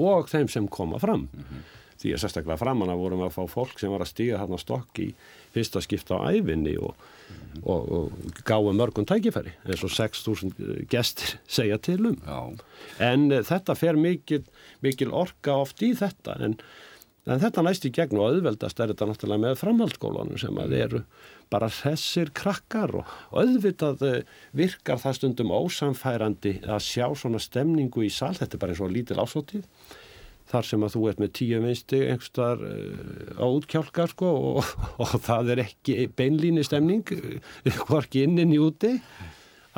og 0.00 0.30
þeim 0.30 0.48
sem 0.50 0.66
koma 0.70 1.00
fram 1.02 1.28
því 2.00 2.14
að 2.14 2.22
sérstaklega 2.22 2.60
framan 2.60 2.92
að 2.92 3.02
vorum 3.02 3.24
að 3.26 3.34
fá 3.36 3.42
fólk 3.50 3.80
sem 3.80 3.92
var 3.92 4.04
að 4.04 4.12
stíga 4.14 4.40
þarna 4.40 4.58
stokk 4.60 5.00
í 5.04 5.08
fyrsta 5.54 5.82
skipta 5.84 6.20
á 6.20 6.32
æfinni 6.32 6.76
og, 6.80 6.94
og, 7.62 7.90
og 7.96 8.44
gáðu 8.46 8.74
mörgum 8.78 9.08
tækifæri 9.08 9.54
eins 9.66 9.84
og 9.86 9.92
6.000 9.94 10.86
gestir 10.90 11.36
segja 11.58 11.80
til 11.82 12.12
um. 12.12 12.20
Já. 12.24 12.40
en 13.10 13.26
uh, 13.32 13.42
þetta 13.46 13.76
fer 13.78 13.98
mikil, 14.00 14.44
mikil 14.84 15.12
orka 15.12 15.58
oft 15.64 15.82
í 15.84 15.92
þetta 15.98 16.38
en, 16.46 16.56
en 17.28 17.42
þetta 17.42 17.66
næst 17.66 17.88
í 17.88 17.92
gegn 17.94 18.20
og 18.20 18.30
auðveldast 18.30 18.80
er 18.80 18.94
þetta 18.94 19.10
náttúrulega 19.10 19.44
með 19.48 19.60
framhaldsskólanum 19.60 20.40
sem 20.40 20.62
að 20.62 20.76
eru 20.80 21.04
bara 21.50 21.66
hressir 21.80 22.30
krakkar 22.36 22.94
og, 23.00 23.16
og 23.34 23.42
auðvitað 23.42 24.06
uh, 24.06 24.20
virkar 24.56 25.02
það 25.02 25.18
stundum 25.18 25.52
ósamfærandi 25.52 26.60
að 26.64 26.86
sjá 26.86 27.10
svona 27.12 27.42
stemningu 27.42 28.06
í 28.06 28.12
sal, 28.14 28.36
þetta 28.38 28.56
er 28.56 28.62
bara 28.62 28.76
eins 28.76 28.84
og 28.86 28.94
lítil 28.94 29.18
ásótið 29.20 29.66
þar 30.50 30.68
sem 30.68 30.86
að 30.86 30.94
þú 30.96 31.02
ert 31.10 31.20
með 31.22 31.34
tíu 31.38 31.60
minnsti 31.62 32.00
einhverstaðar 32.06 32.64
uh, 32.68 33.42
á 33.42 33.46
útkjálka 33.48 34.08
sko 34.12 34.30
og, 34.52 34.72
og 35.02 35.18
það 35.26 35.54
er 35.54 35.64
ekki 35.66 35.98
beinlíni 36.16 36.64
stemning 36.66 37.14
uh, 37.16 37.76
hvorki 37.86 38.24
innin 38.26 38.54
í 38.54 38.60
úti 38.62 38.96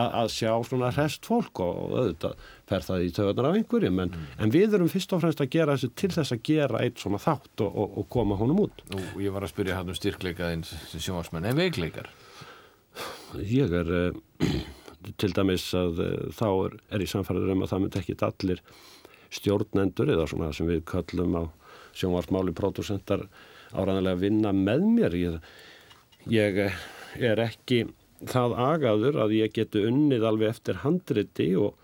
að 0.03 0.31
sjá 0.33 0.51
svona 0.65 0.89
hrest 0.95 1.27
fólk 1.29 1.61
og, 1.61 1.93
auðvitað 1.93 2.45
fer 2.71 2.85
það 2.87 3.03
í 3.05 3.11
töðunar 3.13 3.49
af 3.51 3.57
einhverjum. 3.59 3.99
En, 4.01 4.15
en 4.41 4.53
við 4.55 4.77
erum 4.79 4.89
fyrst 4.89 5.13
og 5.13 5.21
fremst 5.21 5.43
að 5.45 5.51
gera 5.53 5.77
þessu 5.77 5.91
til 6.01 6.11
þess 6.15 6.33
að 6.33 6.45
gera 6.49 6.81
eitt 6.81 7.03
svona 7.03 7.21
þátt 7.21 7.65
og, 7.67 7.77
og, 7.77 7.99
og 8.01 8.09
koma 8.17 8.39
honum 8.41 8.63
út. 8.65 8.85
Nú, 8.95 9.03
ég 9.21 9.35
var 9.35 9.45
að 9.45 9.53
spyrja 9.53 9.77
hann 9.79 9.93
um 9.93 9.99
styrkleikaðinn 9.99 10.65
sem 10.65 10.97
sjónvarsmenn, 10.97 11.51
en 11.51 11.61
veikleikar? 11.61 12.09
ég 13.49 13.73
er 13.73 13.93
uh, 13.97 14.17
til 15.21 15.33
dæmis 15.37 15.69
að 15.77 16.03
uh, 16.05 16.17
þá 16.37 16.49
er, 16.51 16.81
er 16.93 17.05
ég 17.05 17.13
samfæður 17.13 17.55
um 17.55 17.65
að 17.65 17.73
það 17.73 17.85
myndi 17.85 18.03
ekki 18.03 18.19
allir 18.29 18.65
stjórnendur 19.33 20.13
eða 20.13 20.29
svona 20.31 20.53
sem 20.57 20.69
við 20.69 20.85
köllum 20.91 21.39
á 21.41 21.45
sjónvarsmáli 21.97 22.55
pródusentar 22.57 23.27
áræðanlega 23.73 24.17
að 24.17 24.25
vinna 24.27 24.53
með 24.57 24.87
mér. 24.97 25.19
Ég, 25.19 25.43
ég 26.33 26.61
er 27.33 27.43
ekki 27.43 27.85
það 28.29 28.57
agaður 28.63 29.21
að 29.25 29.37
ég 29.41 29.55
geti 29.57 29.83
unnið 29.89 30.27
alveg 30.29 30.53
eftir 30.53 30.81
handriti 30.85 31.49
og, 31.59 31.75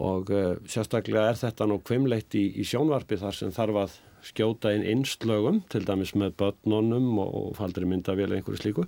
og 0.00 0.32
uh, 0.32 0.54
sérstaklega 0.70 1.28
er 1.32 1.40
þetta 1.40 1.68
nú 1.68 1.80
kvimleitt 1.84 2.36
í, 2.38 2.46
í 2.56 2.66
sjónvarpi 2.66 3.18
þar 3.20 3.36
sem 3.36 3.52
þarf 3.54 3.82
að 3.82 3.98
skjóta 4.28 4.72
inn 4.74 4.86
innslögum 4.86 5.62
til 5.70 5.84
dæmis 5.86 6.14
með 6.18 6.34
börnunum 6.40 7.12
og, 7.20 7.28
og 7.28 7.56
faldri 7.58 7.86
myndavél 7.88 8.32
einhverju 8.32 8.62
slíku 8.62 8.86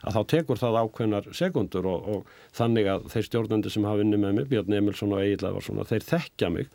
að 0.00 0.16
þá 0.16 0.20
tekur 0.32 0.60
það 0.60 0.78
ákveðnar 0.80 1.26
sekundur 1.36 1.88
og, 1.90 2.06
og 2.08 2.54
þannig 2.56 2.88
að 2.88 3.10
þeir 3.12 3.26
stjórnendur 3.26 3.74
sem 3.74 3.84
hafa 3.84 4.04
unni 4.04 4.20
með 4.20 4.38
mig, 4.38 4.48
Björn 4.48 4.76
Emilsson 4.78 5.12
og 5.12 5.20
Egil 5.20 5.50
Evarsson, 5.50 5.82
þeir 5.90 6.06
þekkja 6.06 6.50
mig 6.54 6.70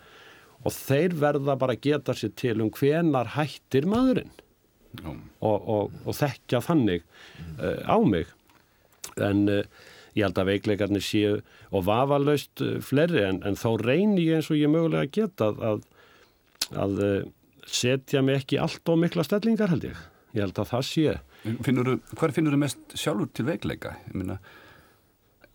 og 0.64 0.74
þeir 0.74 1.18
verða 1.22 1.58
bara 1.60 1.76
að 1.76 1.84
geta 1.88 2.16
sér 2.18 2.34
til 2.40 2.56
um 2.64 2.72
hvenar 2.74 3.34
hættir 3.36 3.88
maðurinn. 3.90 4.32
Og, 5.04 5.20
og, 5.44 5.96
og 6.08 6.16
þekkja 6.16 6.62
þannig 6.64 7.04
uh, 7.60 7.84
á 7.84 7.98
mig. 8.08 8.30
En 9.20 9.44
uh, 9.52 9.66
ég 10.16 10.24
held 10.24 10.40
að 10.40 10.52
veikleikarnir 10.54 11.04
séu 11.04 11.34
og 11.76 11.86
vafalaust 11.90 12.64
uh, 12.64 12.78
fleiri 12.80 13.26
en, 13.26 13.42
en 13.44 13.60
þá 13.60 13.70
reyni 13.84 14.24
ég 14.24 14.40
eins 14.40 14.52
og 14.54 14.62
ég 14.62 14.72
mögulega 14.72 15.12
geta 15.12 15.52
að, 15.52 15.60
að, 15.68 15.84
að 16.86 17.04
setja 17.68 18.24
mig 18.24 18.40
ekki 18.40 18.62
allt 18.64 18.94
og 18.94 19.02
mikla 19.04 19.28
stellingar 19.28 19.74
held 19.74 19.90
ég. 19.92 20.04
Ég 20.36 20.48
held 20.48 20.64
að 20.64 20.72
það 20.72 20.88
sé 20.88 21.20
hvar 21.46 22.34
finnur 22.34 22.56
þú 22.56 22.60
mest 22.60 22.96
sjálfur 22.98 23.30
til 23.34 23.46
veikleika? 23.50 23.96
Ég 24.10 24.32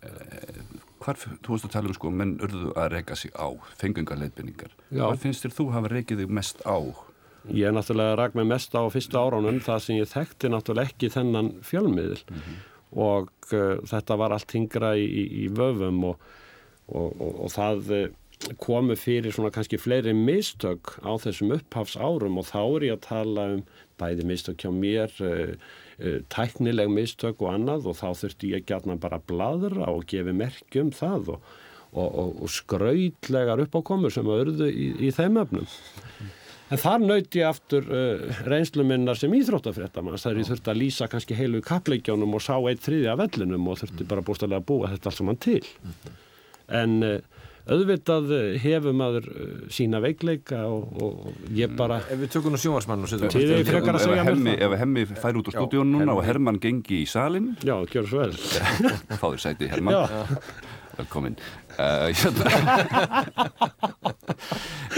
eh, 0.01 0.61
hvar, 1.01 1.21
þú 1.21 1.55
veist 1.55 1.69
að 1.69 1.75
tala 1.75 1.91
um 1.91 1.97
sko, 1.97 2.11
menn 2.15 2.35
urðu 2.45 2.73
að 2.79 2.91
reyka 2.95 3.17
sig 3.19 3.33
á, 3.35 3.49
fengungar 3.81 4.21
leiðbynningar. 4.21 4.75
Já. 4.91 5.05
Hvar 5.07 5.21
finnst 5.23 5.47
þér 5.47 5.57
þú 5.57 5.69
hafa 5.75 5.93
reykið 5.95 6.25
þig 6.25 6.35
mest 6.41 6.61
á? 6.69 6.79
Ég 7.49 7.71
er 7.71 7.73
náttúrulega 7.73 8.19
rak 8.21 8.37
með 8.37 8.51
mest 8.53 8.75
á 8.77 8.83
fyrstu 8.93 9.17
áránum 9.17 9.63
það 9.65 9.85
sem 9.85 9.97
ég 9.97 10.11
þekkti 10.11 10.51
náttúrulega 10.53 10.93
ekki 10.93 11.09
þennan 11.15 11.55
fjölmiðil 11.65 12.21
og 12.91 13.31
uh, 13.55 13.81
þetta 13.89 14.17
var 14.21 14.35
allt 14.35 14.53
hingra 14.53 14.93
í, 14.99 15.07
í, 15.07 15.25
í 15.45 15.51
vöfum 15.57 16.03
og, 16.11 16.27
og, 16.91 17.07
og, 17.09 17.39
og 17.47 17.53
það 17.55 17.93
uh, 17.97 18.03
komu 18.61 18.97
fyrir 18.97 19.33
svona 19.33 19.53
kannski 19.55 19.81
fleiri 19.81 20.13
mistök 20.17 20.97
á 21.01 21.17
þessum 21.23 21.55
upphafs 21.57 21.97
árum 22.01 22.41
og 22.41 22.49
þá 22.51 22.61
er 22.65 22.87
ég 22.91 22.99
að 22.99 23.07
tala 23.09 23.47
um 23.55 23.65
bæði 24.01 24.27
mistök 24.29 24.65
hjá 24.65 24.73
mér, 24.75 25.17
uh, 25.25 25.55
tæknileg 26.33 26.91
mistök 26.93 27.43
og 27.45 27.55
annað 27.55 27.91
og 27.91 27.99
þá 28.01 28.09
þurfti 28.23 28.55
ég 28.55 28.67
gætna 28.69 28.97
bara 29.01 29.21
að 29.21 29.27
bladra 29.33 29.89
og 29.93 30.07
gefi 30.11 30.35
merkjum 30.37 30.93
það 30.97 31.35
og, 31.37 31.49
og, 31.93 32.07
og, 32.09 32.37
og 32.45 32.53
skrautlegar 32.53 33.65
uppákomur 33.67 34.15
sem 34.15 34.29
að 34.29 34.45
urðu 34.47 34.71
í, 34.71 34.93
í 35.09 35.11
þeim 35.15 35.41
efnum. 35.43 35.67
En 36.71 36.79
þar 36.79 37.03
naut 37.03 37.35
ég 37.35 37.49
aftur 37.49 37.87
uh, 37.91 38.43
reynslu 38.47 38.85
minnar 38.87 39.19
sem 39.19 39.33
íþróttafréttamanns 39.35 40.23
þar 40.23 40.39
ég 40.39 40.51
þurfti 40.53 40.71
að 40.71 40.81
lýsa 40.85 41.09
kannski 41.11 41.39
heilu 41.39 41.63
kappleikjónum 41.67 42.37
og 42.39 42.45
sá 42.45 42.55
eitt 42.71 42.85
þriðja 42.85 43.17
vellinum 43.19 43.67
og 43.73 43.81
þurfti 43.81 44.07
bara 44.13 44.23
bústæðlega 44.27 44.63
að 44.63 44.69
búa 44.69 44.91
þetta 44.93 45.11
allt 45.11 45.19
saman 45.19 45.41
til. 45.43 45.65
En 46.81 47.01
uh, 47.03 47.40
auðvitað 47.69 48.33
uh, 48.33 48.41
hefur 48.63 48.97
maður 48.97 49.29
uh, 49.31 49.53
sína 49.73 50.01
veikleika 50.05 50.63
og, 50.71 50.95
og, 51.03 51.45
ég 51.57 51.75
bara, 51.77 52.01
Ef 52.09 52.23
við 52.23 52.33
tökum 52.37 52.55
nú 52.55 52.61
sjónvarsmann 52.63 53.05
og 53.05 53.11
setjum 53.13 53.29
að 53.31 53.37
Ef 53.61 53.71
hemmi, 54.31 54.55
það. 54.57 54.65
ef 54.67 54.77
hemmi 54.85 55.07
fær 55.13 55.41
út 55.41 55.51
á 55.51 55.53
stúdíónu 55.59 56.01
núna 56.01 56.17
og 56.17 56.25
Hermann 56.27 56.61
gengi 56.63 57.03
í 57.05 57.07
salin, 57.11 57.53
já, 57.61 57.77
gjör 57.93 58.09
svo 58.09 58.25
vel. 58.25 58.35
fá 59.21 59.27
þér 59.29 59.43
sæti 59.45 59.71
Hermann. 59.71 59.97
Já, 59.97 60.27
Velkomin. 61.01 61.37
Uh, 61.79 62.11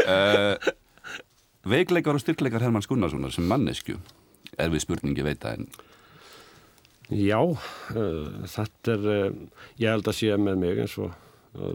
uh, 0.08 0.54
veikleikar 1.68 2.16
og 2.16 2.22
styrkleikar 2.22 2.64
Hermanns 2.64 2.88
Gunnarssonar 2.90 3.34
sem 3.34 3.46
mannesku 3.46 3.98
er 4.58 4.72
við 4.72 4.84
spurningi 4.86 5.24
veita 5.24 5.54
en 5.56 5.68
já 7.12 7.38
uh, 7.38 7.60
þetta 8.48 8.96
er, 8.96 9.06
uh, 9.06 9.60
ég 9.80 9.92
held 9.94 10.08
að 10.10 10.18
sé 10.18 10.38
með 10.40 10.58
mig 10.64 10.82
eins 10.84 10.96
og 11.02 11.12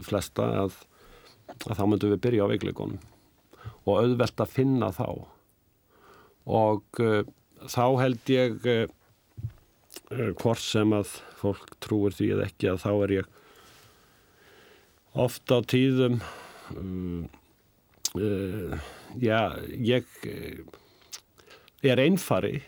flesta 0.06 0.46
að, 0.64 0.76
að 1.66 1.78
þá 1.78 1.84
myndum 1.86 2.14
við 2.14 2.22
byrja 2.26 2.46
á 2.48 2.52
veikleikunum 2.52 3.00
og 3.88 4.02
auðvelt 4.02 4.42
að 4.42 4.54
finna 4.54 4.90
þá 4.94 5.06
og 6.48 7.00
uh, 7.04 7.24
þá 7.68 7.84
held 8.02 8.32
ég 8.32 8.68
uh, 8.72 8.86
hvort 10.40 10.62
sem 10.62 10.92
að 10.96 11.18
fólk 11.38 11.74
trúir 11.84 12.16
því 12.16 12.32
eða 12.36 12.46
ekki 12.48 12.70
að 12.72 12.82
þá 12.84 12.90
er 12.94 13.14
ég 13.18 13.34
ofta 15.18 15.60
á 15.60 15.68
tíðum 15.68 16.18
um, 16.76 17.28
uh, 18.16 18.74
já, 19.20 19.40
ég 19.76 20.08
er 21.84 22.02
einfari 22.02 22.58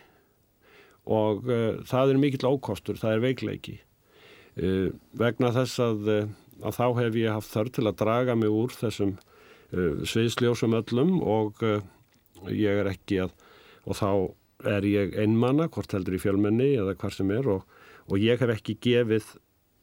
og 1.10 1.48
það 1.90 2.12
er 2.12 2.18
mikill 2.22 2.46
ókostur, 2.46 2.98
það 3.00 3.14
er 3.16 3.22
veikleiki. 3.24 3.72
Vegna 5.18 5.48
þess 5.56 5.80
að, 5.82 6.10
að 6.64 6.76
þá 6.76 6.86
hef 7.00 7.18
ég 7.20 7.36
haft 7.36 7.52
þörf 7.54 7.74
til 7.76 7.86
að 7.88 7.98
draga 8.02 8.36
mig 8.38 8.52
úr 8.52 8.74
þessum 8.74 9.16
uh, 9.16 10.02
sviðsljósum 10.08 10.76
öllum 10.80 11.16
og 11.22 11.62
uh, 11.66 11.80
ég 12.48 12.82
er 12.82 12.90
ekki 12.92 13.22
að, 13.24 13.34
og 13.86 13.98
þá 14.00 14.10
er 14.70 14.86
ég 14.88 15.14
einmanna, 15.20 15.68
hvort 15.72 15.92
heldur 15.94 16.18
í 16.18 16.20
fjölmenni 16.20 16.74
eða 16.76 16.96
hvar 17.00 17.14
sem 17.14 17.30
er 17.32 17.48
og, 17.48 17.64
og 18.10 18.20
ég 18.20 18.40
hef 18.42 18.52
ekki 18.56 18.76
gefið 18.84 19.36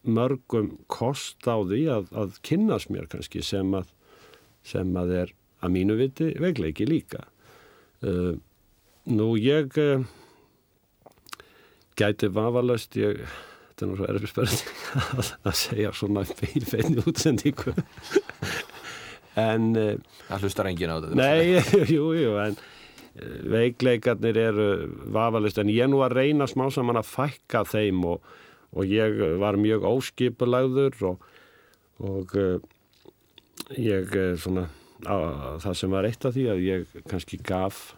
mörgum 0.07 0.75
kost 0.91 1.47
á 1.49 1.57
því 1.57 1.81
að, 1.91 2.11
að 2.15 2.37
kynnast 2.47 2.91
mér 2.93 3.09
kannski 3.11 3.41
sem 3.43 3.73
að, 3.75 3.89
sem 4.67 4.93
að 4.99 5.15
er 5.23 5.33
að 5.65 5.73
mínu 5.73 5.97
viti 5.99 6.29
veikleiki 6.39 6.87
líka. 6.87 7.25
Uh, 8.05 8.37
nú 9.09 9.33
ég 9.41 9.73
uh, 9.81 10.05
gæti 11.97 12.29
vafalöst, 12.29 12.99
ég, 13.01 13.23
þetta 13.71 13.89
er 13.89 13.97
svo 13.97 14.11
erfið 14.13 14.33
spurning 14.35 14.76
að, 15.47 15.53
segja 15.57 15.91
svona 15.95 16.23
feinni 16.27 17.03
útsendingu. 17.03 17.73
en 19.47 19.69
uh, 19.77 19.93
Það 20.29 20.47
hlustar 20.47 20.71
enginn 20.71 20.93
á 20.93 20.97
þetta. 21.03 21.19
Nei, 21.19 21.61
jú, 21.95 22.09
jú, 22.17 22.33
en 22.41 22.57
eh, 22.57 23.35
veikleikarnir 23.53 24.41
eru 24.47 24.69
vafalist, 25.13 25.61
en 25.61 25.71
ég 25.73 25.91
nú 25.91 26.01
að 26.05 26.17
reyna 26.21 26.49
smá 26.49 26.67
saman 26.73 26.99
að 27.01 27.11
fækka 27.11 27.63
þeim 27.67 28.03
og, 28.13 28.33
og 28.73 28.89
ég 28.89 29.21
var 29.41 29.59
mjög 29.59 29.87
óskipulagður 29.91 30.99
og, 31.11 31.29
og 32.03 32.35
uh, 32.37 32.57
ég 33.77 34.11
svona, 34.41 34.67
á, 35.07 35.15
það 35.63 35.79
sem 35.81 35.95
var 35.95 36.09
eitt 36.09 36.27
af 36.27 36.35
því 36.35 36.49
að 36.53 36.67
ég 36.67 36.99
kannski 37.09 37.39
gaf 37.43 37.89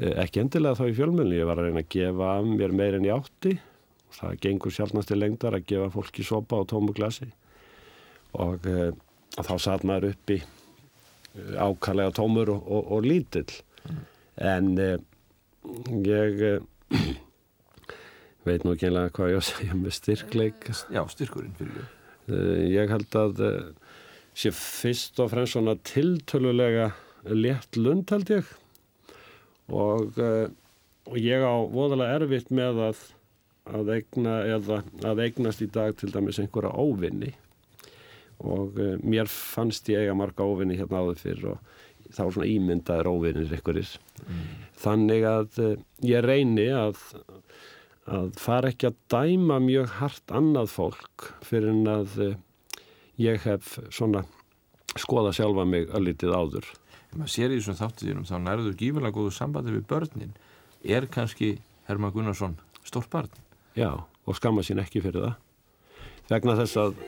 ekki 0.00 0.40
endilega 0.40 0.78
þá 0.78 0.86
í 0.88 0.94
fjölmjölni, 0.96 1.36
ég 1.36 1.48
var 1.48 1.58
að 1.60 1.66
reyna 1.68 1.82
að 1.82 1.90
gefa 1.92 2.28
mér 2.46 2.72
meir 2.72 2.94
en 2.96 3.04
ég 3.04 3.18
átti 3.18 3.58
og 4.10 4.16
það 4.16 4.40
gengur 4.42 4.74
sjálfnast 4.74 5.10
til 5.10 5.20
lengdar 5.20 5.54
að 5.54 5.68
gefa 5.70 5.90
fólki 5.94 6.24
sopa 6.26 6.58
á 6.58 6.62
tómu 6.66 6.94
glasi. 6.96 7.30
Og 8.34 8.66
uh, 8.66 8.90
þá 9.38 9.54
satt 9.62 9.86
maður 9.86 10.10
upp 10.10 10.34
í 10.34 10.40
ákallega 11.54 12.14
tómur 12.18 12.50
og, 12.50 12.66
og, 12.66 12.90
og 12.96 13.06
lítill. 13.06 13.52
En 14.42 14.72
uh, 14.82 14.96
ég 16.06 16.42
uh, 16.48 16.64
veit 18.48 18.66
nú 18.66 18.74
ekki 18.74 18.90
einlega 18.90 19.14
hvað 19.14 19.34
ég 19.34 19.38
á 19.38 19.42
að 19.44 19.48
segja 19.52 19.78
með 19.78 19.96
styrkleik. 20.00 20.68
Já, 20.90 21.04
styrkurinn 21.14 21.56
fyrir 21.58 21.96
ég 22.30 22.86
held 22.92 23.16
að 23.18 23.40
sé 24.38 24.52
fyrst 24.54 25.18
og 25.18 25.32
fremst 25.32 25.56
svona 25.56 25.72
tiltölulega 25.82 26.92
létt 27.26 27.74
lund 27.74 28.12
held 28.12 28.30
ég. 28.30 28.52
Og, 29.74 30.14
og 30.14 31.16
ég 31.18 31.42
á 31.42 31.54
voðalega 31.72 32.20
erfitt 32.20 32.52
með 32.54 32.78
að 32.84 33.00
að 33.68 33.92
eigna 33.96 34.40
eða 34.56 34.80
að 35.06 35.22
eignast 35.26 35.62
í 35.64 35.68
dag 35.72 35.96
til 35.98 36.10
dæmis 36.14 36.40
einhverja 36.42 36.72
óvinni 36.72 37.34
og 38.40 38.78
uh, 38.80 38.96
mér 39.04 39.28
fannst 39.30 39.88
ég 39.92 40.04
eiga 40.04 40.16
marga 40.16 40.46
óvinni 40.46 40.78
hérna 40.78 41.02
áður 41.04 41.20
fyrir 41.20 41.52
og 41.54 41.76
þá 42.10 42.22
svona 42.24 42.48
ímyndaður 42.50 43.10
óvinnir 43.12 43.54
einhverjir 43.54 43.94
þannig 44.80 45.28
að 45.28 45.62
uh, 45.64 45.72
ég 46.06 46.26
reyni 46.26 46.68
að 46.74 47.04
að 48.10 48.32
fara 48.40 48.72
ekki 48.72 48.88
að 48.88 49.00
dæma 49.12 49.60
mjög 49.62 49.90
hart 50.00 50.32
annað 50.34 50.72
fólk 50.72 51.30
fyrir 51.46 51.74
en 51.74 51.90
að 51.90 52.20
uh, 52.24 52.36
ég 53.20 53.44
hef 53.44 53.76
svona 53.92 54.24
skoða 54.98 55.34
sjálfa 55.36 55.68
mig 55.68 55.92
öllítið 55.94 56.34
áður 56.34 56.72
Ef 57.10 57.18
maður 57.18 57.32
sér 57.34 57.50
í 57.50 57.56
þessum 57.58 57.78
þáttuðinum 57.80 58.26
þá 58.28 58.36
nærður 58.38 58.74
gífurlega 58.78 59.16
góðu 59.16 59.30
sambandi 59.34 59.72
við 59.74 59.86
börnin. 59.90 60.34
Er 60.86 61.08
kannski 61.10 61.56
Herman 61.88 62.12
Gunnarsson 62.14 62.54
stórt 62.86 63.10
barn? 63.10 63.32
Já, 63.80 63.90
og 64.26 64.36
skamma 64.36 64.64
sín 64.66 64.82
ekki 64.82 65.00
fyrir 65.04 65.24
það 65.24 65.34
vegna 66.30 66.58
þess 66.60 66.76
að 66.84 67.00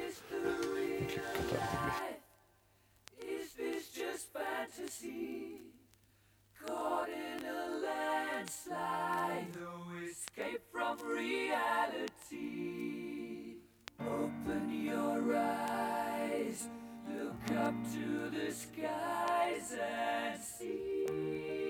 look 17.09 17.59
up 17.59 17.75
to 17.93 18.31
the 18.37 18.53
skies 18.53 19.77
and 19.81 20.41
see. 20.43 21.62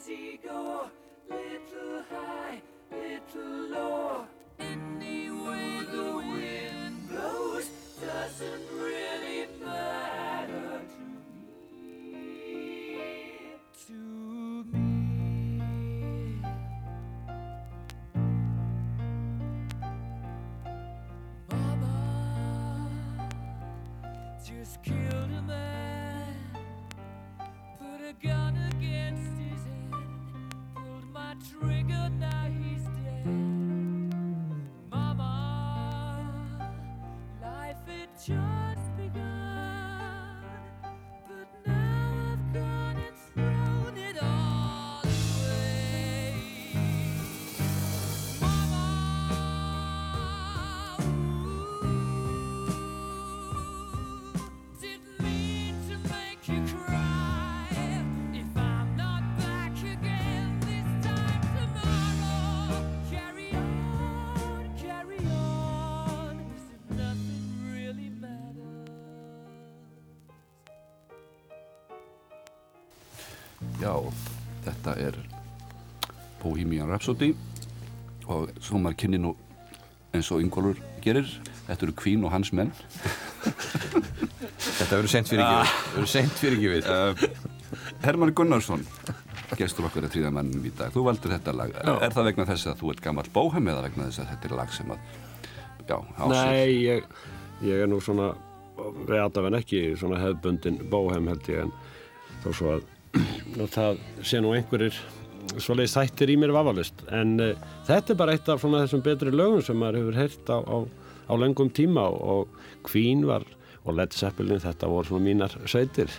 Easy 0.00 0.40
go, 0.42 0.88
little 1.28 2.02
high, 2.10 2.60
little 2.90 3.68
low. 3.70 4.26
Any 4.58 5.30
way 5.30 5.80
the 5.90 6.16
wind 6.16 7.08
blows 7.08 7.68
doesn't 8.00 8.62
really 8.72 9.46
matter 9.62 10.80
to 10.88 11.00
me. 12.12 12.42
To 13.86 14.64
me. 14.72 14.88
Mama 21.50 22.88
just 24.46 24.82
killed 24.82 25.30
a 25.38 25.42
man, 25.42 26.34
put 27.78 28.00
a 28.08 28.12
gun 28.26 28.56
against 28.72 29.38
head, 29.38 29.49
triggered 31.48 32.18
now. 32.20 32.49
Já, 73.80 73.94
þetta 74.66 74.94
er 75.00 75.16
Bohemian 76.42 76.90
Rhapsody 76.90 77.32
og 78.30 78.50
svo 78.62 78.78
maður 78.80 78.98
kynni 79.02 79.20
nú 79.22 79.32
eins 80.14 80.28
og 80.34 80.42
Ingólfur 80.44 80.78
gerir. 81.02 81.28
Þetta 81.66 81.86
eru 81.86 81.94
Queen 81.98 82.24
og 82.26 82.32
hans 82.34 82.50
menn. 82.56 82.72
Þetta 84.60 84.90
verður 84.96 85.10
seint 85.12 85.30
fyrir 85.30 85.44
ekki 85.44 85.56
við. 85.56 85.72
Verður 85.94 86.10
seint 86.12 86.36
fyrir 86.40 86.58
ekki 86.58 86.72
við. 86.74 86.90
uh, 86.90 87.96
Herman 88.04 88.34
Gunnarsson 88.36 88.84
gestur 89.58 89.88
okkar 89.88 90.06
að 90.06 90.14
tríða 90.14 90.30
mannum 90.34 90.62
í 90.66 90.70
dag. 90.76 90.92
Þú 90.94 91.02
valdur 91.08 91.32
þetta 91.34 91.54
lag, 91.56 91.72
er 91.74 92.14
það 92.14 92.28
vegna 92.30 92.46
þess 92.48 92.68
að 92.70 92.78
þú 92.80 92.92
ert 92.94 93.02
gammal 93.04 93.26
bóhem 93.34 93.70
eða 93.72 93.82
vegna 93.88 94.06
þess 94.08 94.22
að 94.22 94.30
þetta 94.34 94.48
er 94.50 94.54
lag 94.60 94.72
sem 94.76 94.92
að 94.94 95.02
já, 95.90 95.96
á 95.98 96.24
sig 96.30 96.38
Nei, 96.38 96.70
ég, 96.84 97.10
ég 97.66 97.82
er 97.84 97.90
nú 97.90 97.98
svona 98.04 98.30
reatafen 99.10 99.58
ekki 99.58 99.82
svona 100.00 100.20
hefðbundin 100.22 100.78
bóhem 100.92 101.28
held 101.32 101.50
ég 101.50 101.64
en 101.66 101.72
þó 102.44 102.48
svo 102.56 102.70
að, 102.76 102.86
að 103.56 103.72
það 103.74 104.00
sé 104.26 104.40
nú 104.42 104.54
einhverjir 104.54 104.98
svoleiðis 105.56 105.96
þættir 105.96 106.34
í 106.34 106.36
mér 106.40 106.52
vafalist 106.54 107.04
en 107.10 107.38
uh, 107.42 107.54
þetta 107.88 108.12
er 108.12 108.18
bara 108.20 108.34
eitt 108.36 108.50
af 108.52 108.60
svona 108.62 108.82
þessum 108.84 109.04
betri 109.04 109.32
lögum 109.34 109.62
sem 109.64 109.78
maður 109.80 110.02
hefur 110.02 110.20
heyrt 110.20 110.52
á, 110.52 110.58
á, 110.60 110.76
á 111.30 111.32
löngum 111.40 111.72
tíma 111.74 112.06
og, 112.10 112.20
og 112.20 112.84
Queen 112.86 113.24
var 113.28 113.46
og 113.84 113.96
Led 113.96 114.14
Zeppelin 114.14 114.60
þetta 114.62 114.90
voru 114.90 115.08
svona 115.08 115.26
mínar 115.26 115.56
sveitir 115.64 116.12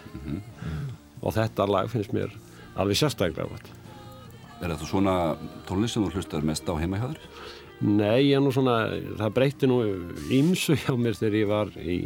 og 1.22 1.36
þetta 1.36 1.68
lag 1.70 1.90
finnst 1.92 2.14
mér 2.16 2.34
alveg 2.80 2.98
sérstaklega 2.98 3.50
gott. 3.50 3.72
Er 4.62 4.74
þetta 4.74 4.88
svona 4.90 5.16
tónlist 5.70 5.98
sem 5.98 6.06
þú 6.06 6.18
hlustar 6.18 6.46
mest 6.46 6.70
á 6.70 6.74
heima 6.78 7.00
hjá 7.02 7.10
þér? 7.12 7.26
Nei, 7.82 8.30
ég 8.30 8.36
er 8.38 8.44
nú 8.46 8.52
svona, 8.54 8.92
það 9.18 9.34
breytti 9.34 9.70
nú 9.70 9.80
ímsu 10.38 10.76
hjá 10.78 10.94
mér 10.94 11.18
þegar 11.18 11.38
ég 11.40 11.48
var 11.50 11.72
í 11.82 11.98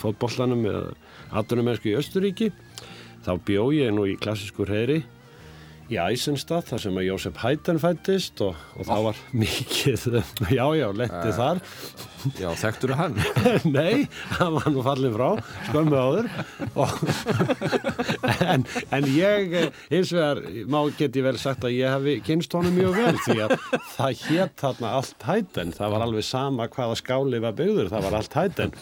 fótbollanum 0.00 0.64
eða 0.70 0.84
atvinnumennsku 1.42 1.90
í 1.92 1.98
Östuríki. 1.98 2.48
Þá 3.24 3.32
bjó 3.48 3.68
ég 3.72 3.92
nú 3.96 4.06
í 4.08 4.16
klassískur 4.20 4.68
heyri 4.72 5.02
í 5.92 5.98
Eisenstadt 6.00 6.70
þar 6.70 6.80
sem 6.80 6.96
að 6.96 7.06
Jósef 7.10 7.38
Haydn 7.42 7.78
fættist 7.80 8.40
og, 8.44 8.56
og 8.78 8.86
það 8.88 9.02
var 9.08 9.18
mikið, 9.36 10.04
já 10.56 10.64
já, 10.78 10.86
letti 10.96 11.34
þar. 11.36 11.60
Já, 12.40 12.48
þekktur 12.56 12.94
hann? 12.96 13.18
Nei, 13.76 14.06
hann 14.38 14.54
var 14.56 14.70
nú 14.72 14.84
fallið 14.86 15.16
frá, 15.18 15.26
skömmu 15.68 15.98
áður. 16.00 16.30
Og, 16.80 16.94
en, 18.54 18.64
en 18.96 19.10
ég, 19.12 19.56
eh, 19.60 19.82
hins 19.92 20.14
vegar, 20.16 20.40
má 20.72 20.80
geti 20.96 21.24
vel 21.24 21.36
sagt 21.40 21.68
að 21.68 21.76
ég 21.76 21.92
hefi 21.98 22.16
kynst 22.24 22.56
honum 22.56 22.76
mjög 22.78 22.96
vel 23.02 23.14
því 23.26 23.38
að 23.44 23.56
það 23.98 24.24
hétt 24.24 24.58
þarna 24.64 24.96
allt 25.02 25.28
Haydn. 25.28 25.76
Það 25.76 25.96
var 25.96 26.08
alveg 26.08 26.28
sama 26.32 26.70
hvaða 26.72 27.00
skáli 27.02 27.44
var 27.44 27.56
byggður, 27.60 27.92
það 27.92 28.08
var 28.08 28.20
allt 28.22 28.40
Haydn. 28.40 28.76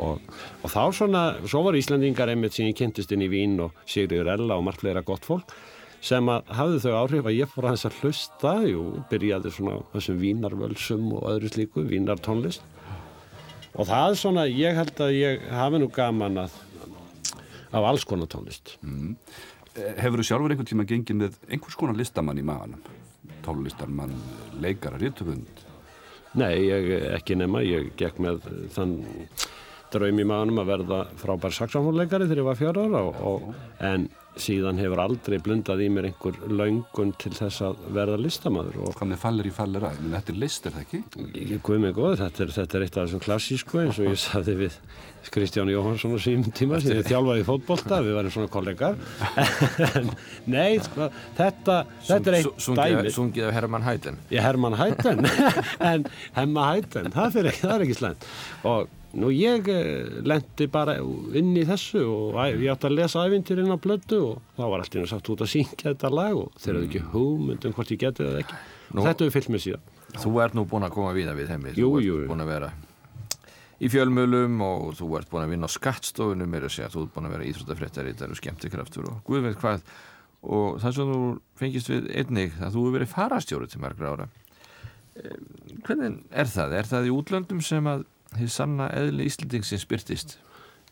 Og, 0.00 0.30
og 0.64 0.72
þá 0.72 0.82
svona, 0.96 1.22
svo 1.44 1.60
var 1.66 1.76
Íslandingar 1.76 2.30
einmitt 2.32 2.56
sem 2.56 2.70
ég 2.70 2.78
kynntist 2.78 3.12
inn 3.12 3.26
í 3.26 3.28
Vín 3.28 3.58
og 3.60 3.76
Sigriður 3.84 4.32
Ella 4.32 4.56
og 4.56 4.64
margt 4.64 4.80
fleira 4.84 5.04
gott 5.04 5.26
fólk 5.28 5.52
sem 6.00 6.28
að 6.32 6.48
hafði 6.56 6.78
þau 6.86 6.92
áhrif 7.02 7.26
að 7.28 7.36
ég 7.36 7.50
fór 7.52 7.66
aðeins 7.68 7.86
að 7.90 7.98
hlusta 8.00 8.54
jú, 8.64 8.84
byrjaði 9.10 9.52
svona 9.52 9.74
þessum 9.92 10.20
vínarvölsum 10.22 11.10
og 11.18 11.26
öðru 11.28 11.50
slíku, 11.52 11.84
vínartónlist 11.90 12.64
og 13.76 13.86
það 13.90 14.16
svona, 14.22 14.46
ég 14.48 14.78
held 14.80 15.02
að 15.04 15.16
ég 15.18 15.44
hafi 15.52 15.80
nú 15.82 15.90
gaman 15.92 16.46
að 16.46 16.56
af 17.70 17.84
alls 17.92 18.06
konar 18.08 18.30
tónlist 18.32 18.78
Hefur 20.00 20.18
þú 20.18 20.26
sjálfur 20.26 20.52
einhvern 20.54 20.66
tíma 20.66 20.88
gengið 20.88 21.18
með 21.20 21.36
einhvers 21.46 21.76
konar 21.78 21.94
listamann 21.98 22.40
í 22.40 22.44
maganum? 22.44 22.80
Tónlistarmann, 23.44 24.16
leikara, 24.60 24.98
rítuhund? 24.98 25.62
Nei, 26.40 26.66
ég 26.66 26.90
ekki 27.14 27.36
nema, 27.38 27.62
ég 27.62 27.92
gekk 27.98 28.18
með 28.22 28.42
þann 28.74 28.96
draum 29.94 30.22
í 30.22 30.26
maðunum 30.28 30.62
að 30.62 30.72
verða 30.74 31.02
frábær 31.20 31.56
saxofónleikari 31.56 32.28
þegar 32.28 32.42
ég 32.42 32.48
var 32.50 32.58
fjara 32.58 32.86
ára 32.86 33.04
og, 33.08 33.22
og, 33.30 33.60
en 33.90 34.08
síðan 34.40 34.78
hefur 34.78 35.00
aldrei 35.02 35.38
blundað 35.42 35.82
í 35.84 35.88
mér 35.92 36.06
einhver 36.10 36.36
löngun 36.48 37.10
til 37.20 37.32
þess 37.34 37.64
að 37.66 37.80
verða 37.96 38.18
listamaður 38.20 38.78
og 38.84 38.96
Hvað 38.96 39.10
með 39.10 39.22
fallir 39.24 39.48
í 39.50 39.52
fallir 39.54 39.86
að? 39.88 40.00
Menn 40.04 40.14
þetta 40.16 40.32
er 40.32 40.38
list, 40.44 40.66
er 40.66 40.76
það 40.76 40.84
ekki? 40.84 41.00
ég 41.50 41.62
guð 41.66 41.80
mig 41.82 41.96
góð, 41.96 42.14
þetta 42.20 42.44
er, 42.44 42.52
þetta 42.56 42.78
er 42.78 42.84
eitt 42.86 42.98
af 42.98 43.08
þessum 43.08 43.24
klassísku 43.24 43.80
eins 43.82 43.98
og 43.98 44.06
ég 44.06 44.20
saði 44.22 44.54
við 44.60 44.76
Kristján 45.34 45.72
Jóhansson 45.72 46.14
á 46.16 46.18
sínum 46.22 46.54
tíma 46.56 46.78
sem 46.80 46.94
ég 46.96 47.08
þjálfaði 47.10 47.42
fótbolta, 47.48 47.98
við 48.06 48.16
varum 48.16 48.32
svona 48.32 48.52
kollegar 48.54 48.96
en 49.98 50.08
nei, 50.48 50.78
sko, 50.84 51.10
þetta, 51.36 51.82
þetta 52.06 52.32
er 52.32 52.38
eitt 52.38 52.70
dæmi 52.80 53.12
Sungið 53.12 53.50
af 53.50 53.58
Hermann 53.58 53.84
Hæden. 53.84 54.22
Ég 54.32 54.46
Hermann 54.46 54.78
Hætten 54.80 55.26
en 55.90 56.08
Hemma 56.38 56.70
Hætten, 56.70 57.12
það, 57.12 57.52
það 57.58 57.76
er 57.76 57.86
ekki 57.88 57.98
slæmt 57.98 58.30
og 58.64 58.88
nú 59.18 59.30
ég 59.34 59.68
eh, 59.72 60.20
lendi 60.22 60.68
bara 60.70 60.98
inn 61.00 61.54
í 61.58 61.64
þessu 61.66 62.02
og 62.06 62.36
ég 62.52 62.68
átti 62.70 62.86
að 62.90 62.96
lesa 62.98 63.24
ævintýrin 63.26 63.72
á 63.74 63.78
blödu 63.82 64.20
og 64.28 64.42
þá 64.58 64.62
var 64.66 64.84
allt 64.84 64.94
í 64.94 65.00
einu 65.00 65.10
sagt 65.10 65.30
út 65.32 65.42
að 65.42 65.50
syngja 65.54 65.88
þetta 65.88 66.12
lag 66.14 66.36
og 66.38 66.52
þeir 66.60 66.74
eru 66.76 66.84
ekki 66.86 67.02
hugmynd 67.14 67.66
um 67.66 67.74
hvort 67.74 67.90
ég 67.90 68.02
geti 68.04 68.26
það 68.26 68.38
ekki 68.44 68.60
Nú- 68.90 69.02
og 69.02 69.08
þetta 69.08 69.26
hefur 69.26 69.36
fyllt 69.38 69.50
mér 69.54 69.64
síðan 69.66 69.88
Þú 70.10 70.30
ert 70.42 70.56
nú 70.58 70.64
búin 70.66 70.82
að 70.82 70.90
koma 70.96 71.12
víða 71.14 71.36
við. 71.38 71.52
Jú, 71.78 71.86
þú 71.86 71.98
ert 72.00 72.06
jú. 72.08 72.14
búin 72.26 72.42
að 72.42 72.48
vera 72.50 72.70
í 73.80 73.88
fjölmölum 73.88 74.56
og 74.66 74.96
þú 74.98 75.10
ert 75.20 75.30
búin 75.30 75.44
að 75.46 75.52
vinna 75.54 75.68
á 75.70 75.76
skattstofunum 75.76 76.56
er 76.58 76.66
að 76.66 76.74
segja, 76.74 76.90
þú 76.92 77.04
ert 77.06 77.14
búin 77.14 77.28
að 77.28 77.34
vera 77.36 77.46
íþróttafréttari 77.48 78.14
það 78.18 78.26
eru 78.26 78.38
skemmtikraftur 78.40 79.06
og 79.08 79.20
guð 79.24 79.46
veit 79.46 79.60
hvað 79.62 79.84
og 80.40 80.80
það 80.82 80.96
sem 80.96 81.12
þú 81.14 81.20
fengist 81.60 81.90
við 81.92 82.10
einnig 82.10 82.58
að 82.58 82.74
þú 82.74 82.82
hefur 82.82 82.96
verið 82.98 83.12
farastjóri 83.14 83.70
til 83.70 83.82
margra 83.84 84.12
ára 84.12 84.28
hvernig 85.86 86.20
er 86.30 86.50
það? 86.50 86.74
Er 86.78 86.88
það 86.90 87.08
í 87.08 87.14
útlöndum 87.14 87.62
sem 87.64 87.88
að 87.90 88.04
þið 88.36 88.52
sanna 88.54 88.90
eðli 88.96 89.26
Íslandingsins 89.30 89.86
byrtist? 89.90 90.36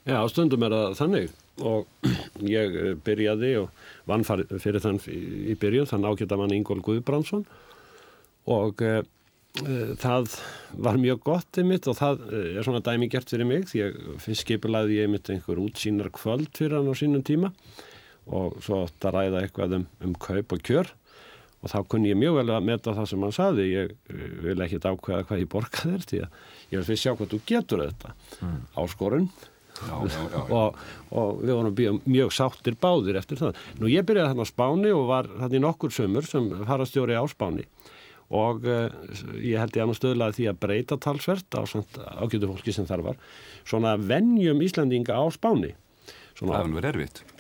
Já, 0.08 0.22
stundum 0.30 0.64
er 0.64 0.74
það 0.74 0.96
þannig 1.02 1.36
og 1.68 2.08
ég 2.58 2.76
eh, 2.78 2.94
byrjaði 3.04 3.52
og 3.62 3.84
vann 4.08 4.24
fyrir 4.24 4.82
þann 4.84 5.00
í 5.08 5.56
byrjun 5.58 5.90
þann 5.90 6.08
ágæta 6.08 6.38
mann 6.40 6.54
Ingól 6.54 6.80
Guðbrandsson 6.84 7.44
og 8.48 8.80
e, 8.80 9.02
það 10.00 10.30
var 10.78 10.96
mjög 11.00 11.20
gott 11.26 11.58
einmitt 11.60 11.88
og 11.90 11.98
það 11.98 12.22
er 12.30 12.64
svona 12.64 12.80
dæmi 12.84 13.10
gert 13.12 13.28
fyrir 13.28 13.48
mig 13.48 13.66
því 13.68 13.82
að 13.84 13.98
fyrst 14.24 14.46
skipulaði 14.46 15.00
ég 15.00 15.08
einmitt 15.08 15.28
einhver 15.34 15.60
útsýnar 15.60 16.08
kvöld 16.14 16.48
fyrir 16.56 16.78
hann 16.78 16.88
á 16.88 16.94
sínum 16.96 17.24
tíma 17.26 17.50
og 18.28 18.56
svo 18.64 18.84
átt 18.86 19.08
að 19.08 19.18
ræða 19.18 19.42
eitthvað 19.42 19.76
um, 19.80 19.86
um 20.04 20.14
kaup 20.16 20.54
og 20.54 20.64
kjör 20.64 20.92
og 21.58 21.72
þá 21.72 21.78
kunni 21.90 22.12
ég 22.12 22.18
mjög 22.18 22.38
vel 22.38 22.48
að 22.54 22.66
meta 22.68 22.94
það 22.94 23.06
sem 23.10 23.22
hann 23.26 23.34
saði 23.34 23.68
ég 23.72 23.94
eh, 24.12 24.24
vil 24.44 24.58
ekki 24.64 24.80
ákveða 24.82 25.26
hvað 25.28 25.42
ég 25.42 25.52
borga 25.52 25.84
þér 25.84 26.08
því 26.10 26.20
að 26.24 26.42
ég 26.70 26.74
vil 26.76 26.88
fyrst 26.88 27.04
sjá 27.04 27.14
hvað 27.14 27.32
þú 27.34 27.40
getur 27.48 27.84
þetta. 27.86 28.12
Áskorun. 28.78 29.30
Já, 29.78 29.94
já, 30.10 30.22
já. 30.32 30.40
og, 30.50 30.78
og 31.14 31.42
við 31.44 31.52
vorum 31.54 32.00
mjög, 32.02 32.32
sáttir 32.34 32.74
báðir 32.82 33.18
eftir 33.20 33.38
það. 33.38 33.60
Nú 33.78 33.90
ég 33.92 34.06
byrjaði 34.06 34.32
þarna 34.32 34.46
á 34.46 34.50
Spáni 34.50 34.90
og 34.94 35.04
var 35.10 35.30
þarna 35.30 35.58
í 35.58 35.62
nokkur 35.62 35.94
sömur 35.94 36.26
sem 36.26 36.48
farastjóri 36.66 37.14
á 37.14 37.22
Spáni. 37.30 37.66
Og 38.34 38.66
uh, 38.66 38.90
ég 39.40 39.56
held 39.62 39.78
ég 39.78 39.88
nú 39.88 39.94
stöðlaði 39.96 40.40
því 40.40 40.48
að 40.50 40.60
breyta 40.66 40.98
talsvert 41.00 41.54
á 41.54 41.62
ágjötu 41.64 42.50
fólki 42.50 42.74
sem 42.74 42.88
þar 42.90 43.06
var. 43.06 43.22
Svona 43.64 43.94
venjum 43.96 44.60
Íslandinga 44.66 45.16
á 45.16 45.24
Spáni. 45.32 45.72
Það 46.34 46.42
svona, 46.42 46.58
hefur 46.58 46.80
verið 46.80 46.90
erfitt. 46.94 47.37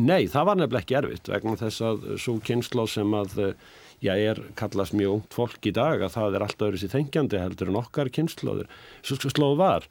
Nei, 0.00 0.24
það 0.30 0.48
var 0.50 0.60
nefnilega 0.60 0.84
ekki 0.84 0.98
erfitt 1.00 1.30
vegna 1.32 1.56
þess 1.60 1.86
að 1.90 2.08
svo 2.22 2.36
kynnslóð 2.46 2.92
sem 2.94 3.16
að 3.20 3.38
eh, 3.44 3.64
já, 4.04 4.12
er 4.16 4.42
kallast 4.58 4.96
mjög 4.96 5.18
ungt 5.18 5.36
fólk 5.36 5.70
í 5.70 5.74
dag 5.76 6.04
að 6.04 6.14
það 6.16 6.36
er 6.36 6.46
alltaf 6.46 6.68
öðru 6.68 6.82
sér 6.82 6.94
þengjandi 6.94 7.42
heldur 7.42 7.72
en 7.72 7.80
okkar 7.82 8.12
kynnslóður. 8.14 8.70
Svo 9.04 9.20
slóð 9.26 9.58
var 9.60 9.90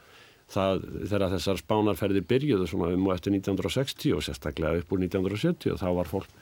það 0.50 0.88
þegar 1.12 1.30
þessar 1.36 1.62
spánarferðir 1.62 2.26
byrjuðu 2.30 2.68
svona 2.70 2.90
um 2.96 3.06
og 3.08 3.16
eftir 3.16 3.36
1960 3.36 4.16
og 4.18 4.26
sérstaklega 4.26 4.82
upp 4.82 4.96
úr 4.96 5.04
1970 5.06 5.76
og 5.76 5.82
þá 5.82 5.90
var 6.00 6.10
fólk 6.10 6.34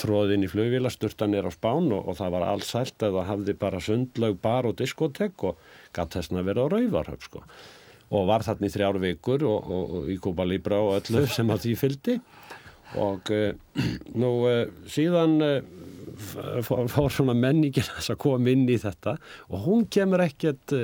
tróðinn 0.00 0.46
í 0.46 0.48
flugvila, 0.48 0.90
sturtanir 0.90 1.46
á 1.46 1.52
spán 1.52 1.90
og, 1.92 2.08
og 2.08 2.16
það 2.18 2.34
var 2.36 2.46
alls 2.48 2.72
hægt 2.72 3.04
að 3.04 3.18
það 3.18 3.28
hafði 3.28 3.54
bara 3.60 3.82
sundlaug, 3.84 4.38
bar 4.42 4.68
og 4.68 4.76
diskotek 4.80 5.44
og 5.50 5.60
gatt 5.92 6.16
þessna 6.16 6.44
verið 6.46 6.64
á 6.64 6.72
rauvarhöf 6.72 7.28
sko. 7.28 7.42
Og 8.12 8.26
var 8.28 8.44
þarna 8.44 8.68
í 8.68 8.72
þrjár 8.72 8.98
vikur 9.02 9.44
og, 9.48 9.68
og, 9.72 9.92
og 9.98 10.08
í 10.12 10.16
Kuba 10.20 10.46
Libra 10.48 10.80
og 10.84 10.96
öllu 10.98 11.26
sem 11.32 11.52
að 11.52 11.66
því 11.66 11.74
fylgdi 11.80 12.16
og 13.00 13.30
uh, 13.32 13.52
nú 14.22 14.32
uh, 14.48 14.64
síðan 14.90 15.36
uh, 15.44 15.60
fór, 16.62 17.08
svona 17.12 17.34
menningin 17.36 17.88
að 17.98 18.18
koma 18.20 18.52
inn 18.52 18.64
í 18.70 18.78
þetta. 18.80 19.16
Og 19.50 19.66
hún 19.66 19.86
kemur 19.92 20.24
ekkert 20.24 20.74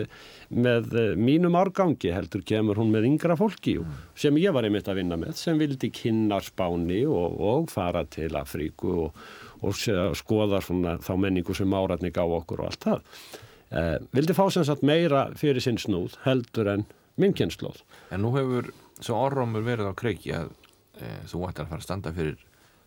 með 0.48 0.94
mínum 1.20 1.59
árgangi 1.59 2.14
heldur 2.14 2.44
kemur 2.48 2.80
hún 2.80 2.92
með 2.94 3.11
yngra 3.11 3.36
fólki 3.36 3.76
sem 4.16 4.38
ég 4.40 4.54
var 4.56 4.64
einmitt 4.64 4.88
að 4.88 5.02
vinna 5.02 5.18
með 5.20 5.36
sem 5.36 5.59
vildi 5.61 5.90
kynna 5.92 6.38
spáni 6.44 7.02
og, 7.04 7.36
og 7.36 7.68
fara 7.72 8.06
til 8.09 8.32
Afríku 8.40 8.94
og, 9.04 9.20
og 9.61 9.76
skoða 10.16 10.62
svona 10.64 10.96
þá 11.04 11.12
menningu 11.20 11.56
sem 11.56 11.76
áratni 11.76 12.14
gá 12.14 12.24
okkur 12.24 12.64
og 12.64 12.70
allt 12.70 12.88
það. 12.88 13.12
Uh, 13.68 13.98
vildi 14.16 14.32
fá 14.32 14.46
sem 14.48 14.64
sagt 14.64 14.80
meira 14.80 15.26
fyrir 15.36 15.61
sinn 15.61 15.76
snúð 15.76 16.14
heldur 16.24 16.70
en 16.72 16.86
minn 17.20 17.34
kynnslóð 17.36 17.82
En 18.14 18.22
nú 18.24 18.30
hefur 18.32 18.70
svo 19.04 19.18
orðrómur 19.26 19.66
verið 19.66 19.90
á 19.92 19.94
kreiki 19.98 20.32
að 20.32 20.54
þú 21.30 21.42
ættir 21.49 21.64
að 21.64 21.72
fara 21.72 21.82
að 21.82 21.86
standa 21.86 22.14
fyrir 22.16 22.38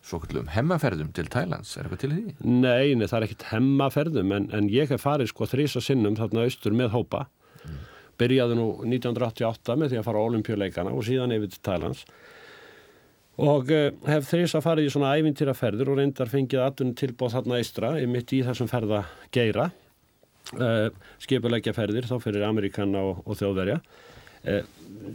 svo 0.02 0.18
kallum 0.22 0.48
hemmaferðum 0.50 1.12
til 1.14 1.28
Thailands, 1.30 1.76
er 1.76 1.86
eitthvað 1.86 2.02
til 2.02 2.10
því? 2.12 2.22
Nei, 2.42 2.94
nei, 2.98 3.06
það 3.06 3.18
er 3.18 3.26
ekkit 3.28 3.46
hemmaferðum 3.52 4.34
en, 4.34 4.48
en 4.56 4.70
ég 4.72 4.90
hef 4.90 5.04
farið 5.04 5.30
sko 5.30 5.46
þrísa 5.50 5.82
sinnum 5.84 6.18
þarna 6.18 6.46
austur 6.48 6.74
með 6.74 6.90
hópa. 6.96 7.26
Byrjaði 8.20 8.58
nú 8.58 8.66
1988 8.84 9.76
með 9.78 9.92
því 9.92 10.00
að 10.00 10.06
fara 10.08 10.22
á 10.22 10.28
olimpíuleikana 10.28 10.94
og 10.94 11.06
síðan 11.06 11.34
yfir 11.36 11.52
til 11.54 11.62
Thailands 11.64 12.02
og 13.42 13.70
uh, 13.72 13.88
hef 14.10 14.26
þrísa 14.28 14.60
farið 14.62 14.90
í 14.90 14.92
svona 14.92 15.14
ævintýraferður 15.16 15.94
og 15.94 16.00
reyndar 16.00 16.30
fengið 16.30 16.66
atvinnum 16.66 16.98
tilbóð 16.98 17.38
þarna 17.38 17.60
eistra 17.62 17.92
mitt 18.10 18.34
í 18.36 18.42
þessum 18.44 18.68
ferða 18.68 19.06
geira 19.32 19.70
uh, 20.58 20.90
skipuleikja 21.22 21.72
ferðir 21.76 22.10
þá 22.10 22.18
fyrir 22.20 22.44
Amerikana 22.44 23.06
og, 23.08 23.22
og 23.24 23.38
þjóðverja 23.40 23.80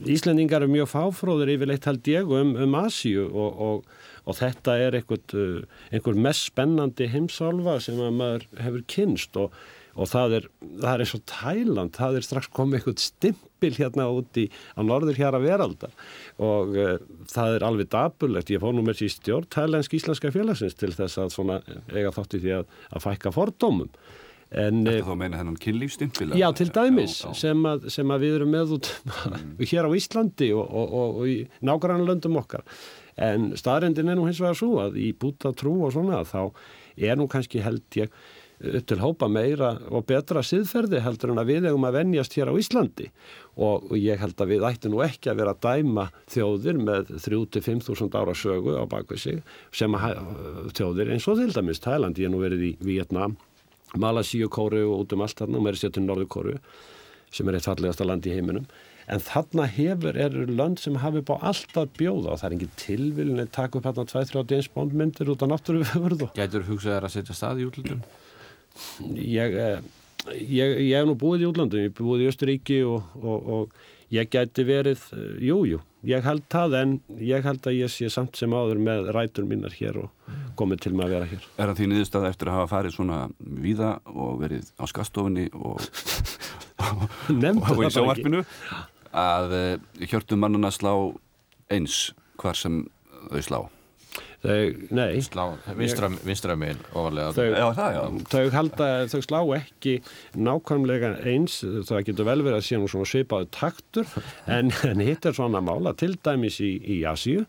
Íslendingar 0.08 0.64
eru 0.64 0.72
mjög 0.72 0.92
fáfróðir 0.92 1.54
yfirleitt 1.56 1.88
held 1.88 2.08
ég 2.12 2.30
um, 2.32 2.54
um 2.64 2.76
Asíu 2.80 3.26
og, 3.28 3.64
og, 3.64 3.98
og 4.28 4.38
þetta 4.40 4.78
er 4.84 5.00
einhver, 5.00 5.66
einhver 5.92 6.22
mest 6.28 6.50
spennandi 6.52 7.10
heimsálfa 7.12 7.78
sem 7.84 8.00
að 8.04 8.16
maður 8.20 8.48
hefur 8.64 8.86
kynst 8.92 9.40
og, 9.40 9.56
og 9.98 10.10
það 10.12 10.38
er, 10.40 10.48
það 10.82 10.90
er 10.92 11.04
eins 11.04 11.16
og 11.18 11.24
Tæland, 11.32 11.96
það 11.98 12.20
er 12.20 12.28
strax 12.28 12.52
komið 12.56 12.80
einhvern 12.82 13.02
stimpil 13.04 13.74
hérna 13.80 14.08
úti 14.14 14.46
á 14.76 14.80
norður 14.86 15.20
hér 15.20 15.40
að 15.40 15.48
veraldar 15.48 15.98
og 16.38 16.78
uh, 16.78 16.94
það 17.32 17.58
er 17.58 17.68
alveg 17.68 17.92
dapurlegt, 17.96 18.54
ég 18.54 18.64
fór 18.64 18.78
nú 18.78 18.86
með 18.86 19.02
sér 19.02 19.10
í 19.10 19.16
stjórn 19.16 19.52
Tælensk 19.56 19.98
Íslenska 19.98 20.32
félagsins 20.36 20.78
til 20.78 20.94
þess 20.96 21.20
að 21.24 21.36
svona 21.36 21.60
eiga 21.92 22.16
þátti 22.16 22.44
því 22.46 22.56
að, 22.62 22.72
að 22.94 23.08
fækka 23.08 23.36
fordómum. 23.36 23.92
eh, 23.92 24.27
Þetta 24.48 24.94
þá 25.10 25.14
meina 25.20 25.40
hennan 25.42 25.58
kynlífstimpil? 25.60 26.30
Já, 26.40 26.48
til 26.56 26.70
dæmis, 26.72 27.18
Já, 27.22 27.28
já. 27.34 27.36
Sem, 27.42 27.66
að, 27.68 27.90
sem 27.92 28.14
að 28.16 28.24
við 28.24 28.38
erum 28.40 28.54
með 28.56 28.76
út 28.78 28.92
hér 29.74 29.90
á 29.90 29.92
Íslandi 30.00 30.52
og, 30.56 30.64
og, 30.72 30.96
og, 31.02 31.20
og 31.22 31.28
í 31.34 31.38
nágrann 31.68 32.06
löndum 32.08 32.40
okkar. 32.40 32.64
En 33.18 33.52
staðrendin 33.58 34.08
er 34.14 34.16
nú 34.20 34.28
hins 34.30 34.40
vegar 34.44 34.56
svo 34.60 34.76
að 34.86 35.00
í 35.02 35.12
búta 35.18 35.52
trú 35.58 35.80
og 35.88 35.96
svona 35.96 36.22
þá 36.28 36.52
er 36.98 37.18
nú 37.20 37.26
kannski 37.32 37.64
held 37.66 37.84
ég 38.00 38.12
upp 38.58 38.86
til 38.90 38.98
hópa 38.98 39.28
meira 39.30 39.76
og 39.94 40.06
betra 40.10 40.42
siðferði 40.42 41.04
heldur 41.06 41.30
en 41.36 41.38
að 41.44 41.50
við 41.52 41.68
eigum 41.70 41.84
að 41.86 41.98
venjast 42.00 42.34
hér 42.40 42.50
á 42.50 42.58
Íslandi 42.58 43.12
og, 43.62 43.92
ég 44.02 44.18
held 44.18 44.34
að 44.42 44.50
við 44.56 44.66
ættum 44.66 44.96
nú 44.96 45.04
ekki 45.06 45.30
að 45.30 45.44
vera 45.44 45.54
að 45.54 45.60
dæma 45.68 46.08
þjóðir 46.34 46.80
með 46.88 47.12
3-5 47.22 47.84
þúsund 47.86 48.18
ára 48.18 48.34
sögu 48.38 48.74
á 48.82 48.86
bakvið 48.90 49.22
sig 49.22 49.44
sem 49.78 49.94
að 49.94 50.08
hæ- 50.08 50.74
þjóðir 50.80 51.12
eins 51.14 51.28
og 51.30 51.38
til 51.44 51.54
dæmis 51.54 51.84
Þæland, 51.86 52.18
ég 52.24 52.34
nú 52.34 52.42
verið 52.42 52.66
í 52.66 52.72
Vietnam 52.82 53.38
Malasíu 53.96 54.50
kóru 54.52 54.84
og 54.92 55.06
út 55.06 55.16
um 55.16 55.24
allt 55.24 55.40
þarna 55.40 55.60
og 55.60 55.66
meiri 55.68 55.80
sér 55.80 55.94
til 55.96 56.04
Norður 56.04 56.30
kóru 56.34 56.60
sem 57.32 57.48
er 57.48 57.58
eitt 57.58 57.68
fallegasta 57.68 58.08
land 58.08 58.28
í 58.28 58.36
heiminum 58.36 58.68
en 59.08 59.22
þarna 59.24 59.68
hefur, 59.72 60.18
eru 60.20 60.46
lönd 60.52 60.82
sem 60.84 60.98
hafi 61.00 61.22
bá 61.24 61.38
alltaf 61.38 61.92
bjóða 62.00 62.34
og 62.34 62.42
það 62.42 62.48
er 62.48 62.56
engin 62.58 62.74
tilvilin 62.80 63.44
að 63.44 63.54
taka 63.56 63.80
upp 63.80 63.88
hérna 63.88 64.08
2-3 64.12 64.44
James 64.52 64.72
Bond 64.74 64.96
myndir 65.00 65.32
út 65.32 65.44
á 65.44 65.48
náttúrufjörð 65.48 66.26
og 66.28 66.34
Gætur 66.36 66.68
hugsað 66.68 66.98
þér 66.98 67.08
að 67.08 67.14
setja 67.16 67.38
stað 67.38 67.62
í 67.64 67.68
útlöndum? 67.70 68.02
ég, 69.16 69.56
eh, 69.56 69.80
ég, 70.36 70.76
ég 70.90 70.98
hef 70.98 71.08
nú 71.08 71.16
búið 71.20 71.46
í 71.46 71.50
útlandum, 71.52 71.86
ég 71.86 71.92
hef 71.92 72.02
búið 72.02 72.26
í 72.26 72.32
Östuríki 72.32 72.82
og, 72.88 73.16
og, 73.24 73.52
og 73.58 73.80
ég 74.14 74.30
gæti 74.32 74.66
verið, 74.68 75.04
eh, 75.14 75.38
jú, 75.48 75.80
ég 76.08 76.24
held 76.24 76.44
það 76.50 76.76
en 76.82 76.94
ég 77.20 77.44
held 77.44 77.68
að 77.68 77.80
ég 77.82 77.92
sé 77.92 78.10
samt 78.12 78.38
sem 78.40 78.52
áður 78.52 78.80
með 78.80 79.12
rætur 79.16 79.48
mínar 79.50 79.74
hér 79.76 80.04
og 80.04 80.10
komið 80.56 80.84
til 80.86 80.94
með 80.94 81.06
að 81.06 81.16
vera 81.16 81.30
hér. 81.32 81.48
Er 81.58 81.68
það 81.72 81.80
því 81.80 81.88
niðurstaða 81.92 82.32
eftir 82.32 82.52
að 82.52 82.58
hafa 82.58 82.72
farið 82.76 82.96
svona 82.96 83.20
víða 83.40 83.94
og 84.14 84.42
verið 84.42 84.72
á 84.80 84.84
skastofinni 84.88 85.48
og, 85.54 85.82
og 86.80 87.84
í 87.84 87.92
sjónvarpinu 87.92 88.44
að 89.18 89.58
uh, 89.58 90.06
hjörtum 90.06 90.44
mannuna 90.44 90.72
slá 90.72 90.94
eins 91.74 92.14
hvar 92.38 92.56
sem 92.56 92.86
þau 93.32 93.42
slá? 93.44 93.60
Þau, 94.38 94.90
nei, 94.94 95.18
Slá, 95.26 95.44
vinstra, 95.80 96.12
vinstra 96.22 96.56
megin 96.60 96.78
ofalega 96.92 97.32
þau, 97.34 97.46
Já, 97.50 97.66
það, 97.74 97.96
já. 97.96 98.04
þau 98.30 98.52
halda, 98.54 98.90
þau 99.10 99.22
slá 99.26 99.40
ekki 99.58 99.96
nákvæmlega 100.38 101.10
eins, 101.32 101.56
það 101.90 102.04
getur 102.12 102.28
vel 102.30 102.44
verið 102.46 102.60
að 102.60 102.68
sé 102.68 102.78
nú 102.78 102.92
svona 102.92 103.10
svipaðu 103.10 103.50
taktur. 103.58 104.14
En, 104.58 104.70
en 104.86 105.02
hitt 105.04 105.26
er 105.26 105.36
svona 105.36 105.60
mála, 105.66 105.96
til 105.98 106.14
dæmis 106.24 106.60
í, 106.64 106.76
í 106.86 107.00
Asíu, 107.10 107.48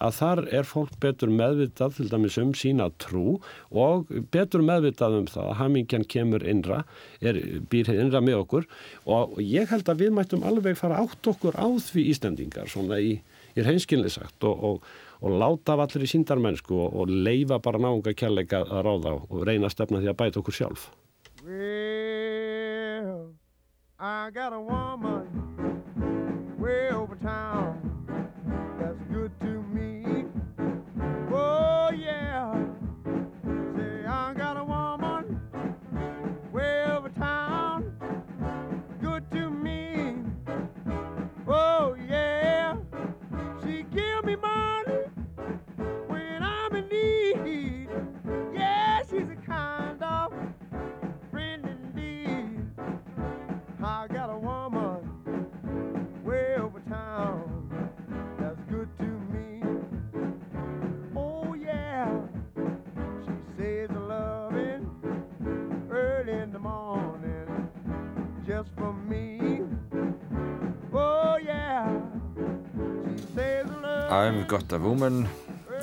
að 0.00 0.16
þar 0.16 0.40
er 0.56 0.68
fólk 0.68 0.94
betur 1.02 1.30
meðvitað 1.32 1.98
til 1.98 2.08
dæmis 2.08 2.38
um 2.40 2.54
sína 2.56 2.88
trú 3.02 3.36
og 3.68 4.08
betur 4.32 4.64
meðvitað 4.64 5.18
um 5.18 5.28
það 5.28 5.50
að 5.50 5.58
hamingjan 5.60 6.06
kemur 6.08 6.46
innra, 6.48 6.80
er, 7.20 7.36
býr 7.70 7.92
innra 7.98 8.24
með 8.24 8.40
okkur. 8.46 8.68
Og 9.12 9.36
ég 9.44 9.68
held 9.70 9.92
að 9.92 10.06
við 10.06 10.16
mættum 10.16 10.48
alveg 10.48 10.80
fara 10.80 11.02
átt 11.04 11.30
okkur 11.34 11.60
á 11.60 11.68
því 11.68 12.08
Íslandingar 12.14 12.72
svona 12.72 13.00
í, 13.04 13.18
í 13.52 13.66
reynskilni 13.66 14.12
sagt. 14.12 14.40
Og, 14.48 14.64
og, 14.70 14.90
og 15.20 15.36
láta 15.42 15.76
af 15.76 15.84
allir 15.84 16.06
í 16.06 16.10
síndarmennsku 16.14 16.74
og, 16.76 16.96
og 17.02 17.12
leifa 17.12 17.60
bara 17.62 17.82
náunga 17.82 18.14
kærleika 18.16 18.64
að 18.64 18.82
ráða 18.86 19.14
og 19.20 19.44
reyna 19.46 19.68
að 19.68 19.76
stefna 19.76 20.00
því 20.00 20.12
að 20.12 20.18
bæta 20.22 20.40
okkur 20.40 20.56
sjálf. 20.56 20.88
Well, 21.44 23.32
I 23.98 24.30
got 24.32 24.52
a 24.52 24.60
woman 24.60 25.28
way 26.58 26.90
over 26.90 27.16
town 27.16 27.89
just 68.60 68.70
for 68.76 68.92
me. 69.08 69.62
Oh 70.92 71.36
yeah, 71.42 71.88
she 73.16 73.22
says 73.34 73.66
a 73.70 73.76
loving. 73.80 74.12
I've 74.12 74.48
got 74.48 74.72
a 74.72 74.78
woman 74.78 75.28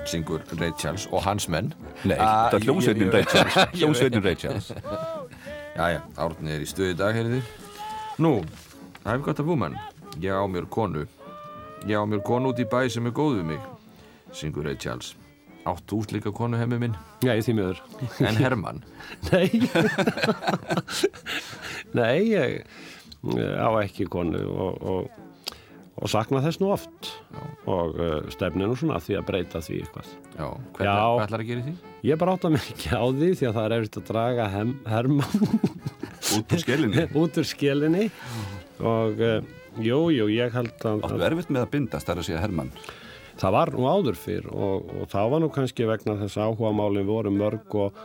syngur 0.05 0.39
Ray 0.61 0.71
Charles 0.77 1.07
og 1.11 1.23
hans 1.23 1.47
menn 1.49 1.73
Nei, 2.05 2.15
Ah, 2.19 2.49
þetta 2.51 2.57
er 2.57 2.65
hljómsveitin 2.67 3.01
ég- 3.01 3.07
ég- 3.07 3.13
Ray 3.13 3.25
Charles. 3.25 3.55
Hljómsveitin 3.79 4.23
Ray 4.23 4.35
Charles. 4.35 4.71
Jæja, 5.77 6.01
Árni 6.17 6.51
er 6.55 6.61
í 6.63 6.67
stöði 6.69 6.93
í 6.93 6.97
dag, 6.97 7.15
heyrði 7.17 7.41
Nú, 8.19 8.31
I've 9.05 9.23
got 9.25 9.39
a 9.39 9.43
woman 9.43 9.75
Ég 10.21 10.31
á 10.33 10.45
mér 10.49 10.65
konu 10.69 11.05
Ég 11.85 11.97
á 11.97 12.05
mér 12.07 12.21
konu 12.25 12.49
út 12.53 12.59
í 12.59 12.65
bæ 12.65 12.87
sem 12.89 13.05
er 13.05 13.11
góð 13.11 13.39
við 13.41 13.45
mig 13.51 13.59
syngur 14.33 14.65
Ray 14.69 14.75
Charles 14.77 15.15
Átt 15.67 15.83
þú 15.91 15.99
líka 16.15 16.31
konu 16.31 16.57
hemmi 16.57 16.77
minn 16.79 16.95
Já, 17.25 17.33
ég 17.35 17.43
því 17.43 17.53
miður. 17.57 17.79
En 18.23 18.35
Hermann 18.39 18.83
Nei, 19.31 19.49
nei, 21.95 22.27
ég 22.33 22.59
eh, 23.37 23.55
á 23.55 23.69
ekki 23.83 24.07
konu 24.11 24.41
og, 24.51 24.81
og, 24.81 25.53
og 25.97 26.11
sakna 26.11 26.41
þess 26.43 26.59
nú 26.61 26.71
oft 26.75 27.11
og 27.67 27.97
uh, 27.99 28.19
stefni 28.31 28.67
nú 28.67 28.75
svona 28.77 28.99
því 29.03 29.17
að 29.19 29.25
breyta 29.27 29.61
því 29.63 29.79
eitthvað. 29.83 30.11
Já, 30.37 30.47
Já. 30.47 30.91
hvað 30.91 31.23
ætlar 31.25 31.43
að 31.43 31.49
gera 31.49 31.61
í 31.61 31.65
því? 31.67 31.73
Ég 32.07 32.19
bara 32.21 32.35
átta 32.37 32.51
mig 32.53 32.67
ekki 32.71 32.91
á 32.93 33.03
því 33.09 33.29
því 33.39 33.47
að 33.49 33.55
það 33.57 33.65
er 33.67 33.75
eftir 33.81 34.03
að 34.03 34.11
draga 34.11 34.45
hem, 34.53 34.75
Hermann 34.87 35.47
Út 36.37 36.53
úr 36.53 36.61
skelinni. 36.61 37.07
út 37.23 37.39
úr 37.41 37.47
skelinni 37.49 38.05
og 38.77 39.23
uh, 39.25 39.39
jú, 39.81 39.99
jú, 40.13 40.29
ég 40.31 40.53
held 40.53 40.85
að, 40.85 41.03
Áttu 41.07 41.25
erfitt 41.31 41.51
með 41.53 41.65
að 41.65 41.73
bindast 41.73 42.07
þar 42.09 42.21
að 42.21 42.27
segja 42.29 42.43
Hermann. 42.43 42.71
það 43.41 43.57
var 43.57 43.73
nú 43.73 43.89
áður 43.89 44.19
fyrr 44.21 44.47
og, 44.53 44.87
og 45.01 45.09
það 45.11 45.33
var 45.33 45.43
nú 45.43 45.49
kannski 45.57 45.89
vegna 45.89 46.15
þess 46.21 46.37
að 46.37 46.53
áhuga 46.53 46.71
málinn 46.77 47.09
voru 47.09 47.33
mörg 47.33 47.75
og, 47.81 47.99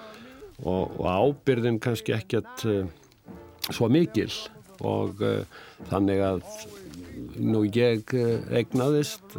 og, 0.64 0.96
og 0.96 1.06
ábyrðin 1.12 1.78
kannski 1.84 2.16
ekkert 2.16 2.66
uh, 2.68 2.82
svo 3.76 3.90
mikil 3.92 4.30
og 4.82 5.20
uh, 5.22 5.42
þannig 5.90 6.24
að 6.26 6.42
nú 7.42 7.64
ég 7.68 8.16
uh, 8.16 8.56
eignaðist 8.56 9.36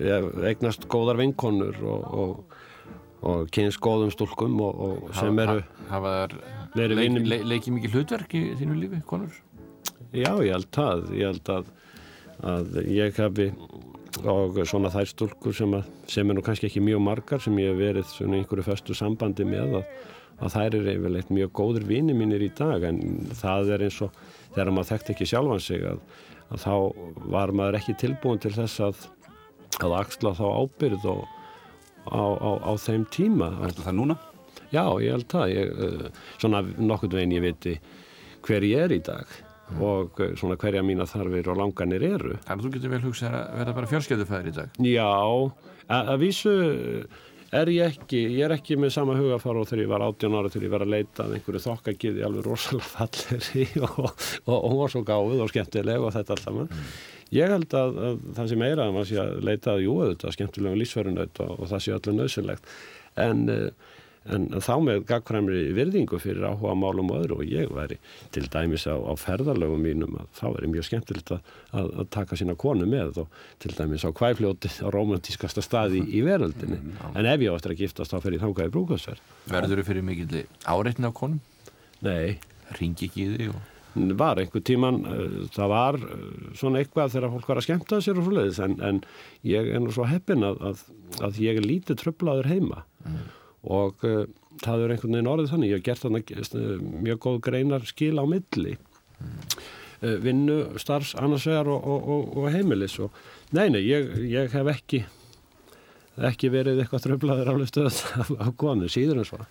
ég 0.00 0.30
eignast 0.46 0.86
góðar 0.90 1.18
vinkonur 1.18 1.76
og, 1.82 2.04
og, 2.22 2.56
og 3.26 3.50
kynst 3.52 3.82
góðum 3.82 4.12
stúlkum 4.14 4.60
og, 4.64 4.82
og 4.86 5.14
sem 5.18 5.42
eru 5.42 5.60
Hafa 5.90 6.16
þær 6.20 6.36
Verið 6.70 7.00
leik, 7.00 7.16
leik, 7.26 7.46
leikið 7.50 7.74
mikið 7.74 7.94
hlutverk 7.96 8.34
í 8.38 8.40
þínu 8.60 8.76
lífi, 8.78 9.00
konur? 9.10 9.38
Já, 10.14 10.30
ég 10.42 10.52
held 10.54 10.68
það. 10.74 11.00
Ég 11.18 11.32
held 11.32 11.50
að, 11.50 11.70
að 12.52 12.76
ég 12.90 13.18
hafi 13.18 13.48
og 14.30 14.58
svona 14.68 14.90
þær 14.90 15.10
stúlkur 15.10 15.54
sem, 15.54 15.74
að, 15.78 15.90
sem 16.10 16.30
er 16.30 16.36
nú 16.36 16.44
kannski 16.46 16.68
ekki 16.68 16.82
mjög 16.82 17.02
margar 17.06 17.42
sem 17.42 17.58
ég 17.62 17.70
hef 17.70 17.78
verið 17.80 18.08
svona 18.10 18.38
einhverju 18.38 18.66
föstu 18.66 18.96
sambandi 18.98 19.46
með 19.46 19.80
að, 19.80 19.92
að 20.40 20.54
þær 20.54 20.76
eru 20.78 20.92
yfirleitt 20.94 21.32
mjög 21.34 21.52
góður 21.58 21.86
vini 21.88 22.16
mínir 22.16 22.44
í 22.44 22.50
dag 22.56 22.84
en 22.88 23.00
það 23.36 23.74
er 23.76 23.86
eins 23.86 23.98
og 24.06 24.16
þegar 24.54 24.72
maður 24.74 24.90
þekkt 24.94 25.12
ekki 25.14 25.28
sjálfan 25.30 25.62
sig 25.64 25.84
að, 25.90 26.00
að 26.48 26.64
þá 26.64 26.74
var 27.36 27.52
maður 27.56 27.78
ekki 27.80 27.98
tilbúin 28.00 28.40
til 28.42 28.54
þess 28.56 28.80
að, 28.86 29.04
að 29.84 29.98
axla 30.00 30.34
þá 30.38 30.46
ábyrð 30.48 31.06
og 31.12 31.22
á, 32.08 32.22
á, 32.40 32.50
á 32.64 32.72
þeim 32.80 33.06
tíma. 33.12 33.52
Ertu 33.68 33.84
það 33.84 33.98
núna? 34.00 34.18
Já, 34.70 34.84
ég 35.02 35.14
held 35.16 35.28
það. 35.30 35.52
Ég, 35.52 35.70
uh, 35.70 36.26
svona 36.40 36.64
nokkurn 36.78 37.16
veginn 37.18 37.36
ég 37.38 37.46
viti 37.48 37.76
hver 38.46 38.66
ég 38.66 38.86
er 38.86 38.94
í 38.96 39.00
dag 39.04 39.38
og 39.78 40.18
uh, 40.18 40.32
svona 40.38 40.58
hverja 40.58 40.82
mína 40.86 41.06
þarfir 41.10 41.50
og 41.52 41.58
langanir 41.60 42.04
eru. 42.06 42.36
Þannig 42.46 42.54
að 42.56 42.66
þú 42.66 42.72
getur 42.76 42.94
vel 42.94 43.02
hugsað 43.04 43.36
að 43.38 43.58
vera 43.60 43.74
bara 43.76 43.90
fjölskeldufæður 43.90 44.50
í 44.50 44.54
dag 44.56 44.80
Já, 44.88 45.10
að, 45.86 46.14
að 46.14 46.16
vísu 46.24 46.54
er 47.50 47.70
ég 47.72 47.94
ekki, 47.94 48.20
ég 48.36 48.44
er 48.46 48.54
ekki 48.54 48.76
með 48.78 48.92
sama 48.94 49.16
hugafar 49.18 49.58
og 49.58 49.68
þegar 49.68 49.82
ég 49.82 49.90
var 49.90 50.04
18 50.06 50.36
ára 50.38 50.50
þegar 50.52 50.66
ég 50.66 50.74
var 50.74 50.84
að 50.84 50.92
leita 50.94 51.24
að 51.24 51.36
einhverju 51.36 51.62
þokkagiði 51.66 52.26
alveg 52.26 52.46
rosalega 52.46 52.90
falleri 52.90 53.66
og, 53.86 53.98
og, 54.06 54.54
og 54.54 54.66
hún 54.68 54.80
var 54.82 54.94
svo 54.94 55.02
gáð 55.08 55.42
og 55.44 55.52
skemmtileg 55.52 56.06
og 56.06 56.14
þetta 56.16 56.36
allt 56.36 56.46
saman. 56.46 56.74
Ég 57.34 57.54
held 57.54 57.76
að, 57.78 57.98
að 58.06 58.20
það 58.38 58.50
sem 58.50 58.62
meira 58.64 58.86
að 58.86 58.94
maður 58.96 59.10
sé 59.10 59.20
að 59.22 59.32
leita 59.46 59.74
að 59.74 59.84
jú 59.84 59.96
auðvitað 60.00 60.36
skemmtilegum 60.36 60.80
lífsverðunauð 60.80 61.42
og, 61.46 61.52
og 61.56 61.70
það 61.70 61.84
sé 61.84 61.96
öllu 61.96 62.16
nöðsynlegt 62.16 62.72
en, 63.22 63.44
uh, 63.54 63.90
en 64.28 64.48
þá 64.52 64.72
með 64.84 65.04
gagkvæmri 65.08 65.60
virðingu 65.76 66.18
fyrir 66.20 66.44
áhuga 66.44 66.74
málum 66.76 67.08
og 67.14 67.22
öðru 67.22 67.38
og 67.40 67.48
ég 67.48 67.70
væri 67.72 67.96
til 68.34 68.44
dæmis 68.52 68.84
á, 68.84 68.92
á 69.00 69.12
ferðarlögum 69.16 69.80
mínum 69.80 70.18
að 70.20 70.28
þá 70.36 70.44
væri 70.56 70.70
mjög 70.74 70.88
skemmtilegt 70.90 71.32
að, 71.36 71.48
að, 71.72 71.88
að 72.02 72.10
taka 72.18 72.38
sína 72.40 72.56
konu 72.60 72.88
með 72.90 73.22
og 73.24 73.40
til 73.64 73.72
dæmis 73.78 74.04
á 74.04 74.10
kvæfljóti 74.12 74.72
á 74.84 74.88
romantískasta 74.92 75.64
staði 75.64 76.04
í, 76.04 76.20
veröldinni. 76.26 76.82
En 77.14 77.28
ef 77.28 77.40
ég 77.40 77.48
á 77.48 77.56
eftir 77.56 77.74
að 77.74 77.82
giftast 77.86 78.12
þá 78.12 78.20
fer 78.20 78.36
ég 78.36 78.44
þangað 78.44 78.68
í 78.68 78.74
brúkasverð 78.76 79.34
Verður 79.50 79.80
þú 79.80 79.88
fyrir 79.88 80.06
mikill 80.06 80.46
áreitni 80.68 81.08
á 81.08 81.12
konum? 81.16 81.40
Nei, 82.04 82.38
Ringi 82.76 83.08
ekki 83.08 83.24
í 83.24 83.34
þig 83.34 83.52
og 83.54 84.16
var 84.20 84.38
einhver 84.38 84.62
tíman 84.62 85.00
uh, 85.02 85.48
það 85.50 85.72
var 85.72 85.98
uh, 85.98 86.20
svona 86.54 86.78
eitthvað 86.78 87.16
þegar 87.16 87.32
fólk 87.32 87.48
var 87.50 87.60
að 87.60 87.66
skemmta 87.66 87.98
sér 88.04 88.20
og 88.20 88.28
svoleiðis 88.28 88.60
en, 88.62 88.76
en 88.86 89.00
ég 89.46 89.66
er 89.74 89.82
nú 89.82 89.90
svo 89.94 90.06
heppin 90.06 90.46
að, 90.46 90.60
að, 90.62 90.84
að 91.26 91.40
ég 91.42 91.58
er 91.58 91.66
lítið 91.66 91.98
tröflaður 92.04 92.50
heima 92.52 92.84
og 93.68 94.04
uh, 94.08 94.24
það 94.64 94.84
er 94.84 94.94
einhvern 94.94 95.16
veginn 95.16 95.30
orðið 95.34 95.52
þannig, 95.54 95.70
ég 95.70 95.80
hef 95.80 95.86
gert 95.88 96.04
þannig 96.06 96.34
mjög 97.04 97.22
góð 97.26 97.40
greinar 97.44 97.86
skil 97.88 98.16
á 98.16 98.24
milli 98.28 98.76
mm. 98.76 99.38
vinnu, 100.24 100.58
starfs, 100.80 101.14
annarsvegar 101.20 101.68
og, 101.68 101.84
og, 101.84 102.10
og, 102.14 102.36
og 102.40 102.52
heimilis 102.54 102.98
og 103.04 103.12
nei, 103.52 103.68
nei, 103.72 103.82
ég, 103.84 104.14
ég 104.30 104.54
hef 104.56 104.72
ekki 104.72 105.04
ekki 106.28 106.50
verið 106.52 106.82
eitthvað 106.82 107.04
tröflaður 107.06 107.52
af, 107.88 108.32
af 108.32 108.54
konu, 108.60 108.88
síður 108.90 109.22
en 109.22 109.28
svo 109.28 109.44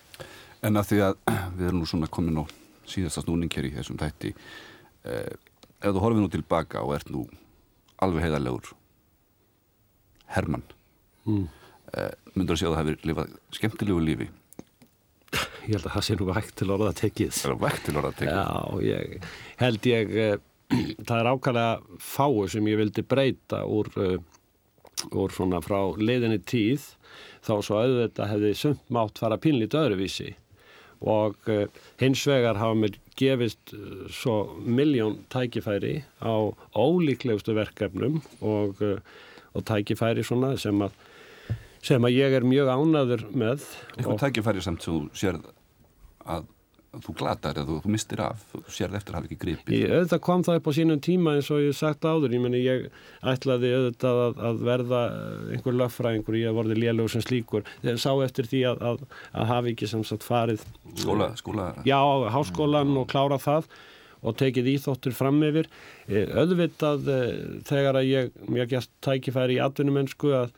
En 0.60 0.76
að 0.76 0.90
því 0.90 0.98
að 1.06 1.20
við 1.56 1.68
erum 1.68 1.80
nú 1.82 1.88
svona 1.88 2.10
komin 2.12 2.42
á 2.42 2.44
síðasta 2.90 3.24
snúning 3.24 3.52
hér 3.54 3.70
í 3.70 3.74
þessum 3.76 3.98
þætti 4.00 4.34
eh, 4.34 5.32
ef 5.80 5.94
þú 5.94 6.02
horfið 6.02 6.24
nú 6.24 6.32
tilbaka 6.32 6.84
og 6.84 6.94
ert 6.98 7.10
nú 7.12 7.24
alveg 8.02 8.26
heiðarlegur 8.26 8.74
Hermann 10.30 10.66
mm. 11.26 11.46
Eh, 11.94 12.12
myndur 12.34 12.56
að 12.56 12.60
segja 12.60 12.70
að 12.70 12.76
það 12.76 12.90
hefur 12.90 13.08
lifað 13.10 13.34
skemmtilegu 13.56 14.04
lífi? 14.04 14.28
Ég 15.30 15.76
held 15.76 15.86
að 15.86 15.94
það 15.94 16.04
sé 16.06 16.16
nú 16.18 16.26
vægt 16.30 16.54
til 16.58 16.70
orða 16.74 16.92
tekið 16.98 17.32
Það 17.36 17.52
er 17.52 17.58
vægt 17.60 17.84
til 17.86 17.96
orða 18.00 18.10
að 18.10 18.18
tekja 18.20 18.40
Já, 18.40 18.60
ég 18.86 19.28
held 19.60 19.88
ég 19.90 20.14
eh, 20.24 20.36
það 21.06 21.16
er 21.16 21.30
ákvæmlega 21.30 21.98
fáu 22.02 22.44
sem 22.50 22.70
ég 22.70 22.80
vildi 22.80 23.04
breyta 23.06 23.62
úr, 23.66 23.90
uh, 23.98 24.18
úr 25.10 25.34
svona 25.34 25.62
frá 25.64 25.78
leiðinni 25.98 26.40
tíð 26.46 26.92
þá 27.46 27.54
svo 27.58 27.80
auðvitað 27.80 28.32
hefði 28.34 28.52
sumt 28.58 28.94
mátt 28.94 29.18
fara 29.18 29.38
pínlít 29.40 29.74
öðruvísi. 29.74 30.34
Og 31.00 31.48
hins 31.96 32.22
vegar 32.28 32.58
hafa 32.60 32.76
mér 32.76 32.98
gefist 33.16 33.72
svo 34.12 34.34
miljón 34.60 35.22
tækifæri 35.32 36.02
á 36.20 36.52
ólíklegustu 36.76 37.54
verkefnum 37.56 38.18
og, 38.44 38.82
og 39.56 39.64
tækifæri 39.64 40.26
svona 40.28 40.52
sem 40.60 40.84
að 40.84 40.98
sem 41.84 42.06
að 42.06 42.16
ég 42.16 42.38
er 42.38 42.46
mjög 42.46 42.70
ánaður 42.76 43.26
með. 43.32 43.66
Eitthvað 43.96 44.24
tækifæri 44.24 44.64
samt 44.64 44.84
sem 44.84 44.96
þú 44.96 45.20
sérð 45.20 45.46
að, 46.30 46.48
þú 47.00 47.14
glatar 47.20 47.58
eða 47.60 47.68
þú, 47.68 47.76
þú 47.84 47.92
mistir 47.94 48.22
af, 48.24 48.40
þú 48.52 48.62
sérð 48.76 48.96
eftir 48.98 49.14
að 49.14 49.18
hafa 49.18 49.28
ekki 49.28 49.38
gripið. 49.44 49.76
Ég, 49.78 49.92
auðvitað 49.94 50.22
kom 50.26 50.44
það 50.46 50.60
upp 50.60 50.70
á 50.70 50.72
sínum 50.76 51.02
tíma 51.06 51.34
eins 51.38 51.50
og 51.54 51.62
ég 51.64 51.76
sagt 51.78 52.08
áður, 52.08 52.34
ég 52.36 52.42
meni 52.44 52.62
ég 52.64 52.88
ætlaði 53.32 53.70
auðvitað 53.76 54.22
að, 54.24 54.40
að 54.48 54.64
verða 54.70 55.02
eh, 55.10 55.52
einhver 55.56 55.78
löffræðingur, 55.80 56.40
ég 56.40 56.58
vorið 56.58 56.82
lélugur 56.82 57.14
sem 57.14 57.24
slíkur, 57.24 57.68
ég 57.86 58.00
sá 58.02 58.10
eftir 58.26 58.50
því 58.50 58.64
að, 58.72 58.82
að, 58.90 59.06
að 59.32 59.52
hafi 59.54 59.74
ekki 59.74 59.90
sem 59.94 60.04
sagt 60.08 60.26
farið 60.26 60.66
Skóla, 60.98 61.30
skóla 61.38 61.70
Já, 61.86 62.00
háskólan 62.34 62.96
og 62.98 63.08
klára 63.12 63.38
það 63.40 63.70
og 64.20 64.36
tekið 64.36 64.74
íþóttur 64.74 65.14
fram 65.16 65.38
yfir. 65.46 65.68
Eh, 66.10 66.28
auðvitað 66.36 67.06
eh, 67.08 67.28
þegar 67.68 68.00
að 68.02 68.10
ég 68.10 68.34
mér 68.52 68.68
gæst 68.68 68.92
tækifæri 69.04 69.56
í 69.56 69.62
atvinnumennsku 69.64 70.34
að 70.36 70.50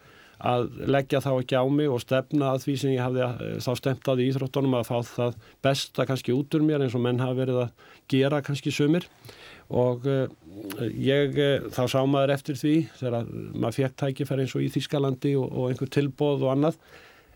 að 0.43 0.69
leggja 0.91 1.21
þá 1.23 1.31
ekki 1.37 1.59
á 1.59 1.65
mig 1.71 1.91
og 1.93 2.03
stefna 2.03 2.53
að 2.53 2.65
því 2.67 2.75
sem 2.81 2.93
ég 2.97 3.05
hafði 3.05 3.23
eh, 3.27 3.55
þá 3.63 3.71
stemt 3.79 4.11
að 4.11 4.23
í 4.23 4.27
íþróttunum 4.33 4.77
að 4.79 4.89
fá 4.89 4.97
það 5.07 5.39
besta 5.65 6.07
kannski 6.09 6.35
út 6.35 6.57
úr 6.59 6.67
mér 6.67 6.85
eins 6.85 6.97
og 6.99 7.05
menn 7.05 7.23
hafa 7.23 7.39
verið 7.39 7.63
að 7.65 7.89
gera 8.11 8.43
kannski 8.45 8.75
sumir. 8.75 9.07
Og 9.73 10.05
uh, 10.11 10.27
ég 10.99 11.39
uh, 11.41 11.69
þá 11.73 11.83
sá 11.89 12.01
maður 12.05 12.35
eftir 12.35 12.59
því 12.61 12.75
þegar 12.99 13.31
maður 13.55 13.79
fekk 13.79 13.99
tækifæri 14.03 14.45
eins 14.45 14.57
og 14.59 14.67
í 14.67 14.71
Þískalandi 14.75 15.37
og, 15.41 15.47
og 15.49 15.71
einhver 15.71 15.93
tilbóð 15.95 16.47
og 16.47 16.55
annað. 16.57 16.81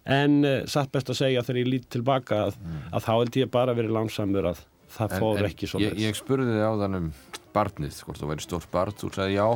En 0.07 0.45
satt 0.71 0.93
best 0.95 1.09
að 1.11 1.19
segja 1.19 1.43
þegar 1.43 1.61
ég 1.65 1.71
lít 1.73 1.87
tilbaka 1.91 2.45
að, 2.45 2.59
að 2.95 3.07
þá 3.09 3.13
held 3.13 3.39
ég 3.41 3.49
bara 3.51 3.75
verið 3.75 3.97
langsamur 3.97 4.53
að 4.53 4.61
það 4.97 5.17
en 5.19 5.49
ekki 5.49 5.69
svo 5.71 5.81
ég, 5.83 5.97
ég 5.99 6.15
spurði 6.19 6.55
þig 6.55 6.67
áðan 6.67 6.99
um 7.01 7.09
barnið, 7.57 7.99
hvort 8.05 8.21
þú 8.21 8.31
væri 8.31 8.45
stórt 8.45 8.71
barn, 8.73 8.97
þú 8.97 9.11
sagði 9.15 9.39
já, 9.39 9.47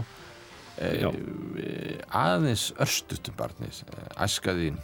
aðeins 0.80 2.70
örstutum 2.80 3.36
barnið, 3.38 3.82
æskaðín, 4.16 4.78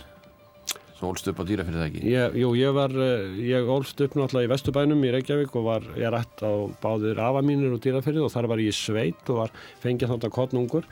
þú 0.96 1.10
ólst 1.10 1.28
upp 1.30 1.40
á 1.40 1.44
dýra 1.48 1.66
fyrir 1.66 1.80
það 1.80 1.86
ekki. 1.90 2.02
Ég, 2.08 2.36
jú, 2.40 2.50
ég 2.56 2.74
var, 2.76 2.94
eh, 3.04 3.36
ég 3.44 3.68
ólst 3.68 4.00
upp 4.00 4.16
náttúrulega 4.16 4.48
í 4.48 4.52
Vesturbænum 4.52 5.04
í 5.04 5.12
Reykjavík 5.12 5.56
og 5.56 5.64
var, 5.66 5.88
ég 5.96 6.12
rætt 6.12 6.40
á 6.40 6.52
báðir 6.80 7.20
afa 7.20 7.42
mínir 7.44 7.74
og 7.74 7.82
dýrafyrði 7.84 8.24
og 8.24 8.32
þar 8.32 8.48
var 8.52 8.64
ég 8.64 8.76
sveit 8.76 9.28
og 9.28 9.42
var 9.42 9.50
fengið 9.82 10.12
þátt 10.12 10.28
að 10.28 10.36
kottnungur. 10.36 10.84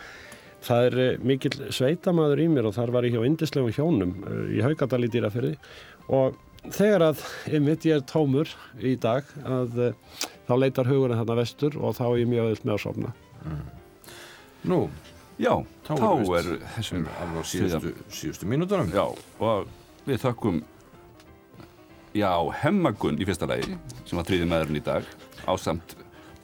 Það 0.64 0.88
er 0.88 0.98
eh, 0.98 1.20
mikill 1.20 1.70
sveitamaður 1.72 2.44
í 2.44 2.48
mér 2.52 2.68
og 2.68 2.76
þar 2.76 2.92
var 2.96 3.04
ég 3.08 3.16
hjá 3.16 3.24
indislegum 3.28 3.72
hjónum 3.76 4.16
eh, 4.24 4.58
í 4.58 4.64
Haugadal 4.64 5.04
í 5.04 5.12
dýrafyrði 5.12 5.54
og 6.08 6.36
þegar 6.72 7.10
að 7.10 7.24
einmitt 7.52 7.84
ég 7.88 8.00
er 8.00 8.08
tómur 8.08 8.52
í 8.80 8.96
dag 9.00 9.28
að 9.44 9.80
eh, 9.88 9.96
þá 10.48 10.54
leitar 10.60 10.88
hugurinn 10.88 11.20
þarna 11.20 11.40
vestur 11.40 11.80
og 11.80 11.96
þá 11.96 12.04
er 12.10 12.20
ég 12.24 12.30
mjög 12.32 12.52
öll 12.52 12.62
með 12.64 12.76
að 12.76 12.84
sofna. 12.84 13.16
Nú, 14.64 14.84
Já, 15.34 15.50
Þá 15.82 15.96
þá, 15.98 16.10
er 16.38 16.48
þessum 16.76 17.08
alveg 17.10 17.42
á 17.42 17.44
síðustu, 17.50 17.90
síðustu 18.14 18.46
mínútonum. 18.46 18.92
Já, 18.94 19.02
og 19.42 19.72
við 20.06 20.20
þökkum 20.22 20.60
Já, 22.14 22.30
Hemmagun 22.60 23.18
í 23.18 23.26
fyrsta 23.26 23.48
lagi 23.50 23.74
sem 24.06 24.14
var 24.14 24.28
þriði 24.28 24.46
maðurinn 24.46 24.78
í 24.78 24.84
dag 24.86 25.08
ásamt 25.50 25.96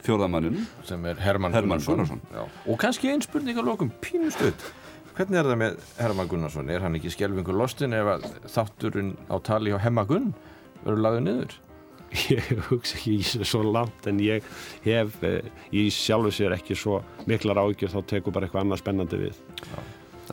fjórðamanninn 0.03 0.65
sem 0.83 1.05
er 1.07 1.21
Hermann, 1.23 1.55
Hermann 1.55 1.79
Gunnarsson. 1.79 2.19
Gunnarsson. 2.27 2.59
Og 2.67 2.79
kannski 2.81 3.13
einn 3.13 3.23
spurning 3.23 3.55
á 3.55 3.63
lokum, 3.63 3.93
pínustuð. 4.03 4.67
Hvernig 5.15 5.39
er 5.39 5.47
það 5.47 5.59
með 5.61 5.85
Hermann 6.01 6.31
Gunnarsson? 6.31 6.71
Er 6.73 6.83
hann 6.83 6.97
ekki 6.99 7.13
skelvingur 7.13 7.55
lostin 7.55 7.95
ef 7.95 8.25
þátturinn 8.51 9.13
á 9.31 9.39
tali 9.39 9.71
hjá 9.71 9.79
Hemma 9.85 10.03
Gunn 10.09 10.33
verður 10.83 11.03
lagður 11.05 11.25
niður? 11.29 11.55
Ég 12.11 12.51
hugsa 12.69 12.97
ekki 12.97 13.45
svo 13.47 13.63
langt 13.71 14.07
en 14.09 14.19
ég 14.23 14.45
hef 14.85 15.17
eh, 15.27 15.41
í 15.71 15.87
sjálfu 15.93 16.33
sér 16.35 16.57
ekki 16.57 16.75
svo 16.77 16.99
miklar 17.29 17.61
ágjur 17.63 17.93
þá 17.93 18.01
tekur 18.15 18.35
bara 18.35 18.47
eitthvað 18.47 18.65
annað 18.65 18.83
spennandi 18.83 19.21
við. 19.21 19.41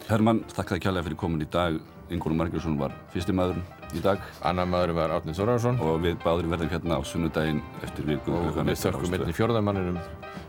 Hermann, 0.09 0.45
þakkaði 0.55 0.85
kjærlega 0.85 1.09
fyrir 1.09 1.20
komin 1.20 1.45
í 1.45 1.49
dag 1.51 1.79
Ingónum 2.09 2.39
Margjursson 2.41 2.79
var 2.81 2.95
fyrsti 3.12 3.35
maðurinn 3.37 3.64
í 3.97 4.03
dag 4.05 4.22
Annar 4.47 4.68
maður 4.68 4.95
var 4.97 5.12
Árni 5.16 5.35
Þorvarsson 5.37 5.81
og 5.85 5.99
við 6.05 6.16
báðurum 6.22 6.55
verðum 6.55 6.70
hérna 6.72 7.01
á 7.01 7.03
sunnudaginn 7.05 7.61
eftir 7.85 8.09
viku 8.09 8.37
og 8.37 8.61
við 8.62 8.79
þökkum 8.85 9.18
einni 9.18 9.37
fjórðamanninum 9.37 10.01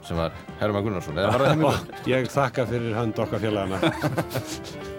sem 0.06 0.20
var 0.20 0.36
Hermann 0.62 0.88
Gunnarsson. 0.88 1.20
Það? 1.20 1.84
Ég 2.14 2.32
þakka 2.32 2.70
fyrir 2.70 2.96
hönd 2.98 3.20
okkar 3.20 3.44
félagana. 3.44 3.82